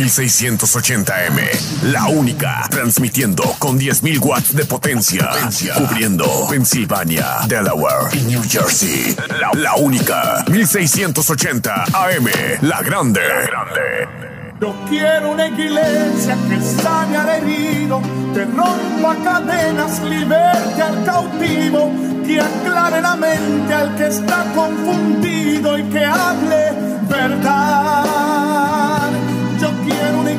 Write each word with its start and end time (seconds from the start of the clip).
1680M, 0.00 1.82
la 1.92 2.06
única, 2.08 2.66
transmitiendo 2.70 3.42
con 3.58 3.78
10.000 3.78 4.18
watts 4.24 4.56
de 4.56 4.64
potencia, 4.64 5.28
cubriendo 5.76 6.46
Pensilvania, 6.48 7.40
Delaware 7.46 8.08
y 8.14 8.22
New 8.22 8.42
Jersey. 8.48 9.14
La, 9.38 9.50
la 9.52 9.74
única, 9.74 10.42
1680 10.48 11.84
AM, 11.92 12.30
la 12.62 12.80
grande. 12.80 13.20
La 13.20 13.42
grande. 13.42 14.30
Yo 14.58 14.74
quiero 14.88 15.32
una 15.32 15.48
iglesia 15.48 16.36
que 16.48 16.82
sane 16.82 17.16
al 17.18 17.28
herido, 17.28 18.00
que 18.32 18.46
rompa 18.46 19.16
cadenas, 19.22 20.00
liberte 20.00 20.82
al 20.82 21.04
cautivo, 21.04 21.92
que 22.26 22.40
aclare 22.40 23.02
la 23.02 23.16
mente 23.16 23.74
al 23.74 23.96
que 23.96 24.06
está 24.06 24.44
confundido 24.54 25.78
y 25.78 25.82
que 25.90 26.04
hable 26.06 26.72
verdad. 27.06 28.99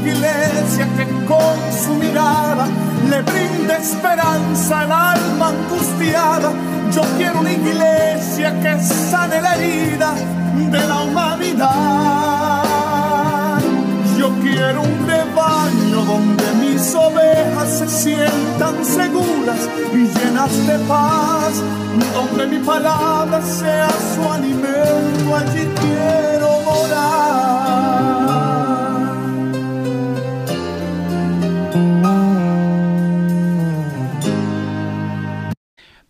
Iglesia 0.01 0.87
que 0.97 1.05
con 1.25 1.57
su 1.83 1.93
mirada 1.93 2.67
le 3.09 3.21
brinde 3.21 3.77
esperanza 3.77 4.81
al 4.81 4.91
alma 4.91 5.49
angustiada. 5.49 6.51
Yo 6.91 7.01
quiero 7.17 7.39
una 7.39 7.51
iglesia 7.51 8.59
que 8.61 8.79
sane 8.81 9.41
la 9.41 9.55
herida 9.55 10.13
de 10.71 10.87
la 10.87 11.01
humanidad. 11.03 12.61
Yo 14.17 14.29
quiero 14.41 14.81
un 14.81 15.07
rebaño 15.07 16.05
donde 16.05 16.43
mis 16.61 16.95
ovejas 16.95 17.69
se 17.79 17.87
sientan 17.87 18.83
seguras 18.83 19.69
y 19.93 19.97
llenas 19.97 20.67
de 20.67 20.79
paz, 20.87 21.53
donde 22.13 22.47
mi 22.47 22.59
palabra 22.63 23.41
sea 23.41 23.89
su 24.15 24.31
alimento, 24.31 25.35
allí 25.35 25.69
quiero 25.79 26.59
morar. 26.65 28.20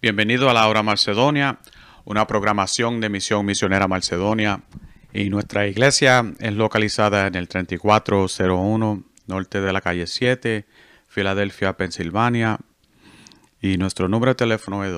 Bienvenido 0.02 0.50
a 0.50 0.54
la 0.56 0.68
Hora 0.68 0.82
Macedonia, 0.82 1.60
una 2.06 2.26
programación 2.26 3.02
de 3.02 3.10
Misión 3.10 3.46
Misionera 3.46 3.88
Macedonia. 3.88 4.64
Y 5.14 5.30
nuestra 5.30 5.68
iglesia 5.68 6.34
es 6.40 6.54
localizada 6.54 7.28
en 7.28 7.36
el 7.36 7.48
3401 7.48 9.04
norte 9.28 9.62
de 9.62 9.72
la 9.72 9.80
calle 9.80 10.08
7, 10.08 10.66
Filadelfia, 11.08 11.78
Pensilvania. 11.78 12.58
Y 13.62 13.78
nuestro 13.78 14.08
número 14.08 14.32
de 14.32 14.38
teléfono 14.38 14.84
es 14.84 14.92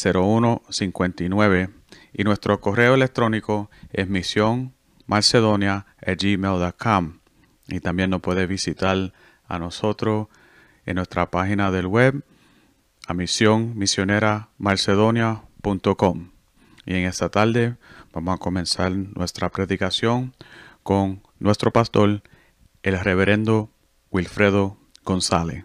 484-416-0159. 0.00 1.70
Y 2.12 2.24
nuestro 2.24 2.60
correo 2.60 2.94
electrónico 2.94 3.70
es 3.92 4.08
misión 4.08 4.74
gmail.com 5.06 7.12
y 7.68 7.80
también 7.80 8.10
nos 8.10 8.20
puede 8.20 8.46
visitar 8.46 9.12
a 9.48 9.58
nosotros 9.58 10.28
en 10.86 10.96
nuestra 10.96 11.30
página 11.30 11.70
del 11.70 11.86
web 11.86 12.24
a 13.06 13.14
misión 13.14 13.76
misionera 13.76 14.48
macedonia.com 14.58 16.30
y 16.86 16.94
en 16.94 17.06
esta 17.06 17.28
tarde 17.28 17.76
vamos 18.12 18.36
a 18.36 18.38
comenzar 18.38 18.92
nuestra 18.92 19.50
predicación 19.50 20.34
con 20.84 21.22
nuestro 21.40 21.72
pastor 21.72 22.22
el 22.82 23.00
reverendo 23.00 23.70
Wilfredo 24.10 24.76
González 25.04 25.64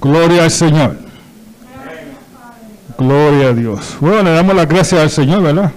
Gloria 0.00 0.44
al 0.44 0.50
Señor. 0.50 1.05
Gloria 2.98 3.48
a 3.48 3.52
Dios. 3.52 3.96
Bueno, 4.00 4.22
le 4.22 4.30
damos 4.32 4.54
las 4.54 4.68
gracias 4.68 5.00
al 5.00 5.10
Señor, 5.10 5.42
¿verdad? 5.42 5.70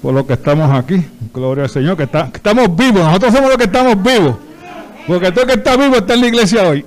Por 0.00 0.14
lo 0.14 0.26
que 0.26 0.32
estamos 0.32 0.72
aquí. 0.72 1.04
Gloria 1.32 1.64
al 1.64 1.70
Señor, 1.70 1.96
que, 1.96 2.04
está, 2.04 2.30
estamos 2.32 2.74
vivos. 2.74 3.04
Nosotros 3.04 3.34
somos 3.34 3.48
los 3.50 3.58
que 3.58 3.64
estamos 3.64 4.02
vivos. 4.02 4.36
Porque 5.06 5.30
todo 5.30 5.42
el 5.42 5.46
que 5.48 5.54
está 5.54 5.76
vivo 5.76 5.96
está 5.96 6.14
en 6.14 6.20
la 6.20 6.26
iglesia 6.28 6.68
hoy. 6.68 6.86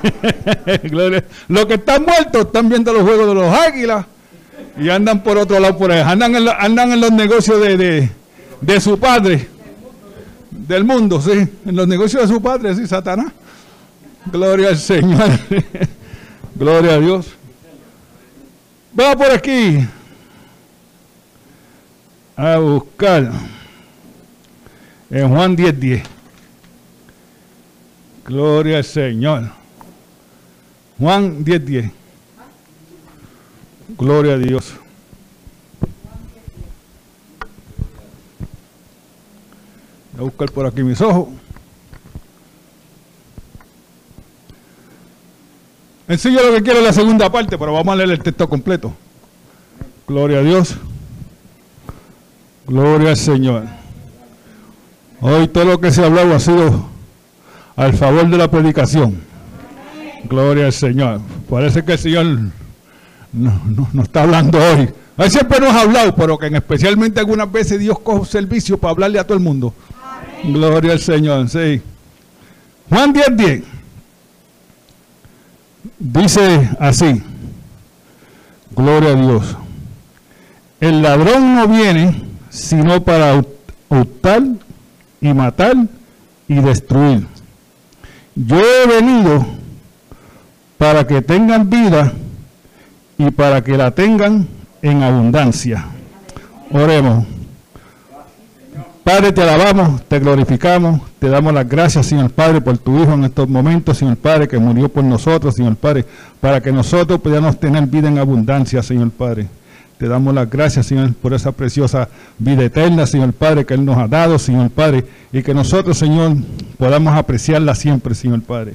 Gloria. 0.84 1.24
Los 1.48 1.66
que 1.66 1.74
están 1.74 2.04
muertos 2.04 2.46
están 2.46 2.68
viendo 2.68 2.92
los 2.92 3.02
juegos 3.02 3.28
de 3.28 3.34
los 3.34 3.54
águilas 3.54 4.06
y 4.78 4.88
andan 4.88 5.22
por 5.22 5.36
otro 5.36 5.60
lado 5.60 5.76
por 5.76 5.92
ahí. 5.92 6.00
Andan 6.00 6.34
en, 6.34 6.48
andan 6.48 6.92
en 6.92 7.00
los 7.00 7.12
negocios 7.12 7.60
de, 7.60 8.08
de 8.60 8.80
su 8.80 8.98
padre. 8.98 9.48
Del 10.50 10.84
mundo, 10.84 11.20
sí. 11.20 11.32
En 11.66 11.76
los 11.76 11.86
negocios 11.86 12.28
de 12.28 12.34
su 12.34 12.40
padre, 12.40 12.74
sí, 12.74 12.86
Satanás. 12.86 13.32
Gloria 14.26 14.68
al 14.68 14.78
Señor. 14.78 15.28
Gloria 16.54 16.94
a 16.94 16.98
Dios. 16.98 17.26
Vamos 18.94 19.16
por 19.16 19.32
aquí 19.32 19.88
a 22.36 22.58
buscar 22.58 23.32
en 25.08 25.28
Juan 25.30 25.56
10:10. 25.56 25.78
10. 25.78 26.02
Gloria 28.26 28.76
al 28.76 28.84
Señor. 28.84 29.50
Juan 30.98 31.42
10:10. 31.42 31.64
10. 31.64 31.92
Gloria 33.96 34.34
a 34.34 34.38
Dios. 34.38 34.74
Voy 40.12 40.20
a 40.20 40.22
buscar 40.22 40.50
por 40.50 40.66
aquí 40.66 40.82
mis 40.82 41.00
ojos. 41.00 41.28
En 46.12 46.18
sí 46.18 46.30
yo 46.30 46.46
lo 46.46 46.54
que 46.54 46.62
quiero 46.62 46.80
es 46.80 46.84
la 46.84 46.92
segunda 46.92 47.32
parte, 47.32 47.56
pero 47.56 47.72
vamos 47.72 47.90
a 47.90 47.96
leer 47.96 48.10
el 48.10 48.18
texto 48.22 48.46
completo. 48.46 48.92
Gloria 50.06 50.40
a 50.40 50.42
Dios. 50.42 50.76
Gloria 52.66 53.08
al 53.10 53.16
Señor. 53.16 53.64
Hoy 55.22 55.48
todo 55.48 55.64
lo 55.64 55.80
que 55.80 55.90
se 55.90 56.02
ha 56.02 56.06
hablado 56.08 56.34
ha 56.34 56.38
sido 56.38 56.84
al 57.76 57.94
favor 57.94 58.28
de 58.28 58.36
la 58.36 58.50
predicación. 58.50 59.22
Gloria 60.24 60.66
al 60.66 60.74
Señor. 60.74 61.22
Parece 61.48 61.82
que 61.82 61.92
el 61.92 61.98
Señor 61.98 62.26
no, 63.32 63.62
no- 63.94 64.02
está 64.02 64.24
hablando 64.24 64.58
hoy. 64.58 64.90
Él 65.16 65.30
siempre 65.30 65.60
nos 65.60 65.70
ha 65.70 65.80
hablado, 65.80 66.14
pero 66.14 66.36
que 66.36 66.48
en 66.48 66.56
especialmente 66.56 67.20
algunas 67.20 67.50
veces 67.50 67.78
Dios 67.80 67.98
coge 68.00 68.30
servicio 68.30 68.76
para 68.76 68.90
hablarle 68.92 69.18
a 69.18 69.24
todo 69.24 69.38
el 69.38 69.42
mundo. 69.44 69.72
Gloria 70.44 70.92
al 70.92 71.00
Señor, 71.00 71.48
sí. 71.48 71.80
Juan 72.90 73.14
10, 73.14 73.34
10. 73.34 73.62
Dice 75.98 76.70
así. 76.78 77.22
Gloria 78.74 79.10
a 79.10 79.14
Dios. 79.16 79.56
El 80.80 81.02
ladrón 81.02 81.54
no 81.54 81.68
viene 81.68 82.22
sino 82.50 83.02
para 83.02 83.36
hu- 83.36 83.46
hurtar 83.88 84.42
y 85.20 85.32
matar 85.32 85.74
y 86.48 86.54
destruir. 86.56 87.26
Yo 88.34 88.58
he 88.60 88.86
venido 88.88 89.44
para 90.78 91.06
que 91.06 91.22
tengan 91.22 91.68
vida 91.70 92.12
y 93.18 93.30
para 93.30 93.62
que 93.62 93.76
la 93.76 93.90
tengan 93.92 94.48
en 94.80 95.02
abundancia. 95.02 95.86
Oremos. 96.70 97.26
Padre, 99.04 99.32
te 99.32 99.42
alabamos, 99.42 100.02
te 100.08 100.18
glorificamos, 100.18 101.00
te 101.22 101.28
damos 101.28 101.54
las 101.54 101.68
gracias, 101.68 102.06
Señor 102.06 102.30
Padre, 102.30 102.60
por 102.60 102.76
tu 102.78 103.00
Hijo 103.00 103.12
en 103.12 103.22
estos 103.22 103.48
momentos, 103.48 103.96
Señor 103.96 104.16
Padre, 104.16 104.48
que 104.48 104.58
murió 104.58 104.88
por 104.88 105.04
nosotros, 105.04 105.54
Señor 105.54 105.76
Padre, 105.76 106.04
para 106.40 106.60
que 106.60 106.72
nosotros 106.72 107.20
podamos 107.20 107.60
tener 107.60 107.86
vida 107.86 108.08
en 108.08 108.18
abundancia, 108.18 108.82
Señor 108.82 109.12
Padre. 109.12 109.46
Te 109.98 110.08
damos 110.08 110.34
las 110.34 110.50
gracias, 110.50 110.86
Señor, 110.86 111.14
por 111.14 111.32
esa 111.32 111.52
preciosa 111.52 112.08
vida 112.40 112.64
eterna, 112.64 113.06
Señor 113.06 113.32
Padre, 113.34 113.64
que 113.64 113.74
Él 113.74 113.84
nos 113.84 113.98
ha 113.98 114.08
dado, 114.08 114.36
Señor 114.36 114.70
Padre, 114.70 115.04
y 115.32 115.44
que 115.44 115.54
nosotros, 115.54 115.96
Señor, 115.96 116.38
podamos 116.76 117.14
apreciarla 117.14 117.76
siempre, 117.76 118.16
Señor 118.16 118.42
Padre. 118.42 118.74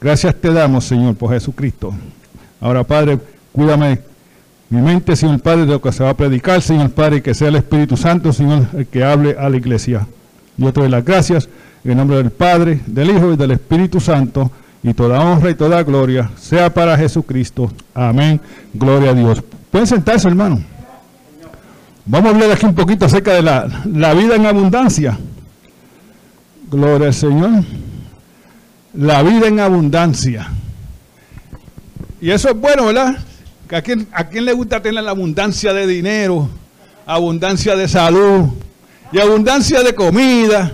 Gracias 0.00 0.36
te 0.36 0.52
damos, 0.52 0.84
Señor, 0.84 1.16
por 1.16 1.32
Jesucristo. 1.32 1.92
Ahora, 2.60 2.84
Padre, 2.84 3.18
cuídame 3.50 3.98
mi 4.68 4.80
mente, 4.80 5.16
Señor 5.16 5.40
Padre, 5.40 5.62
de 5.62 5.72
lo 5.72 5.82
que 5.82 5.90
se 5.90 6.04
va 6.04 6.10
a 6.10 6.16
predicar, 6.16 6.62
Señor 6.62 6.90
Padre, 6.90 7.16
y 7.16 7.20
que 7.20 7.34
sea 7.34 7.48
el 7.48 7.56
Espíritu 7.56 7.96
Santo, 7.96 8.32
Señor, 8.32 8.68
el 8.76 8.86
que 8.86 9.02
hable 9.02 9.34
a 9.36 9.48
la 9.48 9.56
iglesia. 9.56 10.06
Yo 10.56 10.72
te 10.72 10.82
doy 10.82 10.88
las 10.88 11.04
gracias 11.04 11.48
en 11.84 11.96
nombre 11.96 12.18
del 12.18 12.30
Padre, 12.30 12.80
del 12.86 13.10
Hijo 13.10 13.32
y 13.32 13.36
del 13.36 13.52
Espíritu 13.52 14.00
Santo, 14.00 14.50
y 14.82 14.94
toda 14.94 15.20
honra 15.20 15.50
y 15.50 15.54
toda 15.54 15.82
gloria 15.82 16.30
sea 16.38 16.72
para 16.72 16.96
Jesucristo. 16.96 17.70
Amén. 17.94 18.40
Gloria 18.72 19.10
a 19.10 19.14
Dios. 19.14 19.42
Pueden 19.70 19.86
sentarse, 19.86 20.28
hermano. 20.28 20.62
Vamos 22.06 22.32
a 22.32 22.34
hablar 22.34 22.50
aquí 22.52 22.66
un 22.66 22.74
poquito 22.74 23.04
acerca 23.04 23.34
de 23.34 23.42
la, 23.42 23.68
la 23.92 24.14
vida 24.14 24.36
en 24.36 24.46
abundancia. 24.46 25.18
Gloria 26.70 27.08
al 27.08 27.14
Señor. 27.14 27.62
La 28.94 29.22
vida 29.22 29.48
en 29.48 29.60
abundancia. 29.60 30.48
Y 32.20 32.30
eso 32.30 32.48
es 32.50 32.56
bueno, 32.56 32.86
¿verdad? 32.86 33.16
¿A 33.70 33.82
quién, 33.82 34.08
¿A 34.12 34.24
quién 34.24 34.44
le 34.44 34.52
gusta 34.52 34.82
tener 34.82 35.04
la 35.04 35.10
abundancia 35.10 35.72
de 35.72 35.86
dinero, 35.86 36.48
abundancia 37.06 37.76
de 37.76 37.86
salud 37.86 38.48
y 39.12 39.18
abundancia 39.20 39.82
de 39.82 39.94
comida? 39.94 40.72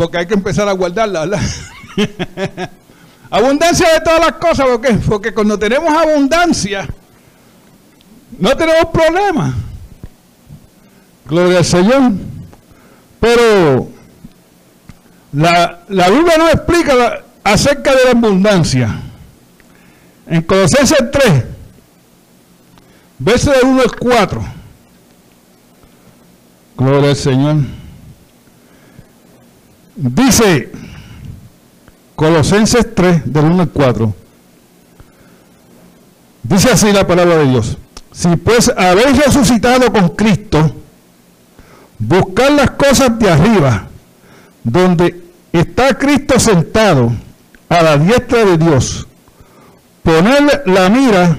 Porque 0.00 0.16
hay 0.16 0.26
que 0.26 0.32
empezar 0.32 0.66
a 0.66 0.72
guardarla, 0.72 1.26
¿verdad? 1.26 1.42
abundancia 3.30 3.86
de 3.92 4.00
todas 4.00 4.20
las 4.20 4.32
cosas, 4.32 4.64
¿por 4.64 4.80
qué? 4.80 4.94
Porque 4.94 5.34
cuando 5.34 5.58
tenemos 5.58 5.92
abundancia, 5.92 6.88
no 8.38 8.56
tenemos 8.56 8.86
problemas. 8.90 9.52
Gloria 11.26 11.58
al 11.58 11.64
Señor. 11.66 12.12
Pero 13.20 13.88
la, 15.34 15.80
la 15.88 16.08
Biblia 16.08 16.38
no 16.38 16.48
explica 16.48 17.20
acerca 17.44 17.94
de 17.94 18.04
la 18.04 18.10
abundancia. 18.12 19.02
En 20.26 20.40
Colosenses 20.40 21.10
3, 21.12 21.44
verso 23.18 23.50
de 23.50 23.66
1 23.66 23.82
al 23.82 23.96
4. 23.96 24.44
Gloria 26.78 27.10
al 27.10 27.16
Señor. 27.16 27.79
Dice 30.02 30.72
Colosenses 32.16 32.94
3, 32.94 33.30
del 33.30 33.44
1 33.44 33.62
al 33.62 33.68
4. 33.68 34.14
Dice 36.42 36.70
así 36.70 36.90
la 36.90 37.06
palabra 37.06 37.36
de 37.36 37.46
Dios. 37.48 37.76
Si 38.10 38.34
pues 38.36 38.72
habéis 38.74 39.22
resucitado 39.22 39.92
con 39.92 40.08
Cristo, 40.10 40.74
buscar 41.98 42.50
las 42.52 42.70
cosas 42.70 43.18
de 43.18 43.30
arriba, 43.30 43.88
donde 44.64 45.22
está 45.52 45.92
Cristo 45.98 46.40
sentado 46.40 47.12
a 47.68 47.82
la 47.82 47.98
diestra 47.98 48.46
de 48.46 48.56
Dios. 48.56 49.06
Poner 50.02 50.62
la 50.64 50.88
mira 50.88 51.36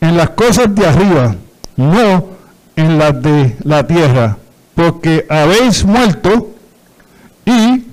en 0.00 0.16
las 0.16 0.30
cosas 0.30 0.72
de 0.72 0.86
arriba, 0.86 1.34
no 1.74 2.28
en 2.76 2.98
las 2.98 3.20
de 3.20 3.56
la 3.64 3.84
tierra, 3.84 4.36
porque 4.76 5.26
habéis 5.28 5.84
muerto 5.84 6.50
y 7.50 7.86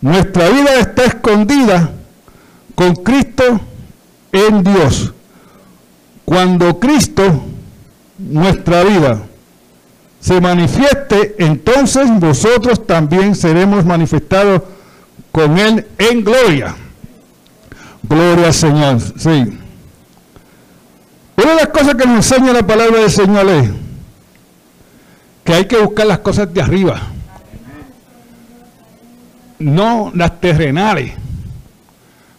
nuestra 0.00 0.48
vida 0.48 0.78
está 0.78 1.04
escondida 1.04 1.90
con 2.74 2.94
Cristo 2.96 3.60
en 4.32 4.62
Dios. 4.62 5.12
Cuando 6.24 6.78
Cristo, 6.78 7.44
nuestra 8.18 8.84
vida, 8.84 9.22
se 10.20 10.40
manifieste, 10.40 11.36
entonces 11.38 12.08
vosotros 12.18 12.86
también 12.86 13.34
seremos 13.34 13.84
manifestados 13.84 14.62
con 15.32 15.58
Él 15.58 15.86
en 15.98 16.24
gloria. 16.24 16.74
Gloria 18.02 18.46
al 18.46 18.54
Señor. 18.54 19.00
Sí. 19.18 19.58
Una 21.36 21.50
de 21.50 21.56
las 21.56 21.68
cosas 21.68 21.94
que 21.94 22.06
nos 22.06 22.30
enseña 22.30 22.52
la 22.52 22.66
palabra 22.66 23.00
del 23.00 23.10
Señor 23.10 23.48
es 23.48 23.70
que 25.44 25.54
hay 25.54 25.66
que 25.66 25.76
buscar 25.78 26.06
las 26.06 26.18
cosas 26.18 26.52
de 26.52 26.60
arriba, 26.60 27.00
no 29.58 30.12
las 30.14 30.40
terrenales. 30.40 31.12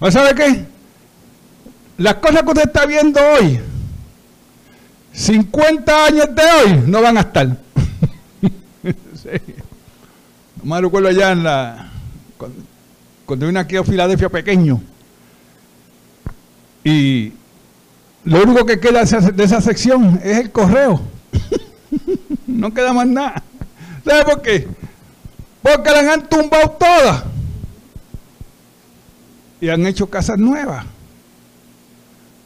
¿Sabe 0.10 0.36
qué? 0.36 0.66
Las 1.98 2.16
cosas 2.16 2.44
que 2.44 2.50
usted 2.50 2.64
está 2.64 2.86
viendo 2.86 3.20
hoy, 3.20 3.60
50 5.14 6.06
años 6.06 6.28
de 6.36 6.44
hoy, 6.44 6.84
no 6.86 7.02
van 7.02 7.18
a 7.18 7.22
estar. 7.22 7.48
No 10.64 10.76
me 10.76 10.82
recuerdo 10.82 11.08
allá 11.10 11.32
en 11.32 11.44
la. 11.44 11.92
Cuando, 13.26 13.46
vine 13.46 13.60
aquí 13.60 13.76
a 13.78 13.84
Filadelfia 13.84 14.28
pequeño. 14.28 14.82
Y 16.84 17.32
lo 18.24 18.44
único 18.44 18.66
que 18.66 18.80
queda 18.80 19.04
de 19.04 19.44
esa 19.44 19.62
sección 19.62 20.20
es 20.24 20.38
el 20.38 20.52
correo. 20.52 21.02
no 22.48 22.74
queda 22.74 22.92
más 22.92 23.08
nada. 23.08 23.44
¿Sabe 24.04 24.24
por 24.24 24.42
qué? 24.42 24.68
Porque 25.62 25.92
las 25.92 26.06
han 26.06 26.28
tumbado 26.28 26.72
todas. 26.72 27.24
Y 29.60 29.70
han 29.70 29.86
hecho 29.86 30.10
casas 30.10 30.38
nuevas. 30.38 30.86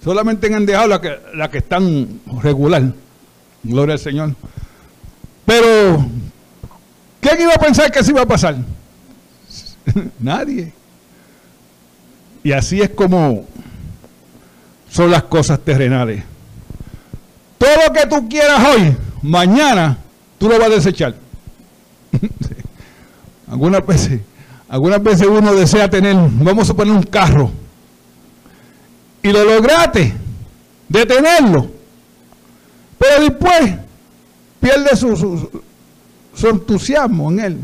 Solamente 0.04 0.54
han 0.54 0.66
dejado 0.66 0.88
las 0.88 1.00
que, 1.00 1.20
la 1.36 1.52
que 1.52 1.60
están 1.60 2.22
regular. 2.42 2.84
Gloria 3.64 3.94
al 3.94 4.00
Señor. 4.00 4.36
Pero 5.46 6.06
¿Quién 7.22 7.40
iba 7.40 7.54
a 7.54 7.60
pensar 7.60 7.92
que 7.92 8.00
así 8.00 8.10
iba 8.10 8.24
a 8.24 8.28
pasar? 8.28 8.56
Nadie. 10.20 10.74
Y 12.44 12.52
así 12.52 12.82
es 12.82 12.90
como 12.90 13.46
son 14.90 15.12
las 15.12 15.24
cosas 15.24 15.60
terrenales. 15.60 16.24
Todo 17.60 17.70
lo 17.88 17.94
que 17.94 18.08
tú 18.08 18.28
quieras 18.28 18.60
hoy, 18.68 18.98
mañana 19.22 19.98
tú 20.40 20.50
lo 20.50 20.58
vas 20.58 20.68
a 20.68 20.76
desechar. 20.76 21.16
algunas 23.52 23.86
veces, 23.86 24.22
algunas 24.68 25.04
veces 25.04 25.28
uno 25.28 25.54
desea 25.54 25.88
tener, 25.90 26.16
vamos 26.16 26.70
a 26.70 26.74
poner 26.74 26.96
un 26.96 27.04
carro, 27.04 27.52
y 29.22 29.32
lo 29.32 29.44
lograste 29.44 30.16
de 30.90 31.06
tenerlo, 31.06 31.70
pero 32.98 33.22
después 33.22 33.76
pierde 34.60 34.96
su 34.96 35.62
su 36.34 36.48
entusiasmo 36.48 37.32
en 37.32 37.40
Él. 37.40 37.58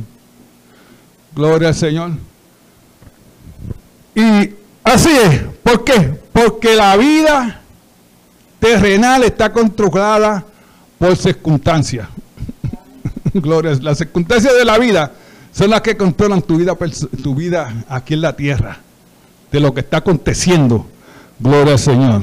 Gloria 1.36 1.70
al 1.70 1.76
Señor. 1.76 2.12
Y 4.16 4.52
así 4.84 5.10
es. 5.10 5.42
¿Por 5.64 5.84
qué? 5.84 6.20
Porque 6.34 6.76
la 6.76 6.96
vida 6.98 7.62
terrenal 8.60 9.24
está 9.24 9.52
controlada 9.52 10.46
por 10.98 11.16
circunstancias. 11.16 12.08
Gloria. 13.34 13.78
Las 13.82 14.00
circunstancias 14.00 14.54
de 14.56 14.66
la 14.66 14.78
vida 14.78 15.12
son 15.58 15.72
las 15.72 15.82
que 15.82 15.98
controlan 15.98 16.44
tu 16.44 16.58
vida, 16.58 16.78
tu 17.24 17.34
vida 17.34 17.84
aquí 17.90 18.14
en 18.14 18.22
la 18.22 18.36
tierra. 18.36 18.78
De 19.52 19.60
lo 19.60 19.74
que 19.74 19.80
está 19.80 19.98
aconteciendo. 19.98 20.88
Gloria 21.40 21.74
al 21.74 21.80
Señor. 21.80 22.22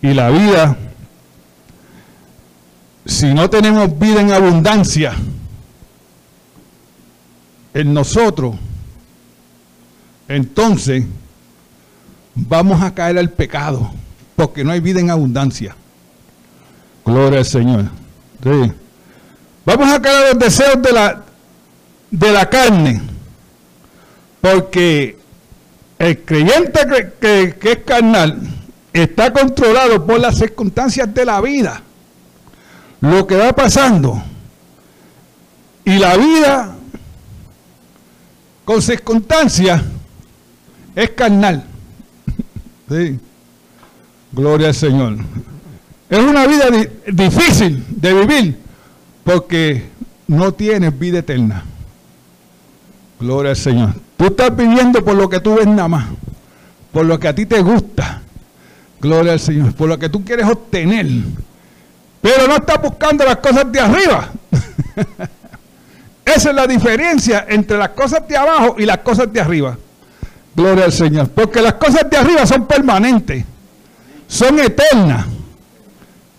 Y 0.00 0.14
la 0.14 0.30
vida, 0.30 0.74
si 3.04 3.34
no 3.34 3.50
tenemos 3.50 3.98
vida 3.98 4.22
en 4.22 4.32
abundancia, 4.32 5.12
en 7.74 7.92
nosotros, 7.92 8.56
entonces 10.26 11.04
vamos 12.34 12.80
a 12.80 12.94
caer 12.94 13.18
al 13.18 13.28
pecado, 13.28 13.90
porque 14.34 14.64
no 14.64 14.72
hay 14.72 14.80
vida 14.80 15.00
en 15.00 15.10
abundancia. 15.10 15.76
Gloria 17.04 17.40
al 17.40 17.44
Señor. 17.44 17.84
Vamos 19.66 19.92
a 19.92 20.00
caer 20.00 20.24
a 20.24 20.28
los 20.30 20.38
deseos 20.38 20.80
de 20.80 20.92
la, 20.92 21.24
de 22.10 22.32
la 22.32 22.48
carne, 22.48 23.00
porque 24.40 25.18
el 25.98 26.24
creyente 26.24 26.80
que, 27.20 27.56
es 27.62 27.78
carnal 27.84 28.40
está 28.92 29.32
controlado 29.32 30.04
por 30.06 30.18
las 30.18 30.38
circunstancias 30.38 31.12
de 31.12 31.24
la 31.24 31.40
vida, 31.40 31.82
lo 33.00 33.26
que 33.26 33.36
va 33.36 33.52
pasando. 33.52 34.22
Y 35.84 35.98
la 35.98 36.16
vida 36.16 36.76
con 38.64 38.82
circunstancias 38.82 39.82
es 40.94 41.10
carnal. 41.10 41.64
Sí. 42.88 43.20
Gloria 44.32 44.66
al 44.68 44.74
Señor. 44.74 45.16
Es 46.08 46.18
una 46.18 46.44
vida 46.48 46.66
difícil 47.06 47.84
de 47.88 48.14
vivir 48.14 48.58
porque 49.22 49.84
no 50.26 50.52
tienes 50.52 50.98
vida 50.98 51.20
eterna. 51.20 51.64
Gloria 53.20 53.50
al 53.50 53.56
Señor. 53.56 53.90
Tú 54.16 54.26
estás 54.26 54.56
viviendo 54.56 55.04
por 55.04 55.14
lo 55.14 55.28
que 55.28 55.40
tú 55.40 55.56
ves 55.56 55.66
nada 55.66 55.88
más, 55.88 56.06
por 56.90 57.04
lo 57.04 57.20
que 57.20 57.28
a 57.28 57.34
ti 57.34 57.46
te 57.46 57.60
gusta. 57.60 58.22
Gloria 59.00 59.32
al 59.32 59.40
Señor, 59.40 59.74
por 59.74 59.88
lo 59.88 59.98
que 59.98 60.08
tú 60.08 60.24
quieres 60.24 60.46
obtener. 60.46 61.06
Pero 62.20 62.46
no 62.46 62.56
estás 62.56 62.80
buscando 62.82 63.24
las 63.24 63.36
cosas 63.36 63.70
de 63.70 63.80
arriba. 63.80 64.28
Esa 66.24 66.50
es 66.50 66.54
la 66.54 66.66
diferencia 66.66 67.46
entre 67.48 67.76
las 67.78 67.90
cosas 67.90 68.26
de 68.26 68.36
abajo 68.36 68.76
y 68.78 68.84
las 68.84 68.98
cosas 68.98 69.32
de 69.32 69.40
arriba. 69.40 69.76
Gloria 70.54 70.84
al 70.84 70.92
Señor. 70.92 71.28
Porque 71.30 71.62
las 71.62 71.74
cosas 71.74 72.08
de 72.10 72.16
arriba 72.16 72.46
son 72.46 72.66
permanentes, 72.66 73.44
son 74.26 74.58
eternas. 74.58 75.26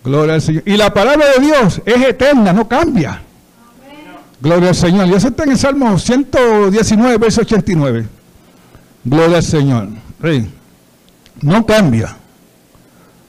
Gloria 0.04 0.36
al 0.36 0.42
Señor. 0.42 0.64
Y 0.66 0.78
la 0.78 0.94
palabra 0.94 1.28
de 1.36 1.46
Dios 1.46 1.82
es 1.86 2.02
eterna, 2.04 2.54
no 2.54 2.68
cambia. 2.68 3.22
Gloria 4.42 4.70
al 4.70 4.76
Señor. 4.76 5.08
Y 5.08 5.14
eso 5.14 5.28
está 5.28 5.44
en 5.44 5.52
el 5.52 5.58
Salmo 5.58 5.98
119, 5.98 7.18
verso 7.18 7.42
89. 7.42 8.08
Gloria 9.04 9.38
al 9.38 9.44
Señor. 9.44 9.88
No 11.42 11.66
cambia. 11.66 12.18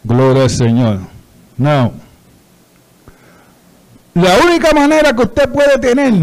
Gloria 0.04 0.44
al 0.44 0.50
Señor. 0.50 1.00
No. 1.56 1.92
La 4.14 4.38
única 4.44 4.72
manera 4.74 5.14
que 5.14 5.22
usted 5.22 5.48
puede 5.50 5.78
tener 5.78 6.14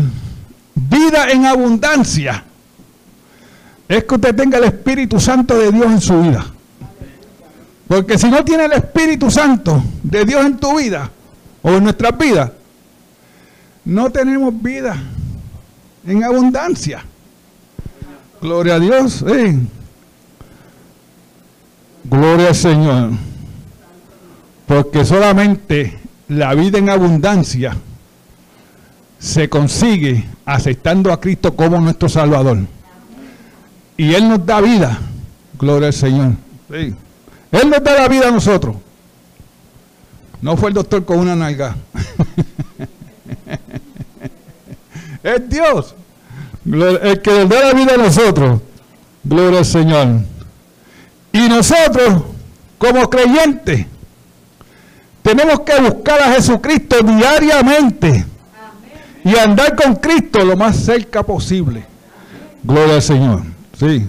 vida 0.76 1.30
en 1.32 1.46
abundancia, 1.46 2.44
es 3.88 4.04
que 4.04 4.16
usted 4.16 4.36
tenga 4.36 4.60
el 4.60 4.66
Espíritu 4.66 5.20
Santo 5.20 5.58
de 5.58 5.72
Dios 5.72 5.88
en 5.88 6.02
su 6.02 6.22
vida. 6.22 6.46
Porque 7.88 8.20
si 8.20 8.30
no 8.30 8.46
tiene 8.46 8.66
el 8.66 8.74
Espíritu 8.74 9.32
Santo 9.32 9.84
de 10.04 10.26
Dios 10.26 10.46
en 10.46 10.58
tu 10.58 10.78
vida 10.78 11.10
o 11.64 11.72
en 11.72 11.84
nuestras 11.84 12.16
vidas, 12.18 12.52
no 13.90 14.12
tenemos 14.12 14.54
vida 14.62 14.96
en 16.06 16.24
abundancia. 16.24 17.04
Gloria 18.40 18.76
a 18.76 18.80
Dios. 18.80 19.26
Gloria 22.04 22.50
al 22.50 22.56
Señor. 22.56 23.10
Porque 24.68 25.04
solamente 25.04 25.98
la 26.28 26.54
vida 26.54 26.78
en 26.78 26.90
abundancia 26.90 27.76
se 29.18 29.50
consigue 29.50 30.24
aceptando 30.46 31.12
a 31.12 31.20
Cristo 31.20 31.56
como 31.56 31.82
nuestro 31.82 32.10
Salvador. 32.10 32.60
Y 33.98 34.14
Él 34.14 34.30
nos 34.30 34.46
da 34.46 34.62
vida. 34.62 35.00
Gloria 35.58 35.88
al 35.88 35.94
Señor. 35.94 36.34
Él 36.70 36.96
nos 37.68 37.84
da 37.84 37.96
la 37.96 38.08
vida 38.08 38.28
a 38.28 38.32
nosotros. 38.32 38.76
No 40.44 40.56
fue 40.58 40.70
el 40.70 40.76
doctor 40.76 41.04
con 41.06 41.18
una 41.18 41.36
nalga. 41.36 41.76
es 45.24 45.50
Dios. 45.50 45.96
El 46.66 47.22
que 47.22 47.32
nos 47.32 47.50
da 47.50 47.68
la 47.68 47.74
vida 47.74 47.96
a 47.96 47.98
nosotros. 47.98 48.62
Gloria 49.24 49.60
al 49.60 49.66
Señor. 49.66 50.08
Y 51.32 51.48
nosotros, 51.48 52.24
como 52.78 53.10
creyentes, 53.10 53.86
tenemos 55.22 55.62
que 55.62 55.80
buscar 55.82 56.22
a 56.22 56.34
Jesucristo 56.34 56.98
diariamente 57.02 58.26
y 59.24 59.38
andar 59.38 59.76
con 59.76 59.96
Cristo 59.96 60.44
lo 60.44 60.56
más 60.56 60.78
cerca 60.78 61.24
posible. 61.24 61.86
Gloria 62.64 62.96
al 62.96 63.02
Señor. 63.02 63.44
Sí. 63.78 64.08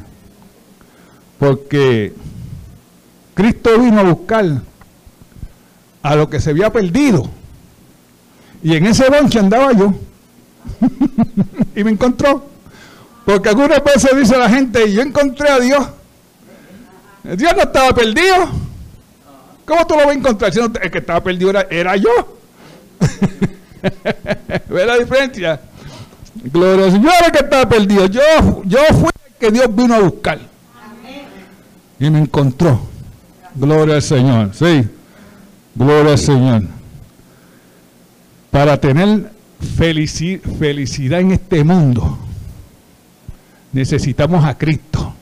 Porque 1.39 2.15
Cristo 3.35 3.79
vino 3.79 4.01
a 4.01 4.05
buscar 4.05 4.47
a 6.03 6.17
lo 6.17 6.29
que 6.31 6.41
se 6.41 6.51
había 6.51 6.71
perdido. 6.71 7.29
Y 8.63 8.77
en 8.77 8.87
ese 8.87 9.09
bonche 9.09 9.39
andaba 9.39 9.73
yo. 9.73 9.95
y 11.77 11.85
me 11.85 11.91
encontró. 11.91 12.47
Porque 13.25 13.49
algunas 13.49 13.83
veces 13.85 14.11
dice 14.17 14.37
la 14.37 14.49
gente, 14.49 14.93
yo 14.93 15.03
encontré 15.03 15.49
a 15.49 15.61
Dios. 15.61 15.87
Dios 17.23 17.53
no 17.55 17.63
estaba 17.63 17.95
perdido. 17.95 18.49
¿Cómo 19.65 19.87
tú 19.87 19.95
lo 19.95 20.01
vas 20.01 20.09
a 20.09 20.13
encontrar? 20.15 20.53
Si 20.53 20.59
no, 20.59 20.67
el 20.67 20.91
que 20.91 20.99
estaba 20.99 21.23
perdido 21.23 21.53
era, 21.71 21.97
yo. 21.97 22.11
¿Ves 24.69 24.87
la 24.87 24.99
diferencia? 24.99 25.61
Gloria 26.35 26.87
al 26.87 26.93
Señor, 26.93 27.13
el 27.25 27.33
que 27.33 27.39
estaba 27.39 27.69
perdido. 27.69 28.07
Yo, 28.07 28.21
yo 28.65 28.79
fui 28.95 29.11
el 29.27 29.35
que 29.39 29.51
Dios 29.51 29.75
vino 29.75 29.95
a 29.95 30.01
buscar. 30.01 30.39
Y 31.99 32.11
me 32.11 32.21
encontró. 32.21 32.81
Gloria 33.55 33.97
al 33.97 34.03
Señor. 34.03 34.51
Sí. 34.55 34.89
Gloria 35.75 36.13
al 36.13 36.19
Señor. 36.19 36.63
Para 38.51 38.81
tener 38.81 39.31
felicidad 39.61 41.21
en 41.21 41.33
este 41.33 41.65
mundo, 41.65 42.19
necesitamos 43.73 44.45
a 44.45 44.57
Cristo. 44.57 45.15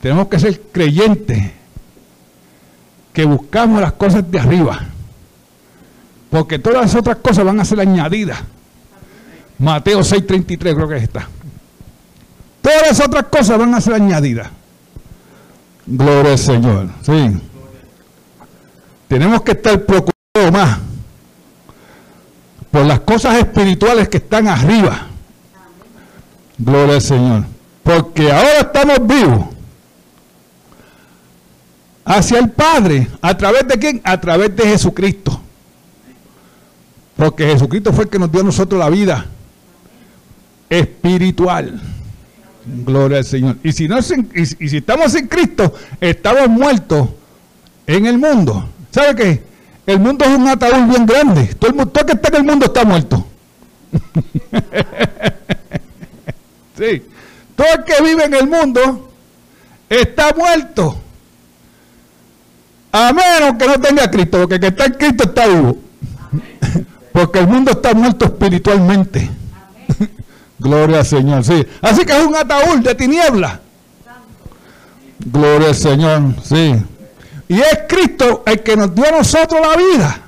Tenemos 0.00 0.28
que 0.28 0.38
ser 0.38 0.60
creyentes 0.70 1.50
que 3.12 3.24
buscamos 3.24 3.80
las 3.80 3.94
cosas 3.94 4.30
de 4.30 4.38
arriba. 4.38 4.80
Porque 6.28 6.58
todas 6.58 6.82
las 6.82 6.94
otras 6.94 7.16
cosas 7.16 7.44
van 7.44 7.58
a 7.58 7.64
ser 7.64 7.80
añadidas. 7.80 8.38
Mateo 9.58 10.00
6:33 10.00 10.74
creo 10.74 10.88
que 10.88 10.96
está. 10.96 11.26
Todas 12.60 12.82
las 12.88 13.00
otras 13.00 13.24
cosas 13.26 13.58
van 13.58 13.74
a 13.74 13.80
ser 13.80 13.94
añadidas. 13.94 14.48
Gloria 15.86 16.32
al 16.32 16.38
Señor. 16.38 16.88
Sí. 17.02 17.40
Tenemos 19.08 19.42
que 19.42 19.52
estar 19.52 19.80
preocupados 19.84 20.52
más 20.52 20.78
por 22.74 22.84
las 22.86 22.98
cosas 22.98 23.38
espirituales 23.38 24.08
que 24.08 24.16
están 24.16 24.48
arriba. 24.48 25.06
Gloria 26.58 26.96
al 26.96 27.00
Señor. 27.00 27.44
Porque 27.84 28.32
ahora 28.32 28.58
estamos 28.62 28.96
vivos 29.06 29.46
hacia 32.04 32.40
el 32.40 32.50
Padre. 32.50 33.06
¿A 33.22 33.38
través 33.38 33.68
de 33.68 33.78
quién? 33.78 34.00
A 34.02 34.20
través 34.20 34.56
de 34.56 34.64
Jesucristo. 34.64 35.40
Porque 37.14 37.46
Jesucristo 37.46 37.92
fue 37.92 38.04
el 38.04 38.10
que 38.10 38.18
nos 38.18 38.32
dio 38.32 38.40
a 38.40 38.44
nosotros 38.44 38.76
la 38.80 38.90
vida 38.90 39.24
espiritual. 40.68 41.80
Gloria 42.66 43.18
al 43.18 43.24
Señor. 43.24 43.56
Y 43.62 43.70
si, 43.70 43.86
no, 43.86 44.02
si 44.02 44.76
estamos 44.76 45.12
sin 45.12 45.28
Cristo, 45.28 45.74
estamos 46.00 46.48
muertos 46.48 47.08
en 47.86 48.06
el 48.06 48.18
mundo. 48.18 48.68
¿Sabe 48.90 49.14
qué? 49.14 49.53
El 49.86 50.00
mundo 50.00 50.24
es 50.24 50.30
un 50.30 50.48
ataúd 50.48 50.88
bien 50.88 51.06
grande. 51.06 51.54
Todo 51.54 51.70
el, 51.70 51.76
mundo, 51.76 51.92
que 51.92 52.12
está 52.12 52.28
en 52.28 52.34
el 52.36 52.44
mundo 52.44 52.66
está 52.66 52.84
muerto. 52.84 53.26
sí. 56.78 57.02
Todo 57.54 57.66
el 57.74 57.84
que 57.84 58.02
vive 58.02 58.24
en 58.24 58.34
el 58.34 58.48
mundo 58.48 59.12
está 59.88 60.32
muerto. 60.34 60.96
A 62.92 63.12
menos 63.12 63.58
que 63.58 63.66
no 63.66 63.80
tenga 63.80 64.10
Cristo, 64.10 64.38
porque 64.38 64.54
el 64.54 64.60
que 64.60 64.66
está 64.68 64.86
en 64.86 64.92
Cristo 64.94 65.24
está 65.24 65.46
vivo. 65.46 65.76
porque 67.12 67.40
el 67.40 67.46
mundo 67.46 67.72
está 67.72 67.92
muerto 67.92 68.24
espiritualmente. 68.24 69.30
Gloria 70.58 71.00
al 71.00 71.06
Señor, 71.06 71.44
sí. 71.44 71.66
Así 71.82 72.04
que 72.04 72.16
es 72.16 72.24
un 72.24 72.36
ataúd 72.36 72.78
de 72.78 72.94
tiniebla. 72.94 73.60
Gloria 75.26 75.68
al 75.68 75.74
Señor, 75.74 76.34
sí. 76.42 76.74
Y 77.54 77.60
es 77.60 77.78
Cristo 77.86 78.42
el 78.46 78.64
que 78.64 78.76
nos 78.76 78.92
dio 78.92 79.06
a 79.06 79.12
nosotros 79.12 79.60
la 79.60 79.76
vida. 79.76 80.20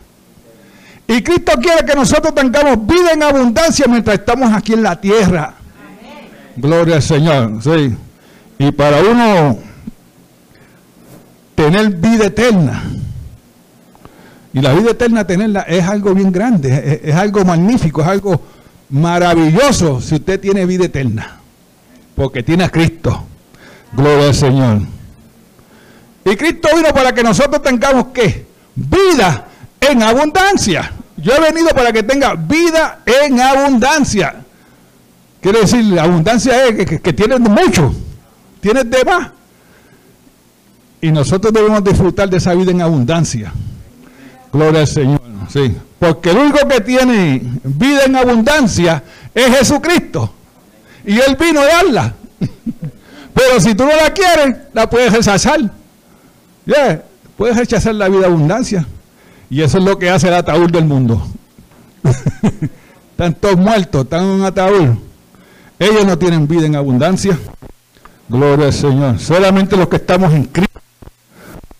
Y 1.08 1.22
Cristo 1.22 1.54
quiere 1.60 1.84
que 1.84 1.96
nosotros 1.96 2.32
tengamos 2.32 2.86
vida 2.86 3.14
en 3.14 3.22
abundancia 3.24 3.86
mientras 3.88 4.20
estamos 4.20 4.52
aquí 4.52 4.74
en 4.74 4.84
la 4.84 5.00
tierra. 5.00 5.54
Gloria 6.54 6.96
al 6.96 7.02
Señor, 7.02 7.60
sí. 7.60 7.96
Y 8.60 8.70
para 8.70 9.00
uno 9.00 9.58
tener 11.56 11.88
vida 11.96 12.26
eterna. 12.26 12.84
Y 14.52 14.60
la 14.60 14.72
vida 14.72 14.92
eterna 14.92 15.26
tenerla 15.26 15.62
es 15.62 15.84
algo 15.84 16.14
bien 16.14 16.30
grande, 16.30 17.00
es 17.02 17.14
algo 17.16 17.44
magnífico, 17.44 18.02
es 18.02 18.06
algo 18.06 18.40
maravilloso 18.88 20.00
si 20.00 20.14
usted 20.14 20.38
tiene 20.38 20.64
vida 20.64 20.84
eterna, 20.84 21.38
porque 22.14 22.44
tiene 22.44 22.62
a 22.62 22.68
Cristo. 22.68 23.24
Gloria 23.92 24.28
al 24.28 24.34
Señor. 24.34 24.95
Y 26.26 26.34
Cristo 26.34 26.68
vino 26.74 26.92
para 26.92 27.14
que 27.14 27.22
nosotros 27.22 27.62
tengamos 27.62 28.08
que 28.08 28.46
vida 28.74 29.46
en 29.80 30.02
abundancia. 30.02 30.92
Yo 31.16 31.32
he 31.32 31.40
venido 31.40 31.68
para 31.68 31.92
que 31.92 32.02
tenga 32.02 32.34
vida 32.34 32.98
en 33.06 33.40
abundancia. 33.40 34.34
Quiere 35.40 35.60
decir, 35.60 35.84
la 35.84 36.02
abundancia 36.02 36.66
es 36.66 36.84
que, 36.84 37.00
que, 37.00 37.12
tienes 37.12 37.38
mucho, 37.38 37.94
tienes 38.60 38.90
de 38.90 39.04
más. 39.04 39.28
Y 41.00 41.12
nosotros 41.12 41.52
debemos 41.52 41.84
disfrutar 41.84 42.28
de 42.28 42.38
esa 42.38 42.54
vida 42.54 42.72
en 42.72 42.82
abundancia. 42.82 43.52
Gloria 44.52 44.80
al 44.80 44.88
Señor. 44.88 45.20
Sí. 45.48 45.76
Porque 46.00 46.32
el 46.32 46.38
único 46.38 46.66
que 46.66 46.80
tiene 46.80 47.40
vida 47.62 48.02
en 48.04 48.16
abundancia 48.16 49.00
es 49.32 49.58
Jesucristo. 49.58 50.34
Y 51.04 51.20
Él 51.20 51.36
vino 51.38 51.60
a 51.60 51.66
darla. 51.66 52.14
Pero 53.32 53.60
si 53.60 53.76
tú 53.76 53.84
no 53.84 53.94
la 53.94 54.12
quieres, 54.12 54.56
la 54.72 54.90
puedes 54.90 55.12
rechazar. 55.12 55.75
Yeah. 56.66 57.02
Puedes 57.36 57.56
rechazar 57.56 57.94
la 57.94 58.08
vida 58.08 58.26
abundancia. 58.26 58.86
Y 59.48 59.62
eso 59.62 59.78
es 59.78 59.84
lo 59.84 59.98
que 59.98 60.10
hace 60.10 60.28
el 60.28 60.34
ataúd 60.34 60.70
del 60.70 60.84
mundo. 60.84 61.26
están 63.10 63.34
todos 63.34 63.56
muertos, 63.56 64.04
están 64.04 64.24
en 64.24 64.30
un 64.30 64.44
ataúd. 64.44 64.96
Ellos 65.78 66.04
no 66.04 66.18
tienen 66.18 66.48
vida 66.48 66.66
en 66.66 66.76
abundancia. 66.76 67.38
Gloria 68.28 68.66
al 68.66 68.72
Señor. 68.72 69.18
Solamente 69.20 69.76
los 69.76 69.88
que 69.88 69.96
estamos 69.96 70.32
en 70.32 70.44
Cristo, 70.44 70.80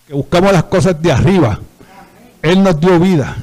que 0.07 0.15
buscamos 0.15 0.53
las 0.53 0.65
cosas 0.65 1.01
de 1.01 1.11
arriba. 1.11 1.59
Él 2.43 2.63
nos 2.63 2.79
dio 2.79 3.01
vida. 3.01 3.37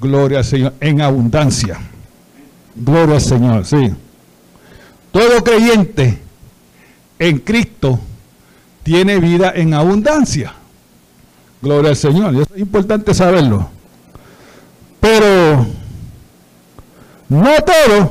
Gloria 0.00 0.38
al 0.38 0.44
Señor, 0.44 0.74
en 0.80 1.00
abundancia. 1.00 1.78
Gloria 2.74 3.16
al 3.16 3.20
Señor, 3.20 3.66
sí. 3.66 3.92
Todo 5.10 5.44
creyente 5.44 6.18
en 7.18 7.38
Cristo 7.38 8.00
tiene 8.84 9.18
vida 9.18 9.52
en 9.54 9.74
abundancia. 9.74 10.54
Gloria 11.60 11.90
al 11.90 11.96
Señor. 11.96 12.36
Es 12.36 12.60
importante 12.60 13.12
saberlo. 13.14 13.68
Pero 15.00 15.66
no 17.28 17.50
todos, 17.64 18.10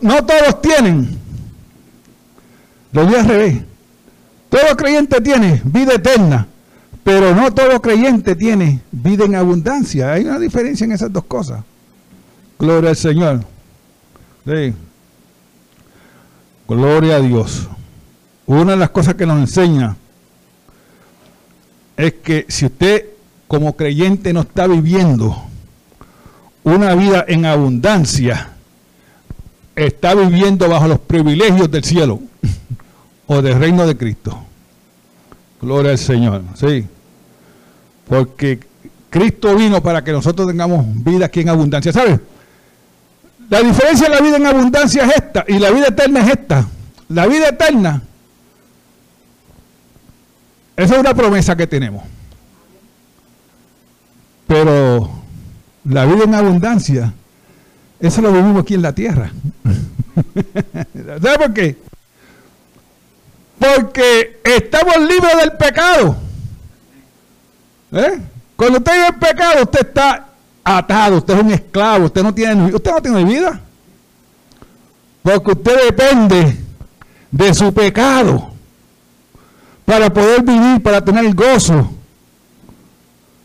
no 0.00 0.24
todos 0.24 0.62
tienen. 0.62 1.18
Lo 2.92 3.06
voy 3.06 3.14
al 3.14 3.26
revés. 3.26 3.62
Todo 4.48 4.76
creyente 4.76 5.20
tiene 5.20 5.62
vida 5.64 5.94
eterna. 5.94 6.46
Pero 7.02 7.34
no 7.34 7.52
todo 7.52 7.80
creyente 7.80 8.36
tiene 8.36 8.80
vida 8.92 9.24
en 9.24 9.34
abundancia. 9.34 10.12
Hay 10.12 10.24
una 10.24 10.38
diferencia 10.38 10.84
en 10.84 10.92
esas 10.92 11.12
dos 11.12 11.24
cosas. 11.24 11.64
Gloria 12.58 12.90
al 12.90 12.96
Señor. 12.96 13.40
Gloria 16.68 17.16
a 17.16 17.20
Dios. 17.20 17.68
Una 18.46 18.72
de 18.72 18.78
las 18.78 18.90
cosas 18.90 19.14
que 19.14 19.26
nos 19.26 19.38
enseña 19.38 19.96
es 21.96 22.14
que 22.14 22.46
si 22.48 22.66
usted 22.66 23.06
como 23.48 23.76
creyente 23.76 24.32
no 24.32 24.40
está 24.40 24.66
viviendo 24.66 25.36
una 26.64 26.94
vida 26.94 27.24
en 27.28 27.44
abundancia, 27.46 28.50
está 29.76 30.14
viviendo 30.14 30.68
bajo 30.68 30.88
los 30.88 30.98
privilegios 31.00 31.70
del 31.70 31.84
cielo 31.84 32.20
o 33.26 33.42
del 33.42 33.58
reino 33.58 33.86
de 33.86 33.96
Cristo. 33.96 34.38
Gloria 35.60 35.92
al 35.92 35.98
Señor, 35.98 36.42
sí. 36.54 36.86
Porque 38.08 38.60
Cristo 39.10 39.54
vino 39.54 39.82
para 39.82 40.02
que 40.02 40.12
nosotros 40.12 40.48
tengamos 40.48 40.84
vida 41.04 41.26
aquí 41.26 41.40
en 41.40 41.50
abundancia. 41.50 41.92
¿Sabes? 41.92 42.18
La 43.48 43.60
diferencia 43.60 44.08
de 44.08 44.14
la 44.14 44.20
vida 44.22 44.36
en 44.36 44.46
abundancia 44.46 45.04
es 45.04 45.14
esta 45.16 45.44
y 45.46 45.58
la 45.58 45.70
vida 45.70 45.88
eterna 45.88 46.20
es 46.20 46.28
esta. 46.28 46.66
La 47.08 47.26
vida 47.26 47.48
eterna, 47.48 48.02
esa 50.82 50.94
es 50.94 51.00
una 51.00 51.14
promesa 51.14 51.54
que 51.54 51.66
tenemos. 51.66 52.02
Pero 54.48 55.08
la 55.84 56.04
vida 56.04 56.24
en 56.24 56.34
abundancia, 56.34 57.12
eso 58.00 58.20
lo 58.20 58.32
vivimos 58.32 58.62
aquí 58.62 58.74
en 58.74 58.82
la 58.82 58.92
tierra. 58.92 59.30
¿Sabes 61.22 61.38
por 61.38 61.54
qué? 61.54 61.78
Porque 63.58 64.40
estamos 64.42 64.96
libres 65.00 65.36
del 65.36 65.52
pecado. 65.52 66.16
¿Eh? 67.92 68.18
Cuando 68.56 68.78
usted 68.78 68.92
vive 68.92 69.06
el 69.06 69.14
pecado, 69.14 69.62
usted 69.62 69.86
está 69.86 70.26
atado, 70.64 71.18
usted 71.18 71.34
es 71.34 71.42
un 71.44 71.52
esclavo, 71.52 72.06
usted 72.06 72.22
no 72.24 72.34
tiene, 72.34 72.74
usted 72.74 72.90
no 72.90 73.02
tiene 73.02 73.24
vida. 73.24 73.60
Porque 75.22 75.52
usted 75.52 75.84
depende 75.86 76.56
de 77.30 77.54
su 77.54 77.72
pecado 77.72 78.51
para 79.84 80.12
poder 80.12 80.42
vivir, 80.42 80.82
para 80.82 81.04
tener 81.04 81.34
gozo. 81.34 81.92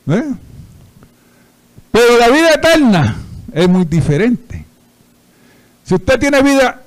¿Eh? 0.08 0.34
Pero 1.92 2.18
la 2.20 2.30
vida 2.30 2.54
eterna 2.54 3.16
es 3.52 3.68
muy 3.68 3.86
diferente. 3.86 4.66
Si 5.84 5.96
usted 5.96 6.20
tiene 6.20 6.42
vida 6.42 6.82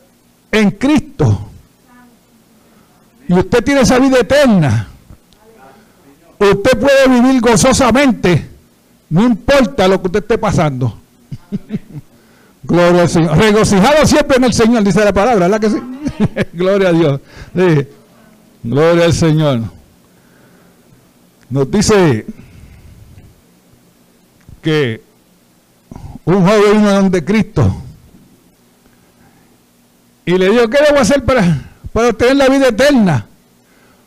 en 0.52 0.70
Cristo 0.72 1.48
y 3.26 3.32
usted 3.32 3.64
tiene 3.64 3.80
esa 3.80 3.98
vida 3.98 4.18
eterna, 4.20 4.88
usted 6.38 6.78
puede 6.78 7.08
vivir 7.08 7.40
gozosamente, 7.40 8.48
no 9.08 9.24
importa 9.24 9.88
lo 9.88 10.00
que 10.00 10.06
usted 10.06 10.20
esté 10.20 10.38
pasando. 10.38 10.98
Gloria 12.62 13.02
al 13.02 13.08
Señor. 13.08 13.38
Regocijado 13.38 14.06
siempre 14.06 14.36
en 14.36 14.44
el 14.44 14.52
Señor, 14.52 14.84
dice 14.84 15.04
la 15.04 15.12
palabra, 15.12 15.48
¿verdad 15.48 15.60
que 15.60 15.70
sí? 15.70 15.78
Gloria 16.52 16.90
a 16.90 16.92
Dios. 16.92 17.20
Gloria 18.62 19.06
al 19.06 19.12
Señor. 19.12 19.60
Nos 21.48 21.70
dice 21.70 22.26
que 24.62 25.02
un 26.24 26.46
joven 26.46 26.72
vino 26.72 26.92
donde 26.92 27.24
Cristo 27.24 27.82
y 30.26 30.38
le 30.38 30.50
dijo, 30.50 30.68
¿qué 30.68 30.78
debo 30.86 31.00
hacer 31.00 31.24
para, 31.24 31.70
para 31.92 32.34
la 32.34 32.48
vida 32.48 32.68
eterna? 32.68 33.26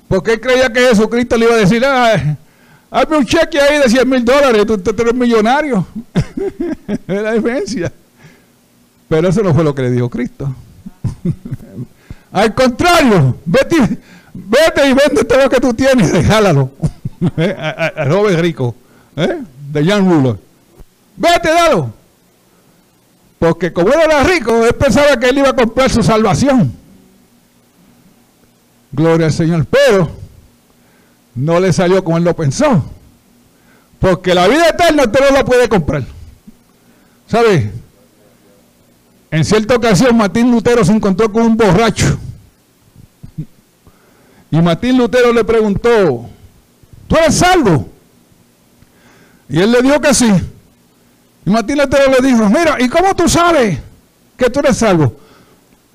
Porque 0.07 0.33
él 0.33 0.41
creía 0.41 0.71
que 0.71 0.87
Jesucristo 0.87 1.35
le 1.35 1.45
iba 1.45 1.55
a 1.55 1.57
decir, 1.57 1.83
ah, 1.85 2.37
hazme 2.91 3.17
un 3.17 3.25
cheque 3.25 3.59
ahí 3.59 3.79
de 3.79 3.89
100 3.89 4.07
mil 4.07 4.23
dólares, 4.23 4.65
tú, 4.65 4.77
tú 4.77 5.01
eres 5.01 5.13
millonario. 5.13 5.85
es 6.87 7.21
la 7.21 7.33
diferencia. 7.33 7.91
Pero 9.09 9.27
eso 9.27 9.41
no 9.41 9.53
fue 9.53 9.63
lo 9.63 9.75
que 9.75 9.81
le 9.81 9.91
dijo 9.91 10.09
Cristo. 10.09 10.55
Al 12.31 12.53
contrario, 12.53 13.37
vete, 13.45 13.99
vete 14.33 14.89
y 14.89 14.93
véndete 14.93 15.41
lo 15.41 15.49
que 15.49 15.59
tú 15.59 15.73
tienes 15.73 16.13
y 16.13 16.23
jálalo. 16.27 16.71
¿Eh? 17.37 17.55
Al 17.95 18.11
joven 18.11 18.39
rico, 18.39 18.75
¿eh? 19.15 19.39
de 19.71 19.85
Jan 19.85 20.09
Ruler. 20.09 20.37
Vete, 21.15 21.49
dalo. 21.49 21.93
Porque 23.39 23.73
como 23.73 23.89
él 23.89 23.99
era 24.05 24.23
rico, 24.23 24.65
él 24.65 24.73
pensaba 24.73 25.17
que 25.17 25.29
él 25.29 25.39
iba 25.39 25.49
a 25.49 25.55
comprar 25.55 25.89
su 25.89 26.01
salvación. 26.01 26.73
Gloria 28.91 29.27
al 29.27 29.33
Señor. 29.33 29.65
Pero 29.65 30.09
no 31.35 31.59
le 31.59 31.73
salió 31.73 32.03
como 32.03 32.17
él 32.17 32.23
lo 32.23 32.35
pensó. 32.35 32.85
Porque 33.99 34.33
la 34.33 34.47
vida 34.47 34.69
eterna 34.69 35.03
usted 35.03 35.19
no 35.29 35.35
la 35.35 35.43
puede 35.43 35.67
comprar. 35.67 36.03
¿Sabe? 37.27 37.71
En 39.31 39.43
cierta 39.43 39.75
ocasión 39.75 40.15
Martín 40.15 40.51
Lutero 40.51 40.85
se 40.85 40.91
encontró 40.91 41.31
con 41.31 41.43
un 41.43 41.57
borracho. 41.57 42.17
Y 44.53 44.61
Martín 44.61 44.99
Lutero 44.99 45.33
le 45.33 45.43
preguntó, 45.43 46.29
¿tú 47.07 47.15
eres 47.15 47.33
salvo? 47.33 47.89
Y 49.49 49.59
él 49.59 49.71
le 49.71 49.81
dijo 49.81 49.99
que 49.99 50.13
sí. 50.13 50.31
Y 51.43 51.49
Martín 51.49 51.79
Lutero 51.79 52.11
le 52.11 52.27
dijo, 52.27 52.47
mira, 52.49 52.77
¿y 52.79 52.87
cómo 52.87 53.15
tú 53.15 53.27
sabes 53.27 53.79
que 54.37 54.51
tú 54.51 54.59
eres 54.59 54.77
salvo? 54.77 55.19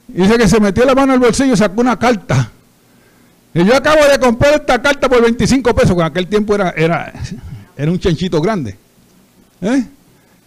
Y 0.08 0.22
dice 0.22 0.36
que 0.36 0.48
se 0.48 0.58
metió 0.58 0.84
la 0.84 0.96
mano 0.96 1.12
al 1.12 1.20
bolsillo 1.20 1.54
y 1.54 1.56
sacó 1.56 1.82
una 1.82 1.96
carta. 1.96 2.50
Y 3.54 3.64
yo 3.64 3.76
acabo 3.76 4.04
de 4.10 4.18
comprar 4.18 4.54
esta 4.54 4.82
carta 4.82 5.08
por 5.08 5.22
25 5.22 5.72
pesos, 5.72 5.94
que 5.94 6.00
en 6.00 6.06
aquel 6.06 6.26
tiempo 6.26 6.56
era, 6.56 6.70
era, 6.70 7.12
era 7.76 7.90
un 7.92 7.98
chanchito 8.00 8.40
grande. 8.40 8.76
¿Eh? 9.60 9.84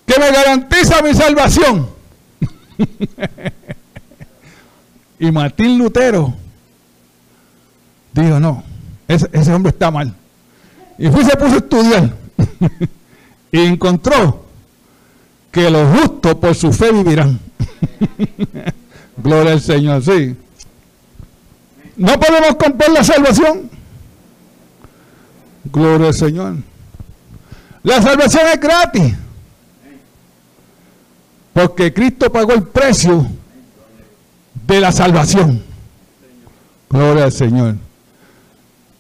Que 0.06 0.20
me 0.20 0.32
garantiza 0.32 1.02
mi 1.02 1.14
salvación. 1.14 1.88
y 5.18 5.32
Martín 5.32 5.78
Lutero 5.78 6.42
dijo, 8.14 8.40
no, 8.40 8.64
ese, 9.08 9.54
hombre 9.54 9.72
está 9.72 9.92
mal. 9.92 10.14
Y 10.98 11.10
fue 11.10 11.24
se 11.24 11.36
puso 11.36 11.54
a 11.54 11.58
estudiar. 11.58 12.14
y 13.52 13.60
encontró 13.60 14.46
que 15.52 15.70
los 15.70 16.00
justos 16.00 16.36
por 16.36 16.56
su 16.56 16.72
fe 16.72 16.92
vivirán. 16.92 17.40
Gloria 19.18 19.54
al 19.54 19.62
Señor, 19.62 20.04
sí. 20.04 20.36
No 21.98 22.20
podemos 22.20 22.56
comprar 22.56 22.90
la 22.92 23.04
salvación. 23.04 23.70
Gloria 25.66 26.08
al 26.08 26.14
Señor. 26.14 26.56
La 27.84 28.02
salvación 28.02 28.44
es 28.54 28.60
gratis. 28.60 29.16
Porque 31.54 31.94
Cristo 31.94 32.32
pagó 32.32 32.54
el 32.54 32.64
precio 32.64 33.28
de 34.68 34.80
la 34.80 34.92
salvación. 34.92 35.62
Gloria 36.90 37.26
al 37.26 37.32
Señor. 37.32 37.76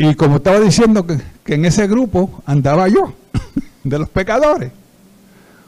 Y 0.03 0.15
como 0.15 0.37
estaba 0.37 0.59
diciendo 0.59 1.05
que, 1.05 1.53
en 1.53 1.63
ese 1.63 1.85
grupo 1.85 2.41
andaba 2.47 2.87
yo, 2.87 3.13
de 3.83 3.99
los 3.99 4.09
pecadores. 4.09 4.71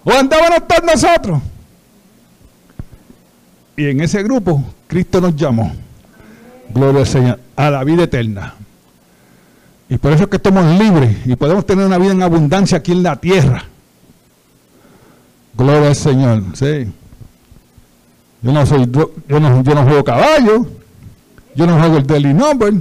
O 0.04 0.12
andábamos 0.12 0.68
todos 0.68 0.84
nosotros. 0.84 1.40
Y 3.78 3.90
en 3.90 4.02
ese 4.02 4.24
grupo 4.24 4.64
Cristo 4.88 5.22
nos 5.22 5.36
llamó. 5.36 5.72
Gloria 6.74 7.02
al 7.02 7.08
Señor. 7.08 7.40
A 7.56 7.70
la 7.70 7.84
vida 7.84 8.06
eterna. 8.06 8.56
Y 9.88 9.98
por 10.00 10.12
eso 10.12 10.24
es 10.24 10.30
que 10.30 10.38
estamos 10.38 10.66
libres 10.80 11.16
y 11.26 11.36
podemos 11.36 11.64
tener 11.68 11.86
una 11.86 12.00
vida 12.00 12.14
en 12.14 12.24
abundancia 12.24 12.80
aquí 12.80 12.92
en 12.92 13.04
la 13.04 13.18
tierra. 13.18 13.66
Gloria 15.56 15.90
al 15.90 15.96
Señor, 15.96 16.44
sí. 16.56 16.92
Yo 18.42 18.52
no 18.52 18.66
soy, 18.66 18.90
yo 18.92 19.40
no, 19.40 19.62
yo 19.62 19.76
no 19.76 19.84
juego 19.84 20.04
caballo, 20.04 20.66
yo 21.54 21.68
no 21.68 21.78
juego 21.80 21.98
el 21.98 22.08
daily 22.08 22.34
number, 22.34 22.74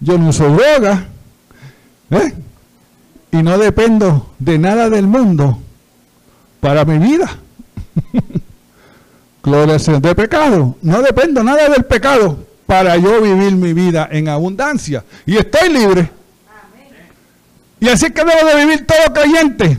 yo 0.00 0.18
no 0.18 0.30
uso 0.30 0.48
droga, 0.48 1.06
¿eh? 2.10 2.34
y 3.32 3.42
no 3.42 3.58
dependo 3.58 4.30
de 4.38 4.58
nada 4.58 4.90
del 4.90 5.06
mundo 5.06 5.58
para 6.60 6.84
mi 6.84 6.98
vida. 6.98 7.30
Gloria 9.42 9.74
al 9.74 9.80
Señor. 9.80 10.02
De 10.02 10.14
pecado, 10.14 10.76
no 10.82 11.02
dependo 11.02 11.42
nada 11.42 11.68
del 11.68 11.84
pecado 11.84 12.38
para 12.66 12.96
yo 12.96 13.20
vivir 13.20 13.52
mi 13.52 13.72
vida 13.72 14.08
en 14.10 14.28
abundancia. 14.28 15.04
Y 15.26 15.36
estoy 15.36 15.70
libre. 15.70 16.10
Y 17.80 17.88
así 17.88 18.06
es 18.06 18.12
que 18.12 18.24
debo 18.24 18.46
de 18.48 18.64
vivir 18.64 18.86
todo 18.86 19.12
creyente. 19.14 19.78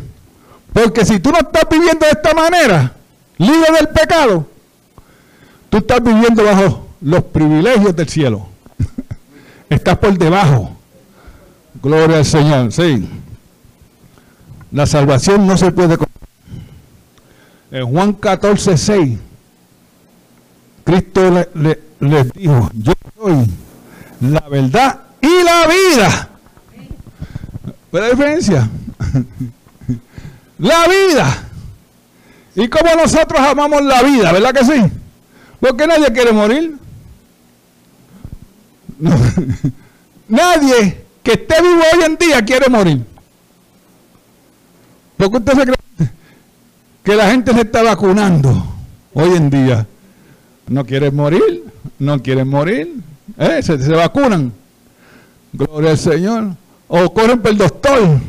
Porque 0.74 1.06
si 1.06 1.20
tú 1.20 1.32
no 1.32 1.40
estás 1.40 1.64
viviendo 1.70 2.06
de 2.06 2.12
esta 2.12 2.34
manera, 2.34 2.94
libre 3.38 3.72
del 3.78 3.90
pecado, 3.90 4.48
tú 5.70 5.78
estás 5.78 6.02
viviendo 6.02 6.44
bajo 6.44 6.88
los 7.02 7.24
privilegios 7.26 7.96
del 7.96 8.10
cielo. 8.10 8.51
Estás 9.76 9.98
por 9.98 10.18
debajo. 10.18 10.76
Gloria 11.82 12.18
al 12.18 12.26
Señor, 12.26 12.72
sí. 12.72 13.10
La 14.72 14.86
salvación 14.86 15.48
no 15.48 15.58
se 15.58 15.72
puede... 15.72 15.98
En 17.72 17.86
Juan 17.88 18.14
14, 18.14 18.78
6, 18.78 19.18
Cristo 20.84 21.48
le, 21.54 21.80
les 22.02 22.34
dijo, 22.34 22.70
yo 22.74 22.92
soy 23.16 23.48
la 24.20 24.42
verdad 24.50 25.00
y 25.22 25.44
la 25.44 25.68
vida. 25.68 26.30
¿Pero 27.92 28.10
diferencia? 28.10 28.70
La 30.58 30.86
vida. 30.88 31.44
¿Y 32.54 32.68
cómo 32.68 32.94
nosotros 32.96 33.40
amamos 33.40 33.84
la 33.84 34.04
vida? 34.04 34.32
¿Verdad 34.32 34.54
que 34.54 34.64
sí? 34.64 34.92
Porque 35.60 35.88
nadie 35.88 36.14
quiere 36.14 36.32
morir. 36.32 36.78
Nadie 40.28 41.06
que 41.24 41.32
esté 41.34 41.62
vivo 41.62 41.82
hoy 41.94 42.04
en 42.06 42.18
día 42.18 42.44
quiere 42.44 42.70
morir. 42.70 43.06
Porque 45.18 45.38
usted 45.38 45.54
se 45.54 45.64
cree 45.64 46.12
que 47.04 47.16
la 47.16 47.30
gente 47.32 47.54
se 47.54 47.62
está 47.62 47.84
vacunando 47.84 48.66
hoy 49.14 49.36
en 49.36 49.50
día 49.50 49.86
No 50.68 50.86
quieren 50.86 51.16
morir, 51.16 51.64
no 52.00 52.22
quieren 52.22 52.48
morir. 52.48 52.96
¿eh? 53.38 53.62
Se, 53.62 53.78
se 53.82 53.92
vacunan. 53.92 54.52
Gloria 55.54 55.92
al 55.92 55.98
Señor. 55.98 56.56
O 56.88 57.14
corren 57.14 57.42
por 57.42 57.52
el 57.52 57.58
doctor 57.58 58.20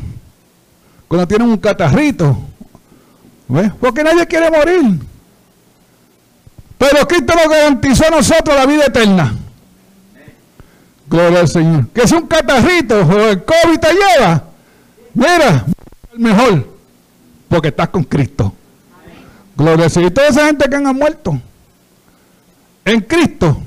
cuando 1.07 1.27
tienen 1.27 1.47
un 1.47 1.57
catarrito. 1.57 2.37
¿Ves? 3.47 3.71
Porque 3.79 4.03
nadie 4.03 4.25
quiere 4.25 4.49
morir. 4.49 4.99
Pero 6.77 7.07
Cristo 7.07 7.33
nos 7.35 7.49
garantizó 7.49 8.07
a 8.07 8.09
nosotros 8.09 8.55
la 8.55 8.65
vida 8.65 8.85
eterna. 8.85 9.35
Gloria 11.13 11.41
al 11.41 11.47
Señor. 11.47 11.89
Que 11.89 12.07
si 12.07 12.15
un 12.15 12.25
catarrito 12.25 12.99
el 13.29 13.43
COVID 13.45 13.79
te 13.79 13.89
lleva, 13.93 14.45
mira, 15.13 15.63
el 16.11 16.19
mejor. 16.19 16.67
Porque 17.47 17.67
estás 17.67 17.89
con 17.89 18.03
Cristo. 18.03 18.51
Gloria 19.55 19.85
al 19.85 19.91
Señor. 19.91 20.09
Y 20.09 20.13
toda 20.15 20.27
esa 20.29 20.47
gente 20.47 20.67
que 20.67 20.75
han 20.75 20.95
muerto 20.95 21.39
en 22.83 22.99
Cristo, 23.01 23.61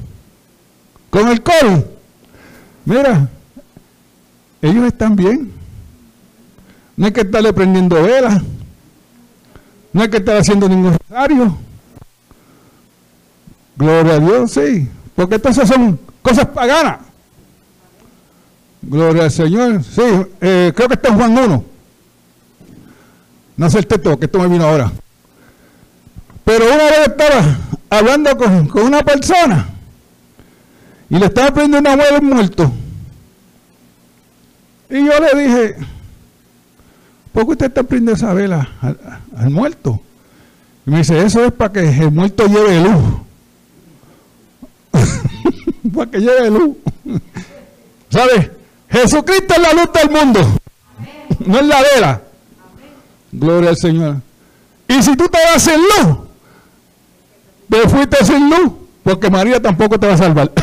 con 1.09 1.29
el 1.29 1.41
COVID, 1.41 1.85
mira, 2.85 3.29
ellos 4.61 4.85
están 4.85 5.15
bien. 5.15 5.53
No 6.97 7.07
hay 7.07 7.13
que 7.13 7.21
estarle 7.21 7.53
prendiendo 7.53 8.03
velas. 8.03 8.43
No 9.93 10.03
hay 10.03 10.11
que 10.11 10.17
estar 10.17 10.37
haciendo 10.37 10.69
ningún 10.69 10.97
rosario. 10.99 11.57
Gloria 13.77 14.15
a 14.15 14.19
Dios, 14.19 14.51
sí. 14.51 14.91
Porque 15.15 15.37
entonces 15.37 15.69
son 15.69 16.01
cosas 16.23 16.47
paganas. 16.47 17.07
Gloria 18.89 19.25
al 19.25 19.31
Señor. 19.31 19.83
Sí, 19.83 20.03
eh, 20.41 20.73
creo 20.75 20.89
que 20.89 20.95
está 20.95 21.09
en 21.09 21.17
Juan 21.17 21.37
1. 21.37 21.65
No 23.57 23.71
sé 23.71 23.79
el 23.79 23.87
texto, 23.87 24.19
que 24.19 24.27
esto 24.27 24.39
me 24.39 24.49
vino 24.49 24.65
ahora. 24.65 24.93
Pero 26.45 26.67
una 26.67 26.85
vez 26.85 27.09
estaba 27.09 27.59
hablando 27.91 28.37
con, 28.37 28.69
con 28.69 28.85
una 28.85 29.03
persona 29.03 29.69
y 31.11 31.19
le 31.19 31.27
estaba 31.27 31.53
prendiendo 31.53 31.79
una 31.91 32.01
hueá 32.01 32.21
muerto. 32.21 32.73
Y 34.89 35.05
yo 35.05 35.13
le 35.19 35.43
dije, 35.43 35.77
¿por 37.33 37.45
qué 37.45 37.51
usted 37.51 37.67
está 37.67 37.83
prendiendo 37.83 38.13
esa 38.13 38.33
vela 38.35 38.69
al, 39.37 39.51
muerto? 39.51 40.01
Y 40.87 40.91
me 40.91 40.99
dice, 40.99 41.21
eso 41.25 41.45
es 41.45 41.53
para 41.53 41.73
que 41.73 41.81
el 41.81 42.13
muerto 42.13 42.47
lleve 42.47 42.81
luz. 42.81 43.03
para 45.95 46.11
que 46.11 46.19
lleve 46.21 46.51
luz. 46.51 46.77
¿Sabes? 48.11 48.51
Jesucristo 48.89 49.55
es 49.55 49.63
la 49.63 49.73
luz 49.73 49.93
del 49.93 50.11
mundo. 50.11 50.41
No 51.45 51.59
es 51.59 51.67
la 51.67 51.83
vela. 51.83 52.23
Gloria 53.33 53.71
al 53.71 53.77
Señor. 53.77 54.21
Y 54.89 55.03
si 55.03 55.17
tú 55.17 55.29
te 55.29 55.39
vas 55.53 55.61
sin 55.63 55.81
luz, 55.81 56.19
te 57.69 57.89
fuiste 57.89 58.25
sin 58.25 58.49
luz, 58.49 58.71
porque 59.03 59.29
María 59.29 59.61
tampoco 59.61 59.99
te 59.99 60.07
va 60.07 60.15
a 60.15 60.19
salvar. 60.19 60.53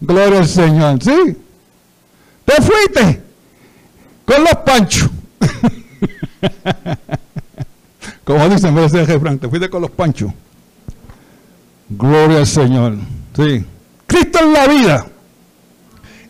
Gloria 0.00 0.40
al 0.40 0.48
Señor. 0.48 1.00
Sí. 1.02 1.36
Te 2.44 2.62
fuiste 2.62 3.22
con 4.24 4.42
los 4.42 4.56
panchos. 4.66 5.08
Como 8.24 8.48
dicen, 8.48 8.74
de 8.74 9.06
refrán, 9.06 9.38
te 9.38 9.48
fuiste 9.48 9.70
con 9.70 9.82
los 9.82 9.90
panchos. 9.90 10.32
Gloria 11.88 12.38
al 12.38 12.46
Señor. 12.46 12.96
Sí. 13.36 13.64
Cristo 14.10 14.40
es 14.40 14.46
la 14.46 14.66
vida. 14.66 15.06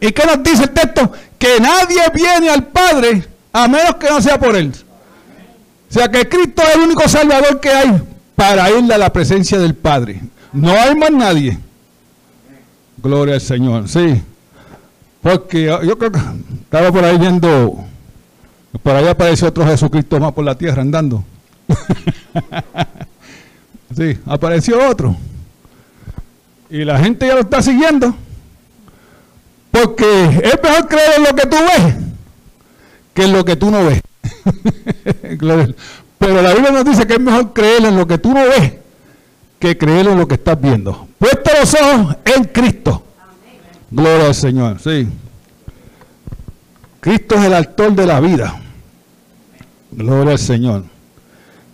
¿Y 0.01 0.13
qué 0.13 0.27
nos 0.27 0.43
dice 0.43 0.65
el 0.65 0.71
texto? 0.71 1.11
Que 1.39 1.59
nadie 1.59 2.03
viene 2.15 2.51
al 2.51 2.65
Padre 2.65 3.27
a 3.55 3.69
menos 3.69 3.95
que 3.95 4.11
no 4.11 4.21
sea 4.21 4.39
por 4.39 4.55
Él. 4.55 4.71
O 5.89 5.93
sea 5.93 6.11
que 6.11 6.29
Cristo 6.29 6.63
es 6.63 6.77
el 6.77 6.83
único 6.83 7.09
Salvador 7.09 7.59
que 7.59 7.71
hay 7.71 8.03
para 8.37 8.71
irle 8.71 8.93
a 8.93 8.99
la 8.99 9.11
presencia 9.11 9.59
del 9.59 9.75
Padre. 9.75 10.21
No 10.53 10.73
hay 10.73 10.95
más 10.95 11.11
nadie. 11.11 11.59
Gloria 12.99 13.37
al 13.37 13.41
Señor, 13.41 13.89
sí. 13.89 14.23
Porque 15.23 15.65
yo, 15.65 15.99
creo 15.99 16.13
que 16.13 16.21
estaba 16.63 16.93
por 16.93 17.03
ahí 17.03 17.17
viendo, 17.17 17.83
por 18.83 18.95
ahí 18.95 19.09
apareció 19.09 19.49
otro 19.49 19.65
Jesucristo 19.65 20.21
más 20.21 20.33
por 20.33 20.45
la 20.45 20.55
tierra 20.55 20.83
andando. 20.83 21.25
sí, 23.97 24.19
apareció 24.27 24.87
otro. 24.87 25.17
Y 26.71 26.85
la 26.85 26.99
gente 26.99 27.27
ya 27.27 27.35
lo 27.35 27.41
está 27.41 27.63
siguiendo. 27.63 28.15
Porque 29.71 30.41
es 30.43 30.63
mejor 30.63 30.89
creer 30.89 31.13
en 31.19 31.25
lo 31.25 31.35
que 31.35 31.47
tú 31.47 31.57
ves 31.57 31.95
que 33.15 33.25
en 33.25 33.33
lo 33.33 33.45
que 33.45 33.57
tú 33.57 33.71
no 33.71 33.85
ves. 33.85 34.01
Pero 36.19 36.43
la 36.43 36.53
Biblia 36.53 36.71
nos 36.71 36.85
dice 36.85 37.07
que 37.07 37.15
es 37.15 37.21
mejor 37.21 37.53
creer 37.53 37.85
en 37.85 37.97
lo 37.97 38.07
que 38.07 38.19
tú 38.19 38.33
no 38.33 38.45
ves 38.45 38.75
que 39.59 39.77
creer 39.77 40.09
en 40.09 40.19
lo 40.19 40.27
que 40.27 40.35
estás 40.35 40.59
viendo. 40.61 41.07
Puesta 41.19 41.61
los 41.61 41.75
ojos 41.75 42.17
en 42.25 42.45
Cristo. 42.45 43.05
Gloria 43.91 44.27
al 44.27 44.35
Señor, 44.35 44.81
sí. 44.81 45.07
Cristo 47.01 47.35
es 47.35 47.45
el 47.45 47.55
autor 47.55 47.93
de 47.93 48.07
la 48.07 48.21
vida. 48.21 48.59
Gloria 49.91 50.33
al 50.33 50.39
Señor. 50.39 50.85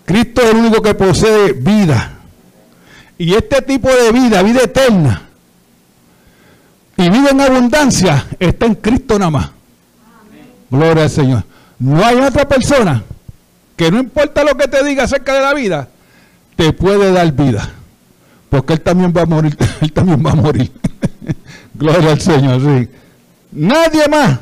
Cristo 0.04 0.42
es 0.42 0.50
el 0.50 0.56
único 0.56 0.82
que 0.82 0.94
posee 0.94 1.52
vida. 1.52 2.15
Y 3.18 3.34
este 3.34 3.62
tipo 3.62 3.88
de 3.88 4.12
vida, 4.12 4.42
vida 4.42 4.62
eterna, 4.62 5.22
y 6.96 7.10
vida 7.10 7.30
en 7.30 7.40
abundancia, 7.40 8.26
está 8.38 8.66
en 8.66 8.74
Cristo 8.74 9.18
nada 9.18 9.30
más. 9.30 9.50
Gloria 10.70 11.04
al 11.04 11.10
Señor. 11.10 11.44
No 11.78 12.04
hay 12.04 12.16
otra 12.16 12.48
persona 12.48 13.02
que 13.76 13.90
no 13.90 13.98
importa 14.00 14.42
lo 14.44 14.56
que 14.56 14.66
te 14.66 14.82
diga 14.82 15.04
acerca 15.04 15.34
de 15.34 15.40
la 15.40 15.54
vida, 15.54 15.88
te 16.56 16.72
puede 16.72 17.12
dar 17.12 17.30
vida. 17.32 17.70
Porque 18.48 18.72
Él 18.74 18.80
también 18.80 19.12
va 19.14 19.22
a 19.22 19.26
morir, 19.26 19.56
Él 19.80 19.92
también 19.92 20.24
va 20.24 20.32
a 20.32 20.36
morir. 20.36 20.72
Gloria 21.74 22.12
al 22.12 22.20
Señor. 22.20 22.88
Nadie 23.52 24.08
más 24.08 24.38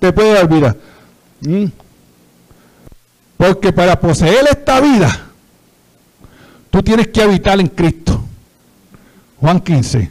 te 0.00 0.12
puede 0.12 0.34
dar 0.34 0.48
vida. 0.48 0.76
¿Mm? 1.40 1.66
Porque 3.36 3.72
para 3.72 4.00
poseer 4.00 4.46
esta 4.50 4.80
vida, 4.80 5.27
tú 6.78 6.84
tienes 6.84 7.08
que 7.08 7.20
habitar 7.20 7.58
en 7.58 7.66
Cristo. 7.66 8.22
Juan 9.40 9.58
15. 9.58 10.10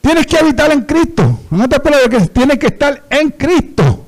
Tienes 0.00 0.24
que 0.24 0.38
habitar 0.38 0.70
en 0.70 0.82
Cristo. 0.82 1.40
Te 1.50 1.90
de 1.90 2.08
que 2.08 2.26
tienes 2.28 2.58
que 2.60 2.68
estar 2.68 3.02
en 3.10 3.30
Cristo. 3.30 4.06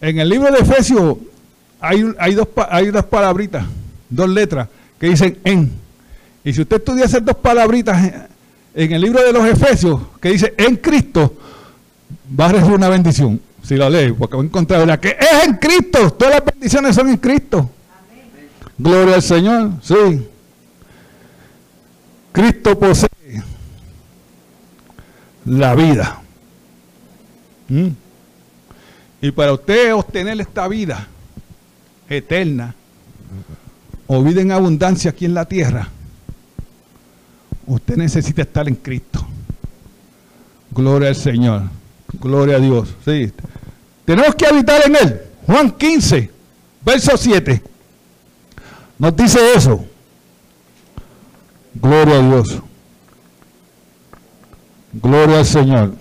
En 0.00 0.18
el 0.18 0.28
libro 0.28 0.50
de 0.50 0.58
Efesios 0.58 1.18
hay, 1.78 2.04
hay, 2.18 2.34
dos, 2.34 2.48
hay 2.68 2.90
dos 2.90 3.04
palabritas, 3.04 3.66
dos 4.10 4.28
letras 4.28 4.66
que 4.98 5.10
dicen 5.10 5.38
en. 5.44 5.70
Y 6.42 6.52
si 6.52 6.62
usted 6.62 6.78
estudia 6.78 7.04
esas 7.04 7.24
dos 7.24 7.36
palabritas 7.36 8.12
en 8.74 8.92
el 8.92 9.00
libro 9.00 9.22
de 9.22 9.32
los 9.32 9.46
Efesios, 9.46 10.00
que 10.20 10.30
dice 10.30 10.54
en 10.58 10.74
Cristo, 10.78 11.36
va 12.38 12.46
a 12.46 12.48
recibir 12.48 12.74
una 12.74 12.88
bendición. 12.88 13.40
Si 13.62 13.76
lo 13.76 13.88
lee, 13.88 14.12
porque 14.12 14.36
va 14.36 14.42
a 14.42 14.46
encontrar 14.46 14.84
la 14.88 14.98
que 14.98 15.10
es 15.10 15.46
en 15.46 15.54
Cristo. 15.54 16.14
Todas 16.14 16.34
las 16.34 16.44
bendiciones 16.44 16.96
son 16.96 17.10
en 17.10 17.18
Cristo. 17.18 17.70
Gloria 18.78 19.16
al 19.16 19.22
Señor. 19.22 19.72
Sí. 19.82 20.28
Cristo 22.32 22.78
posee 22.78 23.08
la 25.44 25.74
vida. 25.74 26.22
¿Mm? 27.68 27.88
Y 29.20 29.30
para 29.32 29.52
usted 29.52 29.92
obtener 29.94 30.40
esta 30.40 30.68
vida 30.68 31.08
eterna 32.08 32.74
o 34.06 34.22
vida 34.22 34.40
en 34.40 34.52
abundancia 34.52 35.10
aquí 35.10 35.24
en 35.24 35.34
la 35.34 35.44
tierra, 35.44 35.88
usted 37.66 37.96
necesita 37.96 38.42
estar 38.42 38.68
en 38.68 38.76
Cristo. 38.76 39.26
Gloria 40.70 41.08
al 41.08 41.16
Señor. 41.16 41.62
Gloria 42.20 42.56
a 42.56 42.60
Dios. 42.60 42.94
Sí. 43.04 43.32
Tenemos 44.04 44.34
que 44.36 44.46
habitar 44.46 44.82
en 44.86 44.96
Él. 44.96 45.20
Juan 45.46 45.72
15, 45.72 46.30
verso 46.84 47.16
7. 47.16 47.62
Nos 48.98 49.14
dice 49.14 49.38
eso. 49.54 49.84
Gloria 51.74 52.16
a 52.16 52.22
Dios. 52.22 52.62
Gloria 54.92 55.38
al 55.38 55.46
Señor. 55.46 55.94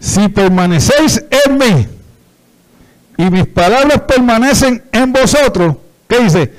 Si 0.00 0.28
permanecéis 0.28 1.22
en 1.46 1.58
mí 1.58 1.88
y 3.16 3.30
mis 3.30 3.46
palabras 3.46 4.02
permanecen 4.02 4.82
en 4.92 5.12
vosotros, 5.12 5.76
¿qué 6.08 6.20
dice? 6.20 6.52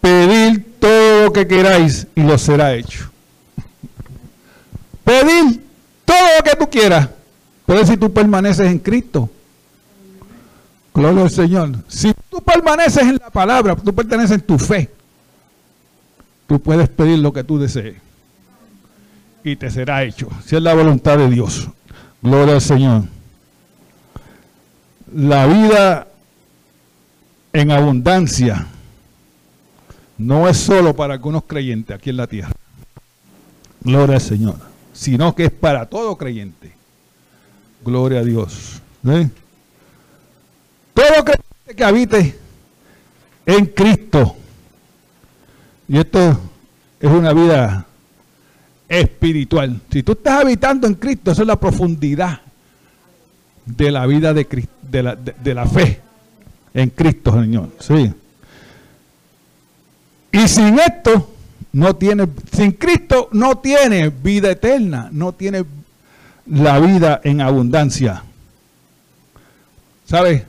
Pedid 0.00 0.60
todo 0.78 1.24
lo 1.24 1.32
que 1.32 1.46
queráis 1.46 2.06
y 2.14 2.22
lo 2.22 2.38
será 2.38 2.74
hecho. 2.74 3.10
Pedir 5.04 5.64
todo 6.04 6.18
lo 6.38 6.44
que 6.44 6.56
tú 6.56 6.70
quieras. 6.70 7.08
Pero 7.66 7.86
si 7.86 7.96
tú 7.96 8.12
permaneces 8.12 8.66
en 8.66 8.78
Cristo. 8.78 9.30
Gloria 10.94 11.22
al 11.22 11.30
Señor. 11.30 11.70
Si 11.88 12.12
tú 12.28 12.40
permaneces 12.42 13.02
en 13.02 13.16
la 13.16 13.30
palabra, 13.30 13.76
tú 13.76 13.94
perteneces 13.94 14.32
en 14.32 14.40
tu 14.40 14.58
fe. 14.58 14.90
Tú 16.46 16.60
puedes 16.60 16.88
pedir 16.88 17.18
lo 17.18 17.32
que 17.32 17.44
tú 17.44 17.58
desees 17.58 17.96
y 19.42 19.56
te 19.56 19.70
será 19.70 20.04
hecho, 20.04 20.28
si 20.44 20.56
es 20.56 20.62
la 20.62 20.74
voluntad 20.74 21.18
de 21.18 21.28
Dios. 21.28 21.68
Gloria 22.22 22.54
al 22.54 22.60
Señor. 22.60 23.04
La 25.14 25.46
vida 25.46 26.08
en 27.52 27.70
abundancia 27.70 28.66
no 30.18 30.48
es 30.48 30.58
solo 30.58 30.94
para 30.94 31.14
algunos 31.14 31.44
creyentes 31.44 31.96
aquí 31.96 32.10
en 32.10 32.16
la 32.18 32.26
tierra. 32.26 32.52
Gloria 33.82 34.16
al 34.16 34.20
Señor. 34.20 34.56
Sino 34.92 35.34
que 35.34 35.46
es 35.46 35.50
para 35.50 35.86
todo 35.86 36.16
creyente. 36.16 36.72
Gloria 37.82 38.20
a 38.20 38.24
Dios. 38.24 38.82
¿Eh? 39.08 39.30
Todo 40.94 41.24
creyente 41.24 41.76
que 41.76 41.84
habite 41.84 42.38
en 43.46 43.66
Cristo. 43.66 44.36
Y 45.88 45.98
esto 45.98 46.40
es 47.00 47.10
una 47.10 47.32
vida 47.32 47.86
espiritual. 48.88 49.80
Si 49.90 50.02
tú 50.02 50.12
estás 50.12 50.42
habitando 50.42 50.86
en 50.86 50.94
Cristo, 50.94 51.30
eso 51.32 51.42
es 51.42 51.48
la 51.48 51.58
profundidad 51.58 52.40
de 53.64 53.90
la 53.90 54.06
vida 54.06 54.32
de, 54.34 55.02
la, 55.02 55.14
de 55.14 55.54
la 55.54 55.66
fe 55.66 56.00
en 56.74 56.90
Cristo, 56.90 57.32
Señor. 57.32 57.70
Sí. 57.78 58.12
Y 60.32 60.48
sin 60.48 60.78
esto, 60.78 61.30
no 61.72 61.96
tiene, 61.96 62.28
sin 62.52 62.72
Cristo 62.72 63.28
no 63.32 63.58
tiene 63.58 64.08
vida 64.08 64.50
eterna, 64.50 65.08
no 65.12 65.32
tiene 65.32 65.64
la 66.46 66.78
vida 66.80 67.20
en 67.22 67.40
abundancia. 67.40 68.24
¿Sabes? 70.04 70.44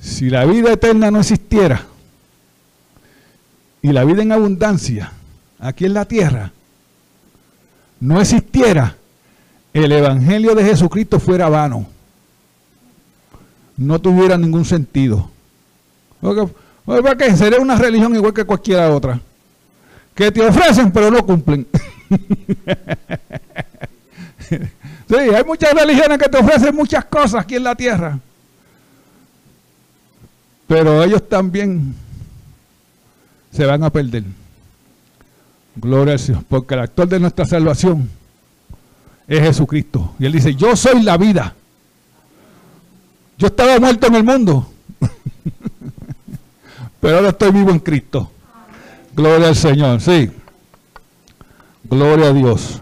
Si 0.00 0.30
la 0.30 0.46
vida 0.46 0.72
eterna 0.72 1.10
no 1.10 1.20
existiera 1.20 1.84
y 3.82 3.92
la 3.92 4.04
vida 4.04 4.22
en 4.22 4.32
abundancia 4.32 5.12
aquí 5.58 5.84
en 5.84 5.94
la 5.94 6.06
tierra 6.06 6.52
no 8.00 8.20
existiera, 8.20 8.96
el 9.74 9.92
Evangelio 9.92 10.54
de 10.54 10.64
Jesucristo 10.64 11.20
fuera 11.20 11.48
vano. 11.48 11.86
No 13.76 14.00
tuviera 14.00 14.38
ningún 14.38 14.64
sentido. 14.64 15.30
¿Para 16.20 17.16
qué? 17.16 17.36
Sería 17.36 17.60
una 17.60 17.76
religión 17.76 18.14
igual 18.14 18.32
que 18.32 18.44
cualquiera 18.44 18.90
otra. 18.90 19.20
Que 20.14 20.32
te 20.32 20.40
ofrecen 20.40 20.90
pero 20.90 21.10
no 21.10 21.24
cumplen. 21.24 21.66
sí, 24.48 25.14
hay 25.14 25.44
muchas 25.44 25.74
religiones 25.74 26.18
que 26.18 26.28
te 26.28 26.38
ofrecen 26.38 26.74
muchas 26.74 27.04
cosas 27.04 27.42
aquí 27.42 27.56
en 27.56 27.64
la 27.64 27.74
tierra. 27.74 28.18
Pero 30.70 31.02
ellos 31.02 31.28
también 31.28 31.96
se 33.50 33.66
van 33.66 33.82
a 33.82 33.90
perder. 33.90 34.22
Gloria 35.74 36.12
al 36.12 36.20
Señor. 36.20 36.44
Porque 36.48 36.74
el 36.74 36.80
actor 36.82 37.08
de 37.08 37.18
nuestra 37.18 37.44
salvación 37.44 38.08
es 39.26 39.40
Jesucristo. 39.40 40.14
Y 40.20 40.26
Él 40.26 40.32
dice, 40.32 40.54
yo 40.54 40.76
soy 40.76 41.02
la 41.02 41.16
vida. 41.16 41.56
Yo 43.36 43.48
estaba 43.48 43.80
muerto 43.80 44.06
en 44.06 44.14
el 44.14 44.22
mundo. 44.22 44.70
Pero 47.00 47.16
ahora 47.16 47.30
estoy 47.30 47.50
vivo 47.50 47.72
en 47.72 47.80
Cristo. 47.80 48.30
Gloria 49.12 49.48
al 49.48 49.56
Señor, 49.56 50.00
sí. 50.00 50.30
Gloria 51.82 52.28
a 52.28 52.32
Dios. 52.32 52.80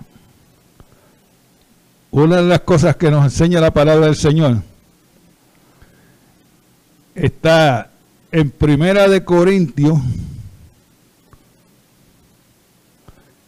Una 2.11 2.37
de 2.37 2.49
las 2.49 2.61
cosas 2.61 2.97
que 2.97 3.11
nos 3.11 3.25
enseña 3.25 3.63
la 3.63 3.73
palabra 3.73 4.05
del 4.05 4.17
Señor 4.17 4.59
está 7.21 7.91
en 8.31 8.51
Primera 8.51 9.09
de 9.09 9.25
Corintios, 9.25 9.99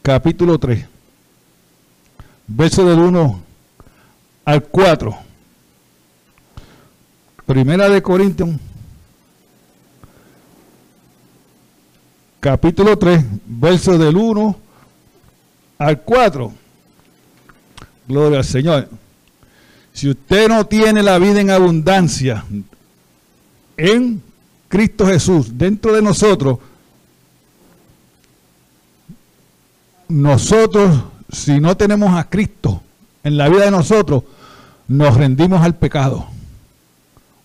capítulo 0.01 0.57
3, 0.57 0.85
verso 2.47 2.85
del 2.85 2.99
1 2.99 3.41
al 4.45 4.63
4. 4.63 5.17
Primera 7.45 7.89
de 7.89 8.01
Corintios 8.01 8.49
capítulo 12.41 12.97
3, 12.97 13.23
verso 13.45 13.97
del 13.97 14.17
1 14.17 14.57
al 15.77 16.01
4. 16.01 16.51
Gloria 18.07 18.39
al 18.39 18.43
Señor. 18.43 18.89
Si 19.93 20.09
usted 20.09 20.49
no 20.49 20.65
tiene 20.65 21.03
la 21.03 21.19
vida 21.19 21.39
en 21.39 21.51
abundancia 21.51 22.43
en 23.81 24.21
Cristo 24.69 25.07
Jesús, 25.07 25.57
dentro 25.57 25.93
de 25.93 26.01
nosotros, 26.03 26.59
nosotros, 30.07 31.03
si 31.31 31.59
no 31.59 31.75
tenemos 31.75 32.15
a 32.15 32.29
Cristo 32.29 32.81
en 33.23 33.37
la 33.37 33.49
vida 33.49 33.65
de 33.65 33.71
nosotros, 33.71 34.23
nos 34.87 35.15
rendimos 35.15 35.61
al 35.61 35.75
pecado. 35.75 36.27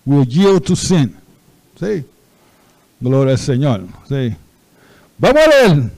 We 0.05 0.25
yield 0.25 0.63
to 0.63 0.75
sin. 0.75 1.15
Sí. 1.79 2.05
Gloria 2.99 3.33
al 3.33 3.39
Señor. 3.39 3.85
Sí. 4.07 4.35
Vamos 5.17 5.41
a 5.43 5.49
leer. 5.49 5.91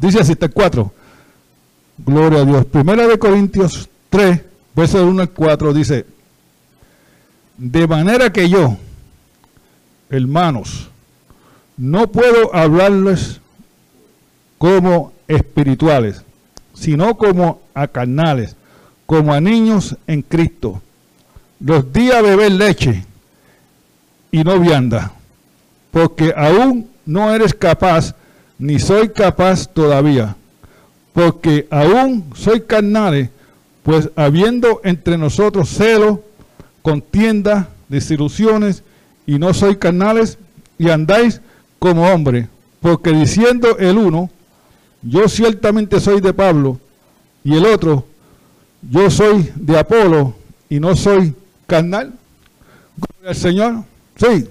Dice 0.00 0.20
así, 0.20 0.32
está 0.32 0.46
el 0.46 0.52
4. 0.52 0.92
Gloria 1.98 2.40
a 2.40 2.44
Dios. 2.44 2.64
Primera 2.66 3.06
de 3.06 3.18
Corintios 3.18 3.88
3, 4.10 4.40
verso 4.74 5.06
1 5.06 5.22
al 5.22 5.30
4, 5.30 5.72
dice, 5.72 6.06
de 7.56 7.86
manera 7.86 8.32
que 8.32 8.48
yo, 8.48 8.76
hermanos, 10.10 10.88
no 11.76 12.06
puedo 12.06 12.54
hablarles 12.54 13.40
como 14.58 15.12
espirituales, 15.28 16.22
sino 16.74 17.16
como 17.16 17.60
a 17.74 17.88
carnales, 17.88 18.56
como 19.04 19.32
a 19.32 19.40
niños 19.40 19.96
en 20.06 20.22
Cristo. 20.22 20.80
Los 21.60 21.92
di 21.92 22.10
a 22.10 22.20
beber 22.22 22.52
leche 22.52 23.04
y 24.30 24.44
no 24.44 24.58
vianda, 24.58 25.12
porque 25.90 26.34
aún 26.36 26.88
no 27.04 27.34
eres 27.34 27.54
capaz, 27.54 28.14
ni 28.58 28.78
soy 28.78 29.10
capaz 29.10 29.68
todavía, 29.68 30.36
porque 31.12 31.66
aún 31.70 32.30
soy 32.34 32.62
carnal, 32.62 33.30
pues 33.82 34.10
habiendo 34.16 34.80
entre 34.84 35.16
nosotros 35.16 35.68
celo, 35.68 36.22
contienda, 36.82 37.68
desilusiones, 37.88 38.82
y 39.26 39.38
no 39.38 39.52
soy 39.52 39.76
carnales, 39.76 40.38
y 40.78 40.90
andáis 40.90 41.40
como 41.78 42.06
hombre, 42.06 42.48
porque 42.80 43.10
diciendo 43.10 43.76
el 43.78 43.98
uno, 43.98 44.30
yo 45.02 45.28
ciertamente 45.28 46.00
soy 46.00 46.20
de 46.20 46.32
Pablo, 46.32 46.78
y 47.44 47.54
el 47.56 47.66
otro, 47.66 48.06
yo 48.82 49.10
soy 49.10 49.50
de 49.56 49.78
Apolo, 49.78 50.34
y 50.68 50.80
no 50.80 50.96
soy 50.96 51.34
carnal. 51.66 52.12
Gloria 52.96 53.30
al 53.30 53.36
Señor. 53.36 53.84
Sí. 54.16 54.48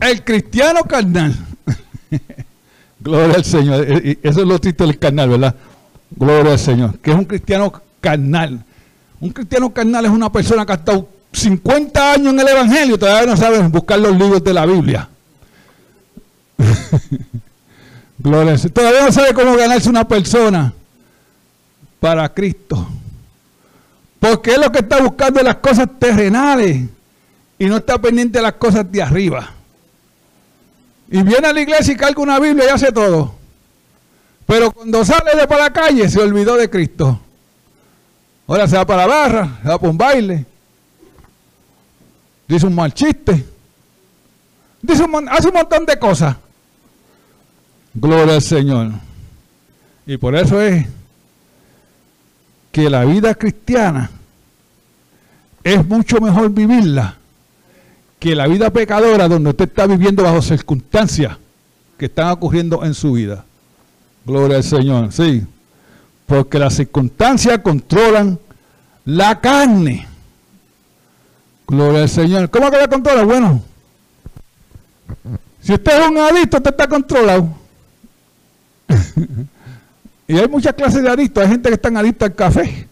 El 0.00 0.24
cristiano 0.24 0.82
carnal. 0.84 1.34
Gloria 3.00 3.36
al 3.36 3.44
Señor. 3.44 3.84
E, 3.88 4.10
e, 4.10 4.18
eso 4.22 4.40
es 4.40 4.46
lo 4.46 4.58
triste 4.58 4.84
del 4.84 4.98
carnal, 4.98 5.30
¿verdad? 5.30 5.54
Gloria 6.10 6.52
al 6.52 6.58
Señor. 6.58 6.98
Que 6.98 7.10
es 7.10 7.16
un 7.16 7.24
cristiano 7.24 7.72
carnal. 8.00 8.64
Un 9.20 9.30
cristiano 9.30 9.72
carnal 9.72 10.04
es 10.04 10.10
una 10.10 10.30
persona 10.30 10.66
que 10.66 10.72
ha 10.72 10.76
50 11.36 12.12
años 12.12 12.32
en 12.32 12.40
el 12.40 12.48
Evangelio 12.48 12.98
todavía 12.98 13.30
no 13.30 13.36
sabe 13.36 13.58
buscar 13.68 13.98
los 13.98 14.16
libros 14.16 14.42
de 14.42 14.54
la 14.54 14.64
Biblia. 14.64 15.08
Gloria. 18.18 18.56
Todavía 18.72 19.04
no 19.04 19.12
sabe 19.12 19.34
cómo 19.34 19.54
ganarse 19.54 19.90
una 19.90 20.08
persona 20.08 20.72
para 22.00 22.32
Cristo. 22.32 22.88
Porque 24.18 24.52
es 24.52 24.58
lo 24.58 24.72
que 24.72 24.78
está 24.78 25.02
buscando 25.02 25.42
las 25.42 25.56
cosas 25.56 25.88
terrenales 25.98 26.88
y 27.58 27.66
no 27.66 27.76
está 27.76 28.00
pendiente 28.00 28.38
de 28.38 28.42
las 28.42 28.54
cosas 28.54 28.90
de 28.90 29.02
arriba. 29.02 29.50
Y 31.10 31.22
viene 31.22 31.48
a 31.48 31.52
la 31.52 31.60
iglesia 31.60 31.92
y 31.92 31.96
carga 31.96 32.22
una 32.22 32.40
Biblia 32.40 32.64
y 32.64 32.68
hace 32.70 32.90
todo. 32.92 33.34
Pero 34.46 34.72
cuando 34.72 35.04
sale 35.04 35.36
de 35.38 35.46
para 35.46 35.64
la 35.64 35.72
calle 35.72 36.08
se 36.08 36.18
olvidó 36.18 36.56
de 36.56 36.70
Cristo. 36.70 37.20
Ahora 38.46 38.66
se 38.66 38.76
va 38.76 38.86
para 38.86 39.02
la 39.02 39.06
barra, 39.06 39.58
se 39.62 39.68
va 39.68 39.78
para 39.78 39.90
un 39.90 39.98
baile. 39.98 40.46
Dice 42.48 42.66
un 42.66 42.74
mal 42.74 42.92
chiste. 42.92 43.44
Dice 44.82 45.04
hace 45.30 45.48
un 45.48 45.54
montón 45.54 45.86
de 45.86 45.98
cosas. 45.98 46.36
Gloria 47.94 48.34
al 48.34 48.42
Señor. 48.42 48.92
Y 50.06 50.16
por 50.18 50.36
eso 50.36 50.60
es 50.60 50.86
que 52.70 52.88
la 52.90 53.04
vida 53.04 53.34
cristiana 53.34 54.10
es 55.64 55.84
mucho 55.86 56.20
mejor 56.20 56.50
vivirla 56.50 57.16
que 58.18 58.34
la 58.34 58.46
vida 58.46 58.70
pecadora 58.70 59.28
donde 59.28 59.50
usted 59.50 59.68
está 59.68 59.86
viviendo 59.86 60.22
bajo 60.22 60.42
circunstancias 60.42 61.36
que 61.98 62.06
están 62.06 62.30
ocurriendo 62.30 62.84
en 62.84 62.94
su 62.94 63.12
vida. 63.12 63.44
Gloria 64.24 64.58
al 64.58 64.64
Señor, 64.64 65.12
sí. 65.12 65.44
Porque 66.26 66.58
las 66.58 66.74
circunstancias 66.74 67.58
controlan 67.58 68.38
la 69.04 69.40
carne. 69.40 70.06
Gloria 71.66 72.02
al 72.02 72.08
Señor. 72.08 72.50
¿Cómo 72.50 72.70
que 72.70 72.76
la 72.76 72.88
controla? 72.88 73.24
Bueno, 73.24 73.62
si 75.60 75.72
usted 75.72 76.00
es 76.00 76.08
un 76.08 76.18
adicto, 76.18 76.58
usted 76.58 76.70
está 76.70 76.86
controlado. 76.86 77.48
y 80.28 80.38
hay 80.38 80.48
muchas 80.48 80.74
clases 80.74 81.02
de 81.02 81.08
adictos. 81.08 81.42
Hay 81.42 81.50
gente 81.50 81.68
que 81.68 81.74
están 81.74 81.96
adicta 81.96 82.26
al 82.26 82.34
café. 82.34 82.86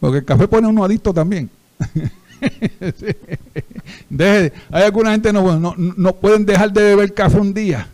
Porque 0.00 0.18
el 0.18 0.24
café 0.24 0.48
pone 0.48 0.66
uno 0.68 0.84
adicto 0.84 1.12
también. 1.12 1.50
Hay 4.70 4.82
alguna 4.82 5.12
gente 5.12 5.32
no, 5.32 5.58
no, 5.58 5.74
no 5.76 6.12
pueden 6.16 6.44
dejar 6.44 6.72
de 6.72 6.82
beber 6.82 7.14
café 7.14 7.38
un 7.38 7.54
día. 7.54 7.86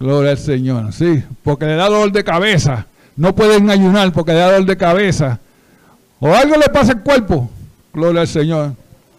Gloria 0.00 0.30
al 0.30 0.38
Señor, 0.38 0.92
sí, 0.92 1.22
porque 1.42 1.66
le 1.66 1.74
da 1.74 1.88
dolor 1.88 2.12
de 2.12 2.24
cabeza. 2.24 2.86
No 3.16 3.34
pueden 3.34 3.68
ayunar 3.68 4.12
porque 4.12 4.32
le 4.32 4.38
da 4.38 4.52
dolor 4.52 4.66
de 4.66 4.76
cabeza. 4.76 5.40
O 6.20 6.32
algo 6.32 6.56
le 6.56 6.68
pasa 6.68 6.92
al 6.92 7.02
cuerpo. 7.02 7.50
Gloria 7.92 8.22
al 8.22 8.28
Señor. 8.28 8.72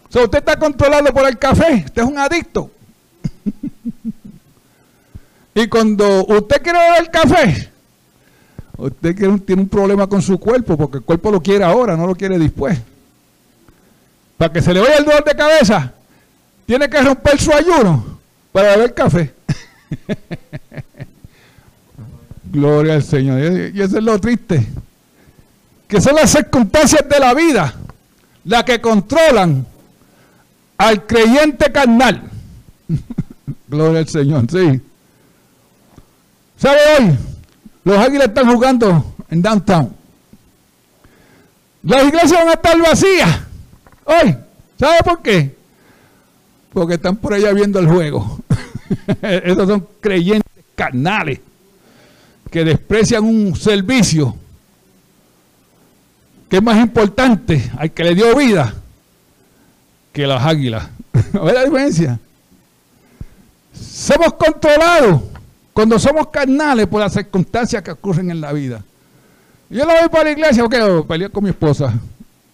So, 0.09 0.23
usted 0.23 0.39
está 0.39 0.57
controlado 0.57 1.13
por 1.13 1.27
el 1.27 1.37
café. 1.37 1.83
Usted 1.85 2.01
es 2.01 2.07
un 2.07 2.17
adicto. 2.17 2.71
y 5.53 5.67
cuando 5.67 6.25
usted 6.25 6.61
quiere 6.61 6.79
beber 6.79 7.11
café, 7.11 7.69
usted 8.77 9.15
tiene 9.45 9.61
un 9.61 9.69
problema 9.69 10.07
con 10.07 10.21
su 10.21 10.39
cuerpo 10.39 10.77
porque 10.77 10.97
el 10.97 11.03
cuerpo 11.03 11.31
lo 11.31 11.41
quiere 11.41 11.63
ahora, 11.63 11.95
no 11.95 12.07
lo 12.07 12.15
quiere 12.15 12.39
después. 12.39 12.79
Para 14.37 14.51
que 14.51 14.61
se 14.61 14.73
le 14.73 14.79
vaya 14.79 14.97
el 14.97 15.05
dolor 15.05 15.23
de 15.23 15.35
cabeza, 15.35 15.93
tiene 16.65 16.89
que 16.89 17.01
romper 17.01 17.39
su 17.39 17.53
ayuno 17.53 18.19
para 18.51 18.75
beber 18.75 18.93
café. 18.93 19.33
Gloria 22.51 22.95
al 22.95 23.03
Señor. 23.03 23.39
Y 23.75 23.81
eso 23.81 23.97
es 23.97 24.03
lo 24.03 24.19
triste. 24.19 24.65
Que 25.87 26.01
son 26.01 26.15
las 26.15 26.31
circunstancias 26.31 27.07
de 27.07 27.19
la 27.19 27.33
vida 27.33 27.75
las 28.45 28.63
que 28.63 28.81
controlan 28.81 29.65
al 30.77 31.05
creyente 31.05 31.71
carnal. 31.71 32.29
Gloria 33.67 33.99
al 33.99 34.07
Señor, 34.07 34.45
sí. 34.49 34.81
¿Sabe 36.57 36.79
hoy? 36.97 37.17
Los 37.83 37.97
águilas 37.97 38.27
están 38.27 38.51
jugando 38.51 39.15
en 39.29 39.41
downtown. 39.41 39.95
Las 41.83 42.03
iglesias 42.03 42.33
van 42.33 42.49
a 42.49 42.53
estar 42.53 42.81
vacías 42.81 43.39
hoy. 44.05 44.35
¿Sabe 44.77 44.97
por 45.03 45.21
qué? 45.21 45.55
Porque 46.73 46.95
están 46.95 47.15
por 47.15 47.33
allá 47.33 47.53
viendo 47.53 47.79
el 47.79 47.87
juego. 47.87 48.39
Esos 49.21 49.67
son 49.67 49.87
creyentes 50.01 50.63
carnales 50.75 51.39
que 52.49 52.63
desprecian 52.63 53.23
un 53.23 53.55
servicio 53.55 54.35
que 56.49 56.57
es 56.57 56.63
más 56.63 56.77
importante 56.77 57.71
al 57.77 57.91
que 57.91 58.03
le 58.03 58.15
dio 58.15 58.35
vida 58.35 58.73
que 60.11 60.25
las 60.25 60.43
águilas. 60.43 60.89
¿Ves 61.13 61.53
la 61.53 61.63
diferencia? 61.63 62.19
Somos 63.73 64.33
controlados 64.33 65.21
cuando 65.73 65.99
somos 65.99 66.27
carnales 66.29 66.87
por 66.87 66.99
las 66.99 67.13
circunstancias 67.13 67.83
que 67.83 67.91
ocurren 67.91 68.31
en 68.31 68.41
la 68.41 68.51
vida. 68.51 68.83
Yo 69.69 69.85
lo 69.85 69.93
voy 69.93 70.09
para 70.09 70.23
la 70.25 70.31
iglesia, 70.31 70.65
ok, 70.65 71.07
peleé 71.07 71.29
con 71.29 71.43
mi 71.43 71.51
esposa. 71.51 71.93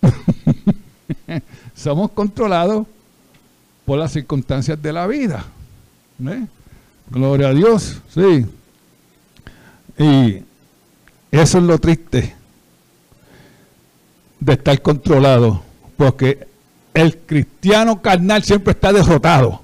somos 1.74 2.12
controlados 2.12 2.86
por 3.86 3.98
las 3.98 4.12
circunstancias 4.12 4.80
de 4.82 4.92
la 4.92 5.08
vida. 5.08 5.46
Gloria 7.10 7.48
a 7.48 7.54
Dios, 7.54 8.02
sí. 8.14 8.46
Y 9.98 10.44
eso 11.32 11.58
es 11.58 11.64
lo 11.64 11.80
triste 11.80 12.36
de 14.40 14.54
estar 14.54 14.82
controlado, 14.82 15.62
porque 15.98 16.48
el 16.94 17.18
cristiano 17.18 18.02
carnal 18.02 18.44
siempre 18.44 18.72
está 18.72 18.92
derrotado. 18.94 19.62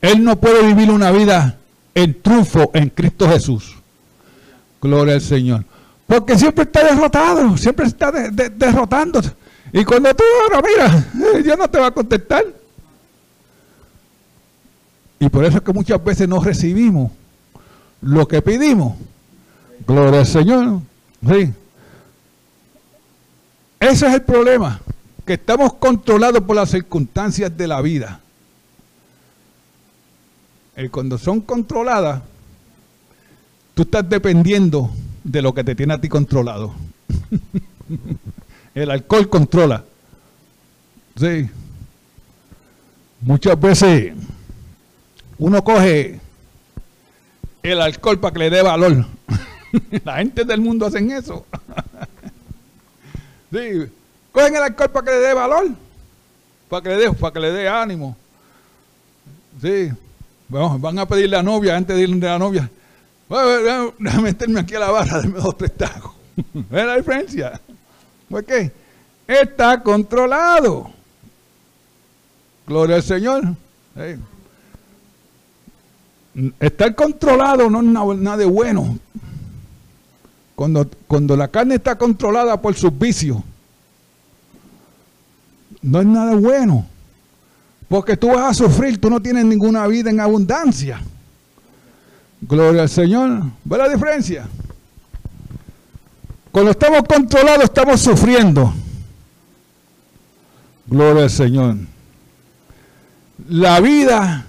Él 0.00 0.24
no 0.24 0.40
puede 0.40 0.66
vivir 0.66 0.90
una 0.90 1.10
vida 1.10 1.58
en 1.94 2.20
triunfo 2.22 2.70
en 2.74 2.88
Cristo 2.88 3.28
Jesús. 3.28 3.76
Gloria 4.80 5.14
al 5.14 5.20
Señor. 5.20 5.64
Porque 6.06 6.38
siempre 6.38 6.64
está 6.64 6.82
derrotado, 6.84 7.56
siempre 7.56 7.86
está 7.86 8.10
derrotando. 8.10 9.20
Y 9.72 9.84
cuando 9.84 10.14
tú 10.14 10.24
ahora 10.42 10.66
mira, 10.66 11.40
Dios 11.42 11.58
no 11.58 11.68
te 11.68 11.78
va 11.78 11.88
a 11.88 11.90
contestar. 11.92 12.44
Y 15.18 15.28
por 15.28 15.44
eso 15.44 15.58
es 15.58 15.62
que 15.62 15.72
muchas 15.72 16.02
veces 16.02 16.26
no 16.26 16.42
recibimos 16.42 17.12
lo 18.00 18.26
que 18.26 18.40
pedimos. 18.40 18.96
Gloria 19.86 20.20
al 20.20 20.26
Señor. 20.26 20.80
Sí. 21.28 21.52
Ese 23.80 24.06
es 24.06 24.14
el 24.14 24.22
problema, 24.22 24.78
que 25.24 25.32
estamos 25.32 25.72
controlados 25.74 26.42
por 26.42 26.54
las 26.54 26.70
circunstancias 26.70 27.56
de 27.56 27.66
la 27.66 27.80
vida. 27.80 28.20
Y 30.76 30.88
cuando 30.90 31.16
son 31.16 31.40
controladas, 31.40 32.20
tú 33.74 33.82
estás 33.82 34.06
dependiendo 34.06 34.90
de 35.24 35.40
lo 35.40 35.54
que 35.54 35.64
te 35.64 35.74
tiene 35.74 35.94
a 35.94 36.00
ti 36.00 36.10
controlado. 36.10 36.74
el 38.74 38.90
alcohol 38.90 39.30
controla. 39.30 39.82
Sí. 41.16 41.48
Muchas 43.22 43.58
veces 43.58 44.12
uno 45.38 45.64
coge 45.64 46.20
el 47.62 47.80
alcohol 47.80 48.20
para 48.20 48.32
que 48.34 48.38
le 48.40 48.50
dé 48.50 48.62
valor. 48.62 49.06
La 50.04 50.16
gente 50.18 50.44
del 50.44 50.60
mundo 50.60 50.84
hacen 50.84 51.10
eso. 51.10 51.46
sí, 53.50 53.90
cogen 54.32 54.56
el 54.56 54.62
alcohol 54.62 54.90
para 54.90 55.04
que 55.04 55.10
le 55.12 55.18
dé 55.18 55.34
valor, 55.34 55.68
para 56.68 56.82
que 56.82 56.88
le 56.90 56.96
dé, 56.96 57.12
para 57.12 57.32
que 57.32 57.40
le 57.40 57.52
dé 57.52 57.68
ánimo. 57.68 58.16
Sí, 59.60 59.90
van 60.48 60.98
a 60.98 61.06
pedirle 61.06 61.36
a 61.36 61.38
la 61.40 61.42
novia 61.42 61.76
antes 61.76 61.96
de 61.96 62.02
irle 62.02 62.28
a 62.28 62.32
la 62.32 62.38
novia. 62.38 62.70
Déjame 63.98 64.22
meterme 64.22 64.60
aquí 64.60 64.74
a 64.74 64.80
la 64.80 64.90
barra, 64.90 65.20
de 65.20 65.28
dos 65.28 65.56
tres 65.56 65.76
tacos. 65.76 66.12
¿Ves 66.52 66.86
la 66.86 66.96
diferencia? 66.96 67.60
¿Por 68.28 68.44
qué? 68.44 68.72
Está 69.26 69.82
controlado. 69.82 70.90
Gloria 72.66 72.96
al 72.96 73.02
Señor. 73.02 73.42
Estar 76.58 76.94
controlado 76.94 77.68
no 77.68 78.12
es 78.12 78.18
nada 78.18 78.36
de 78.36 78.46
bueno. 78.46 78.98
Cuando, 80.60 80.86
cuando 81.08 81.38
la 81.38 81.48
carne 81.48 81.76
está 81.76 81.96
controlada 81.96 82.60
por 82.60 82.74
sus 82.74 82.98
vicios, 82.98 83.38
no 85.80 86.00
es 86.02 86.06
nada 86.06 86.34
bueno. 86.34 86.86
Porque 87.88 88.14
tú 88.14 88.28
vas 88.28 88.50
a 88.50 88.64
sufrir, 88.64 89.00
tú 89.00 89.08
no 89.08 89.22
tienes 89.22 89.46
ninguna 89.46 89.86
vida 89.86 90.10
en 90.10 90.20
abundancia. 90.20 91.00
Gloria 92.42 92.82
al 92.82 92.90
Señor. 92.90 93.44
¿Ve 93.64 93.78
la 93.78 93.88
diferencia? 93.88 94.46
Cuando 96.52 96.72
estamos 96.72 97.04
controlados, 97.08 97.64
estamos 97.64 97.98
sufriendo. 97.98 98.70
Gloria 100.88 101.22
al 101.22 101.30
Señor. 101.30 101.76
La 103.48 103.80
vida 103.80 104.44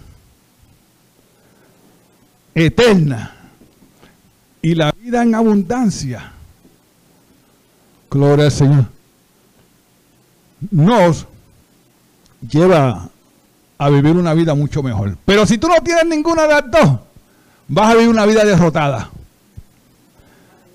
eterna 2.53 3.33
y 4.61 4.75
la 4.75 4.90
en 5.13 5.35
abundancia, 5.35 6.31
gloria 8.09 8.45
al 8.45 8.51
Señor, 8.51 8.85
nos 10.69 11.25
lleva 12.47 13.09
a 13.77 13.89
vivir 13.89 14.15
una 14.15 14.33
vida 14.33 14.53
mucho 14.53 14.83
mejor. 14.83 15.17
Pero 15.25 15.45
si 15.45 15.57
tú 15.57 15.67
no 15.67 15.81
tienes 15.81 16.05
ninguna 16.05 16.43
de 16.43 16.47
las 16.49 16.71
dos, 16.71 16.99
vas 17.67 17.89
a 17.89 17.93
vivir 17.95 18.09
una 18.09 18.25
vida 18.25 18.45
derrotada. 18.45 19.09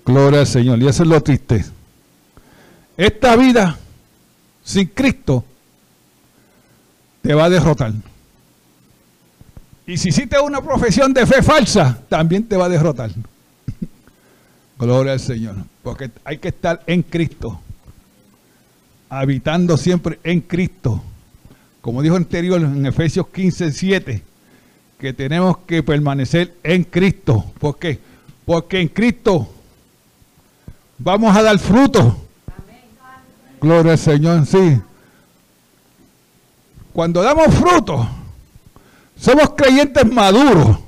Gloria 0.05 0.41
al 0.41 0.47
Señor. 0.47 0.79
Y 0.79 0.87
eso 0.87 1.03
es 1.03 1.09
lo 1.09 1.21
triste. 1.21 1.65
Esta 2.97 3.35
vida 3.35 3.77
sin 4.63 4.87
Cristo 4.87 5.45
te 7.21 7.33
va 7.33 7.45
a 7.45 7.49
derrotar. 7.49 7.93
Y 9.85 9.97
si 9.97 10.09
hiciste 10.09 10.37
una 10.39 10.61
profesión 10.61 11.13
de 11.13 11.25
fe 11.25 11.41
falsa, 11.41 11.97
también 12.09 12.43
te 12.45 12.57
va 12.57 12.65
a 12.65 12.69
derrotar. 12.69 13.11
Gloria 14.79 15.13
al 15.13 15.19
Señor. 15.19 15.55
Porque 15.83 16.11
hay 16.23 16.37
que 16.37 16.49
estar 16.49 16.81
en 16.87 17.03
Cristo. 17.03 17.59
Habitando 19.09 19.77
siempre 19.77 20.19
en 20.23 20.41
Cristo. 20.41 21.01
Como 21.81 22.01
dijo 22.01 22.15
anterior 22.15 22.61
en 22.61 22.85
Efesios 22.85 23.27
15, 23.29 23.71
7, 23.71 24.23
que 24.99 25.13
tenemos 25.13 25.59
que 25.59 25.81
permanecer 25.83 26.53
en 26.63 26.83
Cristo. 26.83 27.45
¿Por 27.59 27.77
qué? 27.79 27.99
Porque 28.45 28.81
en 28.81 28.89
Cristo 28.89 29.47
vamos 30.97 31.35
a 31.35 31.41
dar 31.41 31.57
fruto. 31.59 32.25
Gloria 33.61 33.93
al 33.93 33.97
Señor, 33.97 34.45
sí. 34.45 34.79
Cuando 36.93 37.21
damos 37.21 37.53
fruto, 37.55 38.07
somos 39.15 39.51
creyentes 39.51 40.05
maduros 40.05 40.79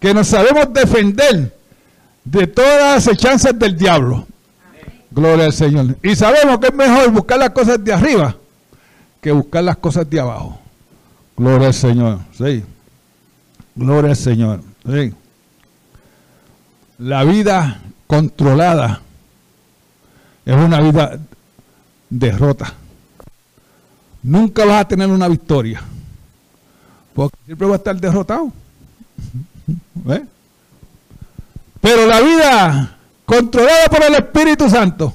que 0.00 0.14
nos 0.14 0.28
sabemos 0.28 0.72
defender 0.72 1.53
de 2.24 2.46
todas 2.46 2.80
las 2.80 3.06
acechanzas 3.06 3.58
del 3.58 3.76
diablo. 3.76 4.26
Gloria 5.10 5.44
al 5.46 5.52
Señor. 5.52 5.96
Y 6.02 6.16
sabemos 6.16 6.58
que 6.58 6.68
es 6.68 6.74
mejor 6.74 7.10
buscar 7.10 7.38
las 7.38 7.50
cosas 7.50 7.82
de 7.82 7.92
arriba 7.92 8.36
que 9.20 9.32
buscar 9.32 9.64
las 9.64 9.78
cosas 9.78 10.08
de 10.10 10.20
abajo. 10.20 10.58
Gloria 11.36 11.68
al 11.68 11.74
Señor. 11.74 12.18
Sí. 12.36 12.62
Gloria 13.74 14.10
al 14.10 14.16
Señor. 14.16 14.60
Sí. 14.84 15.14
La 16.98 17.24
vida 17.24 17.80
controlada 18.06 19.00
es 20.44 20.54
una 20.54 20.80
vida 20.80 21.18
derrota. 22.10 22.74
nunca 24.22 24.66
vas 24.66 24.82
a 24.82 24.88
tener 24.88 25.08
una 25.08 25.28
victoria. 25.28 25.82
Porque 27.14 27.36
siempre 27.46 27.66
vas 27.66 27.74
a 27.74 27.76
estar 27.76 27.96
derrotado. 27.96 28.52
Pero 31.84 32.06
la 32.06 32.18
vida 32.22 32.96
controlada 33.26 33.88
por 33.90 34.02
el 34.04 34.14
Espíritu 34.14 34.70
Santo, 34.70 35.12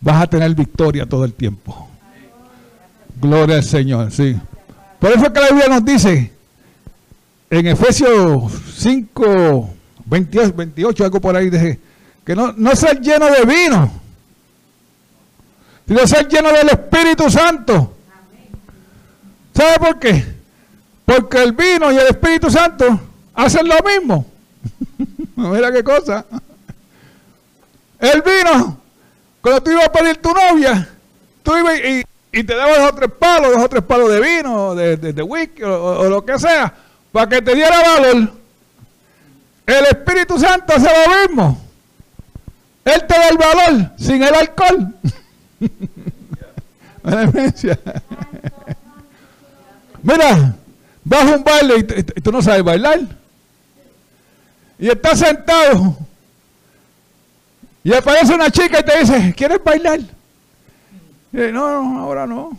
vas 0.00 0.20
a 0.20 0.26
tener 0.26 0.52
victoria 0.52 1.06
todo 1.06 1.24
el 1.24 1.32
tiempo. 1.32 1.88
Gloria 3.20 3.54
al 3.54 3.62
Señor, 3.62 4.10
sí. 4.10 4.36
Por 4.98 5.12
eso 5.12 5.26
es 5.26 5.30
que 5.30 5.38
la 5.38 5.50
Biblia 5.50 5.68
nos 5.68 5.84
dice 5.84 6.32
en 7.50 7.66
Efesios 7.68 8.52
5, 8.74 9.70
28, 10.06 10.54
28 10.56 11.04
algo 11.04 11.20
por 11.20 11.36
ahí, 11.36 11.50
de, 11.50 11.78
que 12.26 12.34
no, 12.34 12.52
no 12.56 12.74
ser 12.74 13.00
lleno 13.00 13.26
de 13.26 13.44
vino, 13.44 13.92
sino 15.86 16.04
ser 16.04 16.26
lleno 16.26 16.50
del 16.50 16.68
Espíritu 16.68 17.30
Santo. 17.30 17.94
¿Sabe 19.54 19.78
por 19.78 20.00
qué? 20.00 20.34
Porque 21.04 21.44
el 21.44 21.52
vino 21.52 21.92
y 21.92 21.96
el 21.96 22.08
Espíritu 22.08 22.50
Santo 22.50 23.00
hacen 23.34 23.68
lo 23.68 23.76
mismo. 23.84 24.31
Mira 25.36 25.72
qué 25.72 25.82
cosa. 25.82 26.24
El 27.98 28.22
vino, 28.22 28.78
cuando 29.40 29.62
tú 29.62 29.70
ibas 29.70 29.86
a 29.86 29.92
pedir 29.92 30.16
tu 30.16 30.30
novia, 30.32 30.88
tú 31.42 31.56
ibas 31.56 31.78
y, 32.32 32.44
te 32.44 32.54
dabas 32.54 32.78
dos 32.78 32.90
o 32.90 32.94
tres 32.94 33.10
palos, 33.18 33.52
dos 33.52 33.62
o 33.62 33.68
tres 33.68 33.84
palos 33.84 34.10
de 34.10 34.20
vino, 34.20 34.74
de, 34.74 35.22
whisky 35.22 35.62
o, 35.62 36.08
lo 36.08 36.24
que 36.24 36.38
sea, 36.38 36.74
para 37.12 37.28
que 37.28 37.42
te 37.42 37.54
diera 37.54 37.80
valor. 37.80 38.32
El 39.66 39.84
Espíritu 39.86 40.38
Santo 40.38 40.74
hace 40.74 40.88
lo 40.88 41.28
mismo. 41.28 41.60
Él 42.84 43.04
te 43.06 43.14
da 43.14 43.28
el 43.28 43.38
valor 43.38 43.90
sin 43.96 44.22
el 44.22 44.34
alcohol. 44.34 44.94
Mira, 50.02 50.56
vas 51.04 51.30
a 51.30 51.36
un 51.36 51.44
baile 51.44 51.78
y, 51.78 52.20
tú 52.20 52.32
no 52.32 52.42
sabes 52.42 52.64
bailar. 52.64 53.21
Y 54.82 54.88
estás 54.88 55.20
sentado. 55.20 55.96
Y 57.84 57.94
aparece 57.94 58.34
una 58.34 58.50
chica 58.50 58.80
y 58.80 58.82
te 58.82 58.98
dice, 58.98 59.32
¿quieres 59.36 59.62
bailar? 59.62 60.00
Y 60.00 61.52
no, 61.52 61.84
no, 61.84 62.00
ahora 62.00 62.26
no. 62.26 62.58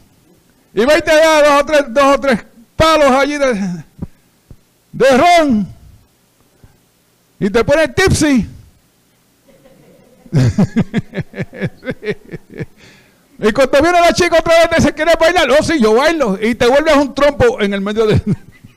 Y 0.74 0.86
va 0.86 0.98
y 0.98 1.02
te 1.02 1.14
da 1.14 1.42
dos 1.42 1.62
o 1.62 1.66
tres, 1.66 1.84
dos 1.90 2.16
o 2.16 2.20
tres 2.22 2.46
palos 2.78 3.12
allí 3.12 3.38
de, 3.38 3.84
de 4.94 5.18
ron. 5.18 5.68
Y 7.42 7.50
te 7.50 7.64
pone 7.66 7.90
tipsy. 7.90 8.48
Y 13.40 13.52
cuando 13.52 13.82
viene 13.82 14.00
la 14.00 14.14
chica 14.14 14.38
otra 14.40 14.54
vez 14.54 14.78
dice, 14.78 14.94
¿quieres 14.94 15.16
bailar? 15.20 15.50
Oh, 15.52 15.62
sí, 15.62 15.78
yo 15.82 15.96
bailo. 15.96 16.38
Y 16.42 16.56
te 16.56 16.68
vuelves 16.68 16.96
un 16.96 17.14
trompo 17.14 17.60
en 17.60 17.74
el 17.74 17.82
medio 17.82 18.06
de... 18.06 18.22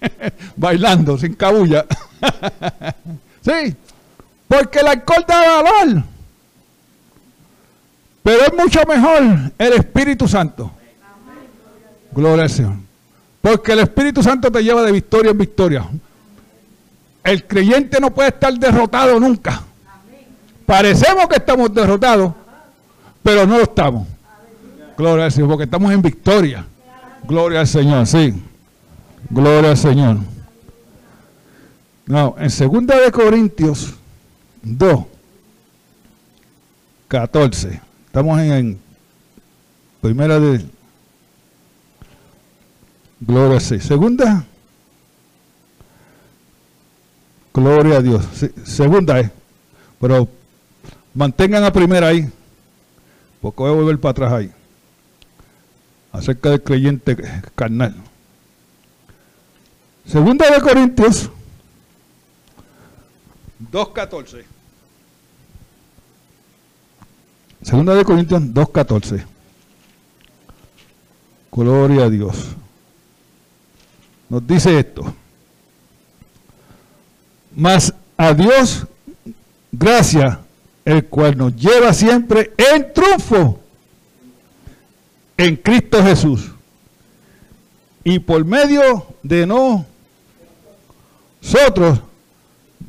bailando, 0.57 1.17
sin 1.17 1.35
cabulla. 1.35 1.87
sí, 3.47 3.77
porque 4.49 4.81
el 4.81 4.89
alcohol 4.89 5.25
da 5.27 5.63
valor. 5.63 6.03
Pero 8.23 8.43
es 8.45 8.53
mucho 8.55 8.81
mejor 8.89 9.23
el 9.57 9.73
Espíritu 9.75 10.27
Santo. 10.27 10.73
Gloria 12.11 12.45
al 12.45 12.51
Señor. 12.51 12.75
Porque 13.41 13.73
el 13.73 13.79
Espíritu 13.81 14.23
Santo 14.23 14.51
te 14.51 14.65
lleva 14.65 14.83
de 14.83 14.91
victoria 14.91 15.31
en 15.31 15.39
victoria. 15.39 15.87
El 17.23 17.47
creyente 17.47 18.01
no 18.01 18.13
puede 18.13 18.31
estar 18.31 18.53
derrotado 18.55 19.21
nunca. 19.21 19.63
Parecemos 20.65 21.29
que 21.29 21.37
estamos 21.37 21.73
derrotados, 21.73 22.33
pero 23.23 23.47
no 23.47 23.59
lo 23.59 23.63
estamos. 23.63 24.09
Gloria 24.97 25.27
al 25.27 25.33
Señor, 25.33 25.51
porque 25.51 25.65
estamos 25.65 25.93
en 25.93 26.03
victoria. 26.03 26.67
Gloria 27.29 27.61
al 27.61 27.69
Señor, 27.69 28.07
sí. 28.07 28.35
Gloria 29.31 29.71
al 29.71 29.77
Señor. 29.77 30.19
No, 32.07 32.37
en 32.39 32.51
segunda 32.51 32.99
de 33.01 33.11
Corintios 33.11 33.95
2, 34.63 35.05
14. 37.09 37.81
Estamos 38.07 38.41
en, 38.41 38.79
primera 40.01 40.39
de 40.39 40.65
Gloria 43.21 43.57
a 43.57 43.61
Dios. 43.61 43.85
Segunda. 43.85 44.45
Gloria 47.53 47.97
a 47.97 48.03
Dios. 48.03 48.25
segunda 48.65 49.19
es. 49.19 49.31
Pero 50.01 50.29
mantengan 51.15 51.63
la 51.63 51.73
primera 51.73 52.09
ahí. 52.09 52.31
Porque 53.41 53.63
voy 53.63 53.71
a 53.71 53.75
volver 53.75 53.99
para 53.99 54.11
atrás 54.11 54.33
ahí 54.33 54.53
acerca 56.13 56.51
del 56.51 56.63
creyente 56.63 57.17
carnal. 57.55 57.95
Segunda 60.07 60.51
de 60.51 60.61
Corintios 60.61 61.31
2.14. 63.61 64.45
Segunda 67.63 67.95
de 67.95 68.05
Corintios 68.05 68.43
2.14. 68.43 69.25
Gloria 71.51 72.05
a 72.05 72.11
Dios. 72.11 72.49
Nos 74.29 74.47
dice 74.47 74.79
esto. 74.79 75.15
Mas 77.55 77.93
a 78.17 78.35
Dios 78.35 78.87
gracias, 79.73 80.39
el 80.85 81.07
cual 81.07 81.37
nos 81.37 81.57
lleva 81.57 81.93
siempre 81.93 82.53
en 82.57 82.93
triunfo 82.93 83.61
en 85.37 85.57
Cristo 85.57 86.03
Jesús. 86.03 86.51
Y 88.05 88.19
por 88.19 88.45
medio 88.45 89.07
de 89.23 89.47
nosotros 89.47 89.87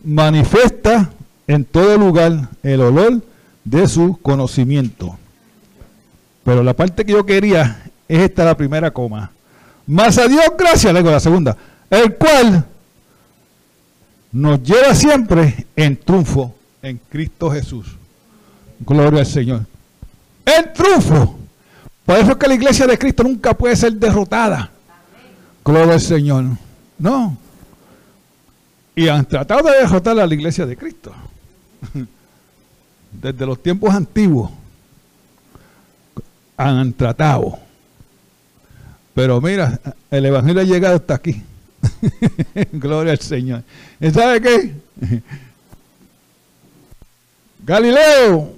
manifiesta 0.08 1.10
en 1.48 1.66
todo 1.66 1.98
lugar 1.98 2.50
el 2.64 2.80
olor 2.80 3.22
de 3.66 3.88
su 3.90 4.18
conocimiento. 4.22 5.18
Pero 6.46 6.64
la 6.64 6.74
parte 6.74 7.06
que 7.06 7.12
yo 7.12 7.26
quería 7.26 7.84
es 8.08 8.20
esta 8.20 8.46
la 8.46 8.56
primera 8.56 8.92
coma. 8.92 9.32
Más 9.86 10.18
a 10.18 10.28
Dios 10.28 10.46
gracias, 10.58 10.94
le 10.94 11.04
la 11.04 11.20
segunda, 11.20 11.58
el 11.90 12.16
cual 12.16 12.66
nos 14.32 14.64
lleva 14.64 14.96
siempre 14.96 15.68
en 15.76 15.98
triunfo 15.98 16.56
en 16.82 17.02
Cristo 17.10 17.52
Jesús. 17.52 17.88
Gloria 18.80 19.20
al 19.20 19.26
Señor. 19.26 19.66
En 20.46 20.74
triunfo. 20.74 21.38
Por 22.06 22.18
eso 22.18 22.32
es 22.32 22.38
que 22.38 22.48
la 22.48 22.54
iglesia 22.54 22.88
de 22.88 22.98
Cristo 22.98 23.24
nunca 23.24 23.54
puede 23.54 23.76
ser 23.76 23.94
derrotada. 23.94 24.70
Gloria 25.66 25.96
al 25.96 26.02
Señor. 26.02 26.46
No. 26.98 27.38
Y 28.98 29.10
han 29.10 29.28
tratado 29.28 29.70
de 29.70 29.78
derrotar 29.78 30.20
a 30.20 30.26
la 30.26 30.34
iglesia 30.34 30.66
de 30.66 30.76
Cristo. 30.76 31.14
Desde 33.12 33.46
los 33.46 33.62
tiempos 33.62 33.94
antiguos. 33.94 34.50
Han 36.58 36.92
tratado. 36.94 37.60
Pero 39.14 39.40
mira, 39.40 39.80
el 40.10 40.26
Evangelio 40.26 40.64
ha 40.64 40.66
llegado 40.66 40.96
hasta 40.96 41.14
aquí. 41.14 41.44
Gloria 42.72 43.12
al 43.12 43.20
Señor. 43.20 43.62
¿Y 44.00 44.10
sabe 44.10 44.42
qué? 44.42 44.74
Galileo 47.64 48.52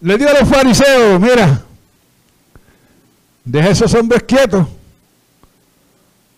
le 0.00 0.18
dio 0.18 0.28
a 0.28 0.40
los 0.40 0.48
fariseos, 0.48 1.20
mira, 1.20 1.62
deja 3.44 3.68
esos 3.70 3.94
hombres 3.94 4.24
quietos. 4.24 4.66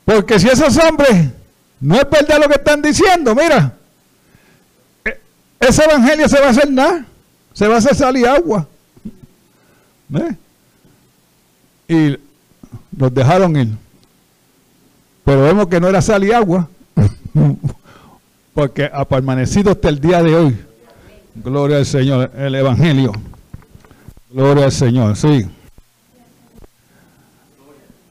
Porque 0.05 0.39
si 0.39 0.49
esos 0.49 0.77
hombres 0.77 1.38
no 1.81 1.97
es 1.97 2.11
verdad 2.11 2.41
lo 2.41 2.49
que 2.49 2.55
están 2.55 2.83
diciendo, 2.83 3.35
mira, 3.35 3.73
e, 5.05 5.21
ese 5.61 5.85
evangelio 5.85 6.29
se 6.29 6.41
va 6.41 6.47
a 6.47 6.51
hacer 6.51 6.71
nada, 6.71 7.05
se 7.53 7.69
va 7.69 7.77
a 7.77 7.79
hacer 7.79 7.95
salir 7.95 8.27
agua. 8.27 8.67
Y 11.89 12.19
los 12.97 13.15
dejaron 13.15 13.57
ir. 13.57 13.69
Pero 15.25 15.43
vemos 15.43 15.69
que 15.69 15.81
no 15.81 15.89
era 15.89 16.01
sal 16.01 16.25
y 16.25 16.33
agua, 16.33 16.69
porque 18.55 18.91
ha 18.93 19.05
permanecido 19.05 19.73
hasta 19.73 19.89
el 19.89 20.01
día 20.01 20.23
de 20.23 20.35
hoy. 20.35 20.57
Gloria 21.35 21.77
al 21.77 21.87
Señor, 21.87 22.33
el 22.37 22.55
Evangelio. 22.55 23.13
Gloria 24.31 24.65
al 24.65 24.73
Señor, 24.73 25.17
sí. 25.17 25.47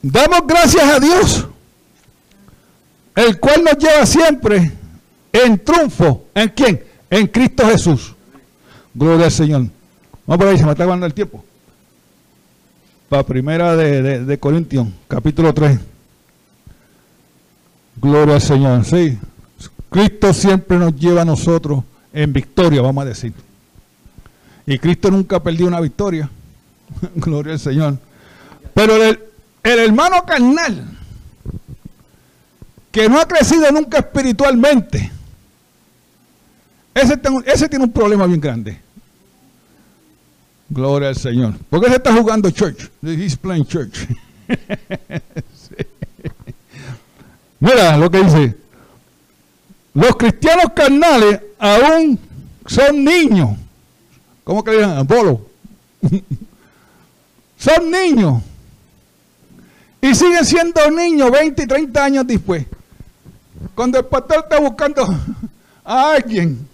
Damos 0.02 0.42
gracias 0.48 0.84
a 0.84 1.00
Dios, 1.00 1.48
el 3.18 3.40
cual 3.40 3.64
nos 3.64 3.78
lleva 3.80 4.06
siempre 4.06 4.72
en 5.34 5.58
triunfo. 5.64 6.26
¿En 6.36 6.50
quién? 6.50 6.84
En 7.10 7.26
Cristo 7.26 7.66
Jesús. 7.68 8.14
Gloria 8.94 9.26
al 9.26 9.32
Señor. 9.32 9.66
Vamos 10.28 10.38
por 10.38 10.48
ahí, 10.48 10.58
se 10.60 10.64
me 10.64 10.72
está 10.72 10.84
acabando 10.84 11.08
el 11.08 11.16
tiempo. 11.16 11.44
Para 13.10 13.24
primera 13.24 13.76
de, 13.76 14.24
de 14.24 14.38
Corintios, 14.38 14.88
capítulo 15.08 15.52
3. 15.52 15.80
Gloria 17.96 18.36
al 18.36 18.42
Señor. 18.42 18.86
Sí. 18.86 19.18
Cristo 19.90 20.32
siempre 20.32 20.78
nos 20.78 20.96
lleva 20.96 21.24
a 21.24 21.26
nosotros 21.26 21.84
en 22.14 22.32
victoria, 22.32 22.84
vamos 22.84 23.02
a 23.02 23.08
decir. 23.08 23.34
Y 24.68 24.78
Cristo 24.78 25.10
nunca 25.10 25.42
perdió 25.42 25.66
una 25.66 25.80
victoria. 25.80 26.30
Gloria 27.16 27.54
al 27.54 27.60
Señor. 27.60 27.98
Pero 28.76 29.04
el, 29.04 29.20
el 29.64 29.80
hermano 29.80 30.24
carnal, 30.24 30.98
que 32.98 33.08
no 33.08 33.20
ha 33.20 33.28
crecido 33.28 33.72
nunca 33.72 34.00
espiritualmente, 34.00 35.12
ese, 36.96 37.70
tiene 37.70 37.86
un 37.86 37.92
problema 37.92 38.26
bien 38.26 38.42
grande. 38.42 38.82
Gloria 40.68 41.10
al 41.10 41.16
Señor. 41.16 41.54
Porque 41.70 41.90
se 41.90 41.98
está 41.98 42.12
jugando 42.12 42.50
church. 42.50 42.90
He's 43.04 43.38
playing 43.38 43.68
church. 43.68 44.08
Mira 47.60 47.98
lo 47.98 48.10
que 48.10 48.24
dice. 48.24 48.58
Los 49.94 50.16
cristianos 50.16 50.72
carnales 50.76 51.40
aún 51.60 52.20
son 52.66 53.04
niños. 53.04 53.60
¿Cómo 54.44 54.64
que 54.64 54.72
le 54.72 54.80
llaman? 54.80 55.06
Bolo. 55.06 55.46
son 57.60 57.92
niños. 57.92 58.42
Y 60.02 60.16
siguen 60.16 60.44
siendo 60.44 60.90
niños 60.90 61.30
20 61.30 61.62
y 61.62 61.68
30 61.68 62.04
años 62.04 62.26
después. 62.26 62.66
Cuando 63.76 64.00
el 64.00 64.06
pastor 64.06 64.40
está 64.40 64.60
buscando 64.60 65.08
a 65.84 66.12
alguien 66.14 66.68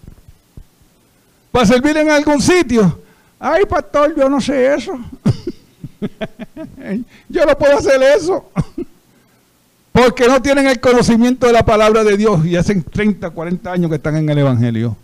para 1.50 1.66
servir 1.66 1.96
en 1.96 2.10
algún 2.10 2.40
sitio. 2.40 3.00
Ay, 3.38 3.64
pastor, 3.64 4.14
yo 4.16 4.28
no 4.28 4.40
sé 4.40 4.74
eso. 4.74 4.98
yo 7.28 7.46
no 7.46 7.56
puedo 7.56 7.78
hacer 7.78 8.02
eso. 8.02 8.50
Porque 9.92 10.26
no 10.26 10.42
tienen 10.42 10.66
el 10.66 10.80
conocimiento 10.80 11.46
de 11.46 11.52
la 11.52 11.64
palabra 11.64 12.02
de 12.02 12.16
Dios 12.16 12.44
y 12.44 12.56
hacen 12.56 12.82
30, 12.82 13.30
40 13.30 13.70
años 13.70 13.88
que 13.88 13.96
están 13.96 14.16
en 14.16 14.28
el 14.28 14.38
Evangelio. 14.38 14.96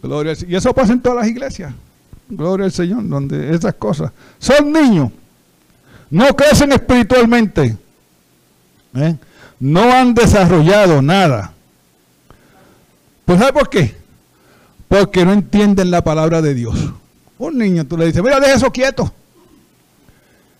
Gloria 0.00 0.34
Y 0.46 0.54
eso 0.54 0.72
pasa 0.72 0.92
en 0.92 1.00
todas 1.00 1.18
las 1.18 1.28
iglesias. 1.28 1.74
Gloria 2.28 2.66
al 2.66 2.72
Señor, 2.72 3.08
donde 3.08 3.52
esas 3.52 3.74
cosas. 3.74 4.12
Son 4.38 4.72
niños. 4.72 5.10
No 6.10 6.28
crecen 6.36 6.70
espiritualmente. 6.70 7.76
¿eh? 8.94 9.16
No 9.60 9.92
han 9.92 10.14
desarrollado 10.14 11.02
nada. 11.02 11.52
Pues 13.26 13.38
¿sabe 13.38 13.52
por 13.52 13.68
qué? 13.68 13.94
Porque 14.88 15.24
no 15.24 15.32
entienden 15.32 15.90
la 15.90 16.02
palabra 16.02 16.42
de 16.42 16.54
Dios. 16.54 16.74
Un 17.38 17.58
niño, 17.58 17.86
tú 17.86 17.96
le 17.96 18.06
dices, 18.06 18.22
mira, 18.22 18.40
deja 18.40 18.54
eso 18.54 18.72
quieto. 18.72 19.12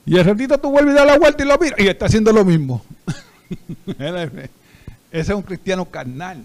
Y 0.06 0.16
el 0.16 0.24
ratito 0.24 0.58
tú 0.58 0.70
vuelves 0.70 0.94
a 0.94 0.98
dar 0.98 1.06
la 1.06 1.18
vuelta 1.18 1.42
y 1.42 1.46
lo 1.46 1.58
miras 1.58 1.80
y 1.80 1.88
está 1.88 2.06
haciendo 2.06 2.32
lo 2.32 2.44
mismo. 2.44 2.84
Ese 3.98 4.50
es 5.10 5.28
un 5.30 5.42
cristiano 5.42 5.84
carnal. 5.86 6.42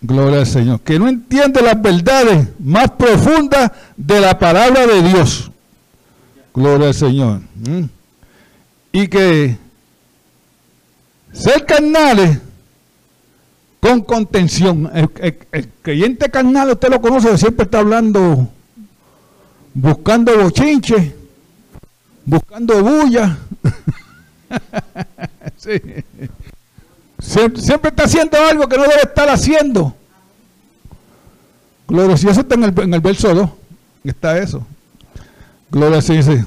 Gloria 0.00 0.40
al 0.40 0.46
Señor. 0.46 0.80
Que 0.80 0.98
no 0.98 1.08
entiende 1.08 1.62
las 1.62 1.80
verdades 1.80 2.48
más 2.58 2.90
profundas 2.90 3.70
de 3.96 4.20
la 4.20 4.38
palabra 4.38 4.86
de 4.86 5.02
Dios. 5.02 5.50
Gloria 6.52 6.88
al 6.88 6.94
Señor. 6.94 7.40
¿Mm? 7.54 7.84
Y 8.92 9.08
que 9.08 9.56
ser 11.34 11.66
carnales 11.66 12.38
con 13.80 14.00
contención. 14.00 14.90
El, 14.94 15.68
creyente 15.82 16.30
carnal, 16.30 16.70
usted 16.70 16.88
lo 16.88 17.00
conoce, 17.00 17.36
siempre 17.36 17.64
está 17.64 17.80
hablando, 17.80 18.48
buscando 19.74 20.36
bochinche, 20.38 21.14
buscando 22.24 22.82
bulla. 22.82 23.36
siempre, 27.18 27.90
está 27.90 28.04
haciendo 28.04 28.38
algo 28.38 28.66
que 28.68 28.76
no 28.76 28.84
debe 28.84 29.02
estar 29.02 29.28
haciendo. 29.28 29.94
Gloria, 31.86 32.16
si 32.16 32.28
eso 32.28 32.40
está 32.40 32.54
en 32.54 32.64
el, 32.64 32.80
en 32.80 32.94
el 32.94 33.00
verso 33.00 33.34
2, 33.34 33.50
está 34.04 34.38
eso. 34.38 34.66
Gloria, 35.70 36.00
sí, 36.00 36.22
sí. 36.22 36.42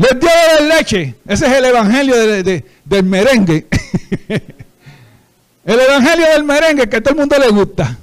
Les 0.00 0.18
dio 0.18 0.30
la 0.30 0.76
leche. 0.76 1.14
Ese 1.26 1.46
es 1.46 1.52
el 1.52 1.64
evangelio 1.66 2.16
del 2.16 3.04
merengue. 3.04 3.66
El 5.62 5.78
evangelio 5.78 6.26
del 6.32 6.42
merengue 6.42 6.88
que 6.88 6.96
a 6.96 7.00
todo 7.02 7.12
el 7.12 7.20
mundo 7.20 7.36
le 7.38 7.48
gusta. 7.50 7.98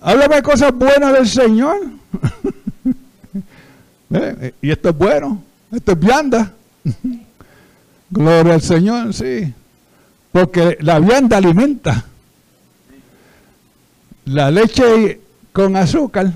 Háblame 0.00 0.42
cosas 0.42 0.72
buenas 0.72 1.12
del 1.12 1.28
Señor. 1.28 1.76
Eh, 4.12 4.54
y 4.60 4.72
esto 4.72 4.88
es 4.88 4.98
bueno. 4.98 5.40
Esto 5.70 5.92
es 5.92 6.00
vianda. 6.00 6.52
Gloria 8.10 8.54
al 8.54 8.60
Señor, 8.60 9.14
sí. 9.14 9.54
Porque 10.32 10.78
la 10.80 10.98
vianda 10.98 11.36
alimenta. 11.36 12.06
La 14.24 14.50
leche 14.50 15.20
con 15.52 15.76
azúcar 15.76 16.32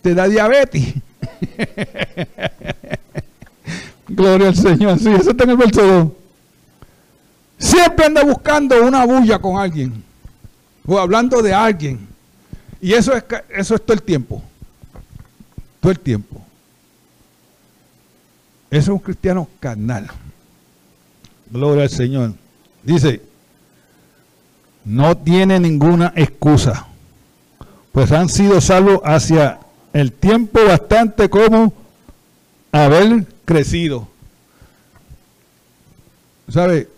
te 0.00 0.14
da 0.14 0.26
diabetes. 0.26 0.94
Gloria 4.08 4.48
al 4.48 4.56
Señor. 4.56 4.98
Sí, 4.98 5.10
eso 5.10 5.30
está 5.30 5.44
en 5.44 5.56
verso 5.56 5.86
2. 5.86 6.08
Siempre 7.58 8.06
anda 8.06 8.24
buscando 8.24 8.82
una 8.82 9.04
bulla 9.04 9.38
con 9.38 9.58
alguien. 9.58 10.02
O 10.86 10.98
hablando 10.98 11.42
de 11.42 11.54
alguien. 11.54 12.08
Y 12.80 12.92
eso 12.92 13.14
es, 13.14 13.24
eso 13.50 13.76
es 13.76 13.82
todo 13.82 13.94
el 13.94 14.02
tiempo. 14.02 14.42
Todo 15.80 15.92
el 15.92 16.00
tiempo. 16.00 16.42
Eso 18.70 18.80
es 18.80 18.88
un 18.88 18.98
cristiano 18.98 19.48
carnal. 19.60 20.08
Gloria 21.50 21.84
al 21.84 21.90
Señor. 21.90 22.32
Dice, 22.82 23.22
no 24.84 25.16
tiene 25.16 25.60
ninguna 25.60 26.12
excusa. 26.16 26.88
Pues 27.92 28.10
han 28.10 28.28
sido 28.28 28.60
salvos 28.60 29.00
hacia 29.04 29.61
el 29.92 30.12
tiempo 30.12 30.64
bastante 30.64 31.28
como 31.28 31.72
haber 32.70 33.26
crecido. 33.44 34.08
¿Sabe? 36.48 36.88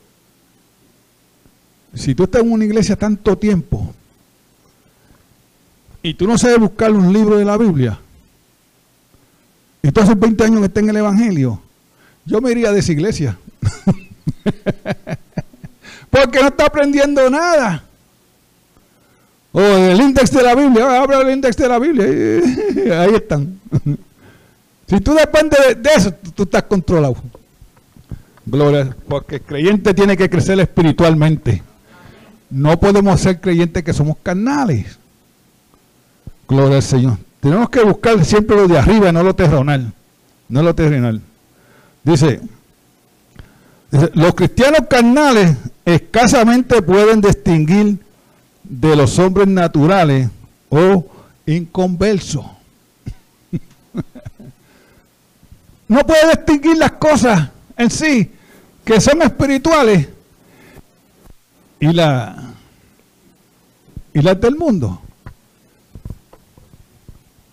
Si 1.94 2.14
tú 2.14 2.24
estás 2.24 2.42
en 2.42 2.52
una 2.52 2.64
iglesia 2.64 2.96
tanto 2.96 3.38
tiempo 3.38 3.94
y 6.02 6.14
tú 6.14 6.26
no 6.26 6.36
sabes 6.36 6.58
buscar 6.58 6.90
un 6.90 7.12
libro 7.12 7.38
de 7.38 7.44
la 7.44 7.56
Biblia, 7.56 7.98
y 9.82 9.92
tú 9.92 10.00
hace 10.00 10.14
20 10.14 10.44
años 10.44 10.60
que 10.60 10.66
estás 10.66 10.82
en 10.82 10.90
el 10.90 10.96
Evangelio, 10.96 11.60
yo 12.24 12.40
me 12.40 12.50
iría 12.50 12.72
de 12.72 12.80
esa 12.80 12.92
iglesia. 12.92 13.38
Porque 16.10 16.40
no 16.40 16.48
está 16.48 16.66
aprendiendo 16.66 17.28
nada. 17.28 17.84
O 19.56 19.60
el 19.60 20.00
índice 20.00 20.36
de 20.36 20.42
la 20.42 20.56
Biblia, 20.56 21.00
habla 21.00 21.18
del 21.18 21.30
índice 21.30 21.62
de 21.62 21.68
la 21.68 21.78
Biblia, 21.78 22.04
ahí 23.02 23.14
están. 23.14 23.58
Si 24.86 25.00
tú 25.00 25.14
dependes 25.14 25.82
de 25.82 25.90
eso, 25.96 26.12
tú 26.12 26.42
estás 26.42 26.64
controlado. 26.64 27.16
Gloria, 28.44 28.94
porque 29.08 29.36
el 29.36 29.40
creyente 29.40 29.94
tiene 29.94 30.14
que 30.14 30.28
crecer 30.28 30.60
espiritualmente. 30.60 31.62
No 32.50 32.78
podemos 32.78 33.18
ser 33.18 33.40
creyentes 33.40 33.82
que 33.82 33.94
somos 33.94 34.18
carnales. 34.22 34.98
Gloria 36.46 36.76
al 36.76 36.82
Señor. 36.82 37.16
Tenemos 37.40 37.70
que 37.70 37.82
buscar 37.82 38.22
siempre 38.26 38.56
lo 38.56 38.68
de 38.68 38.78
arriba, 38.78 39.10
no 39.10 39.22
lo 39.22 39.34
terrenal. 39.34 39.90
No 40.50 40.62
lo 40.62 40.74
terrenal. 40.74 41.22
Dice, 42.02 42.42
dice, 43.90 44.10
los 44.12 44.34
cristianos 44.34 44.80
carnales 44.86 45.56
escasamente 45.86 46.82
pueden 46.82 47.22
distinguir 47.22 48.03
de 48.64 48.96
los 48.96 49.18
hombres 49.18 49.46
naturales 49.46 50.28
o 50.68 51.06
inconversos. 51.46 52.46
no 55.88 56.06
puede 56.06 56.30
distinguir 56.30 56.78
las 56.78 56.92
cosas 56.92 57.50
en 57.76 57.90
sí 57.90 58.30
que 58.84 59.00
son 59.00 59.22
espirituales 59.22 60.08
y 61.80 61.92
la 61.92 62.36
y 64.12 64.22
las 64.22 64.40
del 64.40 64.56
mundo. 64.56 65.00